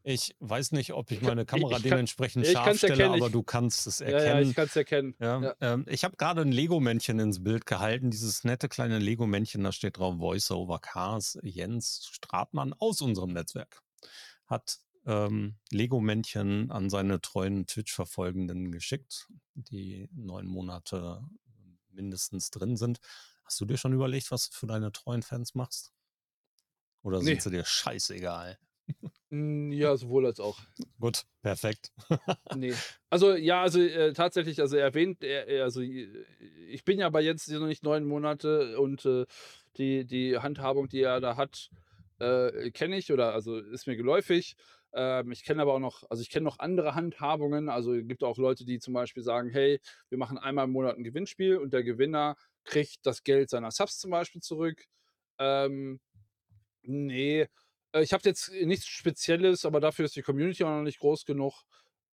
Ich 0.07 0.35
weiß 0.39 0.73
nicht, 0.73 0.93
ob 0.93 1.09
ich 1.09 1.21
meine 1.23 1.45
Kamera 1.45 1.71
ich, 1.71 1.77
ich 1.77 1.83
dementsprechend 1.89 2.45
kann, 2.45 2.53
scharf 2.53 2.77
stelle, 2.77 2.93
erkennen. 2.93 3.23
aber 3.23 3.31
du 3.31 3.41
kannst 3.41 3.87
es 3.87 4.01
erkennen. 4.01 4.25
Ja, 4.27 4.39
ja 4.39 4.41
ich 4.41 4.55
kann 4.55 4.65
es 4.65 4.75
erkennen. 4.75 5.15
Ja, 5.19 5.41
ja. 5.41 5.55
Ähm, 5.61 5.85
ich 5.89 6.03
habe 6.03 6.15
gerade 6.15 6.41
ein 6.41 6.51
Lego-Männchen 6.51 7.17
ins 7.17 7.43
Bild 7.43 7.65
gehalten. 7.65 8.11
Dieses 8.11 8.43
nette 8.43 8.69
kleine 8.69 8.99
Lego-Männchen, 8.99 9.63
da 9.63 9.71
steht 9.71 9.97
drauf 9.97 10.19
Voiceover 10.19 10.77
Cars. 10.77 11.39
Jens 11.41 12.07
Stratmann 12.11 12.73
aus 12.77 13.01
unserem 13.01 13.33
Netzwerk 13.33 13.81
hat 14.45 14.77
ähm, 15.07 15.55
Lego-Männchen 15.71 16.69
an 16.69 16.91
seine 16.91 17.19
treuen 17.19 17.65
Twitch-Verfolgenden 17.65 18.71
geschickt, 18.71 19.27
die 19.55 20.07
neun 20.13 20.45
Monate 20.45 21.23
mindestens 21.89 22.51
drin 22.51 22.77
sind. 22.77 22.99
Hast 23.45 23.61
du 23.61 23.65
dir 23.65 23.77
schon 23.77 23.93
überlegt, 23.93 24.31
was 24.31 24.49
du 24.49 24.55
für 24.55 24.67
deine 24.67 24.91
treuen 24.91 25.21
Fans 25.21 25.55
machst? 25.55 25.93
Oder 27.03 27.19
nee. 27.19 27.25
sind 27.25 27.43
sie 27.43 27.51
dir 27.51 27.65
scheißegal? 27.65 28.57
Ja, 29.31 29.97
sowohl 29.97 30.27
als 30.27 30.39
auch. 30.39 30.57
Gut, 30.97 31.23
perfekt. 31.41 31.91
nee. 32.55 32.73
Also, 33.09 33.35
ja, 33.35 33.63
also 33.63 33.81
äh, 33.81 34.13
tatsächlich, 34.13 34.61
also 34.61 34.77
erwähnt, 34.77 35.23
äh, 35.23 35.59
also 35.59 35.81
ich 35.81 36.85
bin 36.85 36.99
ja 36.99 37.09
bei 37.09 37.21
jetzt 37.21 37.49
noch 37.49 37.67
nicht 37.67 37.83
neun 37.83 38.05
Monate 38.05 38.79
und 38.79 39.03
äh, 39.05 39.25
die, 39.77 40.05
die 40.05 40.37
Handhabung, 40.37 40.87
die 40.87 41.01
er 41.01 41.19
da 41.19 41.35
hat, 41.35 41.69
äh, 42.19 42.71
kenne 42.71 42.97
ich 42.97 43.11
oder 43.11 43.33
also 43.33 43.57
ist 43.57 43.87
mir 43.87 43.97
geläufig. 43.97 44.55
Ähm, 44.93 45.31
ich 45.31 45.43
kenne 45.43 45.61
aber 45.61 45.73
auch 45.73 45.79
noch, 45.79 46.03
also 46.09 46.21
ich 46.21 46.29
kenne 46.29 46.45
noch 46.45 46.59
andere 46.59 46.95
Handhabungen. 46.95 47.67
Also 47.67 47.93
es 47.93 48.07
gibt 48.07 48.23
auch 48.23 48.37
Leute, 48.37 48.63
die 48.63 48.79
zum 48.79 48.93
Beispiel 48.93 49.23
sagen, 49.23 49.49
hey, 49.49 49.81
wir 50.09 50.17
machen 50.17 50.37
einmal 50.37 50.65
im 50.65 50.71
Monat 50.71 50.97
ein 50.97 51.03
Gewinnspiel 51.03 51.57
und 51.57 51.73
der 51.73 51.83
Gewinner 51.83 52.37
kriegt 52.65 53.05
das 53.05 53.23
Geld 53.23 53.49
seiner 53.49 53.71
Subs 53.71 53.99
zum 53.99 54.11
Beispiel 54.11 54.41
zurück. 54.41 54.85
Ähm, 55.39 55.99
nee, 56.83 57.47
äh, 57.93 58.03
ich 58.03 58.13
habe 58.13 58.23
jetzt 58.25 58.51
nichts 58.51 58.87
Spezielles, 58.87 59.65
aber 59.65 59.79
dafür 59.79 60.05
ist 60.05 60.15
die 60.15 60.21
Community 60.21 60.63
auch 60.63 60.69
noch 60.69 60.83
nicht 60.83 60.99
groß 60.99 61.25
genug. 61.25 61.63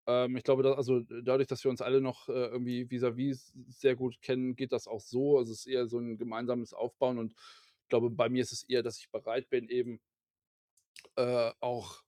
Ähm, 0.07 0.37
ich 0.37 0.43
glaube, 0.43 0.63
dass, 0.63 0.77
also 0.77 1.01
dadurch, 1.01 1.47
dass 1.47 1.63
wir 1.63 1.71
uns 1.71 1.81
alle 1.81 2.01
noch 2.01 2.29
äh, 2.29 2.33
irgendwie 2.47 2.89
vis-à-vis 2.89 3.53
-vis 3.53 3.71
sehr 3.71 3.95
gut 3.95 4.21
kennen, 4.21 4.55
geht 4.55 4.71
das 4.71 4.87
auch 4.87 5.01
so. 5.01 5.37
Also 5.37 5.53
es 5.53 5.59
ist 5.59 5.67
eher 5.67 5.87
so 5.87 5.99
ein 5.99 6.17
gemeinsames 6.17 6.73
Aufbauen 6.73 7.17
und 7.19 7.33
ich 7.33 7.89
glaube, 7.89 8.09
bei 8.09 8.29
mir 8.29 8.41
ist 8.41 8.53
es 8.53 8.63
eher, 8.63 8.83
dass 8.83 8.99
ich 8.99 9.11
bereit 9.11 9.49
bin, 9.49 9.69
eben 9.69 10.01
äh, 11.15 11.51
auch 11.59 12.03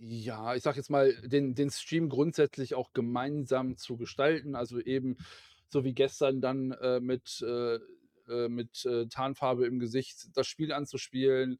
ja, 0.00 0.54
ich 0.54 0.62
sag 0.62 0.76
jetzt 0.76 0.90
mal, 0.90 1.12
den, 1.22 1.54
den 1.54 1.70
Stream 1.70 2.08
grundsätzlich 2.08 2.74
auch 2.74 2.92
gemeinsam 2.92 3.76
zu 3.76 3.96
gestalten. 3.96 4.54
Also 4.54 4.80
eben 4.80 5.16
so 5.70 5.84
wie 5.84 5.94
gestern 5.94 6.40
dann 6.40 6.72
äh, 6.72 7.00
mit, 7.00 7.42
äh, 7.42 7.78
äh, 8.28 8.48
mit 8.48 8.84
äh, 8.86 9.06
Tarnfarbe 9.06 9.66
im 9.66 9.78
Gesicht 9.78 10.36
das 10.36 10.46
Spiel 10.46 10.72
anzuspielen 10.72 11.58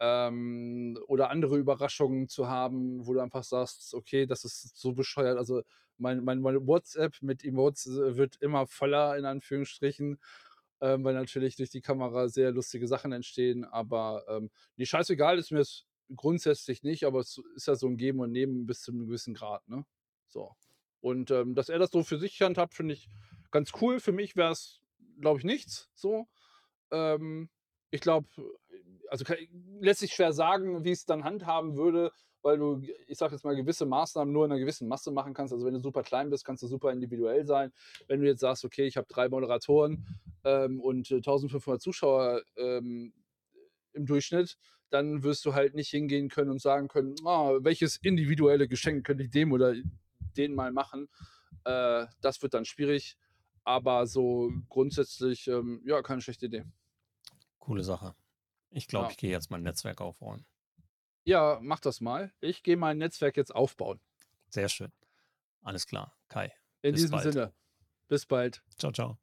ähm, 0.00 0.98
oder 1.06 1.30
andere 1.30 1.56
Überraschungen 1.58 2.28
zu 2.28 2.48
haben, 2.48 3.06
wo 3.06 3.14
du 3.14 3.20
einfach 3.20 3.44
sagst, 3.44 3.94
okay, 3.94 4.26
das 4.26 4.44
ist 4.44 4.76
so 4.76 4.92
bescheuert. 4.92 5.38
Also 5.38 5.62
mein, 5.96 6.22
mein, 6.24 6.40
mein 6.40 6.66
WhatsApp 6.66 7.16
mit 7.22 7.44
Emotes 7.44 7.86
äh, 7.86 8.16
wird 8.16 8.36
immer 8.40 8.66
voller 8.66 9.16
in 9.16 9.24
Anführungsstrichen. 9.24 10.18
Ähm, 10.80 11.02
weil 11.02 11.14
natürlich 11.14 11.56
durch 11.56 11.70
die 11.70 11.80
Kamera 11.80 12.28
sehr 12.28 12.52
lustige 12.52 12.86
Sachen 12.86 13.10
entstehen. 13.10 13.64
Aber 13.64 14.24
ähm, 14.28 14.50
nee, 14.76 14.86
scheißegal 14.86 15.36
ist 15.36 15.50
mir 15.50 15.58
es 15.60 15.86
grundsätzlich 16.14 16.84
nicht, 16.84 17.04
aber 17.04 17.18
es 17.20 17.40
ist 17.56 17.66
ja 17.66 17.74
so 17.74 17.88
ein 17.88 17.96
Geben 17.96 18.20
und 18.20 18.30
Nehmen 18.30 18.64
bis 18.66 18.82
zu 18.82 18.92
einem 18.92 19.06
gewissen 19.06 19.34
Grad, 19.34 19.66
ne? 19.68 19.84
So. 20.28 20.54
Und 21.00 21.30
ähm, 21.30 21.54
dass 21.54 21.68
er 21.68 21.78
das 21.78 21.90
so 21.90 22.02
für 22.02 22.18
sich 22.18 22.40
handhabt, 22.40 22.74
finde 22.74 22.94
ich 22.94 23.08
ganz 23.50 23.72
cool. 23.80 24.00
Für 24.00 24.12
mich 24.12 24.36
wäre 24.36 24.52
es, 24.52 24.80
glaube 25.20 25.38
ich, 25.38 25.44
nichts 25.44 25.88
so. 25.94 26.28
Ähm, 26.90 27.50
ich 27.90 28.00
glaube, 28.00 28.28
also 29.08 29.24
kann, 29.24 29.36
lässt 29.80 30.00
sich 30.00 30.12
schwer 30.12 30.32
sagen, 30.32 30.84
wie 30.84 30.90
es 30.90 31.06
dann 31.06 31.24
handhaben 31.24 31.76
würde, 31.76 32.12
weil 32.42 32.58
du, 32.58 32.82
ich 33.06 33.18
sage 33.18 33.34
jetzt 33.34 33.44
mal, 33.44 33.56
gewisse 33.56 33.86
Maßnahmen 33.86 34.32
nur 34.32 34.44
in 34.44 34.52
einer 34.52 34.60
gewissen 34.60 34.88
Masse 34.88 35.10
machen 35.10 35.34
kannst. 35.34 35.52
Also 35.52 35.66
wenn 35.66 35.74
du 35.74 35.80
super 35.80 36.02
klein 36.02 36.30
bist, 36.30 36.44
kannst 36.44 36.62
du 36.62 36.66
super 36.66 36.92
individuell 36.92 37.46
sein. 37.46 37.72
Wenn 38.06 38.20
du 38.20 38.26
jetzt 38.26 38.40
sagst, 38.40 38.64
okay, 38.64 38.86
ich 38.86 38.96
habe 38.96 39.06
drei 39.08 39.28
Moderatoren 39.28 40.06
ähm, 40.44 40.80
und 40.80 41.10
1500 41.10 41.78
äh, 41.78 41.82
Zuschauer 41.82 42.42
ähm, 42.56 43.12
im 43.92 44.06
Durchschnitt, 44.06 44.56
dann 44.90 45.22
wirst 45.22 45.44
du 45.44 45.54
halt 45.54 45.74
nicht 45.74 45.90
hingehen 45.90 46.28
können 46.28 46.50
und 46.50 46.62
sagen 46.62 46.88
können, 46.88 47.14
oh, 47.24 47.58
welches 47.60 47.96
individuelle 47.96 48.68
Geschenk 48.68 49.04
könnte 49.04 49.24
ich 49.24 49.30
dem 49.30 49.52
oder 49.52 49.74
den 50.36 50.54
mal 50.54 50.72
machen. 50.72 51.08
Äh, 51.64 52.06
das 52.20 52.40
wird 52.42 52.54
dann 52.54 52.64
schwierig. 52.64 53.16
Aber 53.68 54.06
so 54.06 54.50
grundsätzlich, 54.70 55.46
ähm, 55.46 55.82
ja, 55.84 56.00
keine 56.00 56.22
schlechte 56.22 56.46
Idee. 56.46 56.64
Coole 57.58 57.84
Sache. 57.84 58.14
Ich 58.70 58.86
glaube, 58.86 59.08
ja. 59.08 59.10
ich 59.10 59.18
gehe 59.18 59.30
jetzt 59.30 59.50
mein 59.50 59.62
Netzwerk 59.62 60.00
aufbauen. 60.00 60.46
Ja, 61.24 61.58
mach 61.60 61.78
das 61.78 62.00
mal. 62.00 62.32
Ich 62.40 62.62
gehe 62.62 62.78
mein 62.78 62.96
Netzwerk 62.96 63.36
jetzt 63.36 63.54
aufbauen. 63.54 64.00
Sehr 64.48 64.70
schön. 64.70 64.90
Alles 65.60 65.86
klar. 65.86 66.16
Kai. 66.28 66.50
In 66.80 66.94
diesem 66.94 67.10
bald. 67.10 67.30
Sinne. 67.30 67.52
Bis 68.08 68.24
bald. 68.24 68.64
Ciao, 68.78 68.90
ciao. 68.90 69.18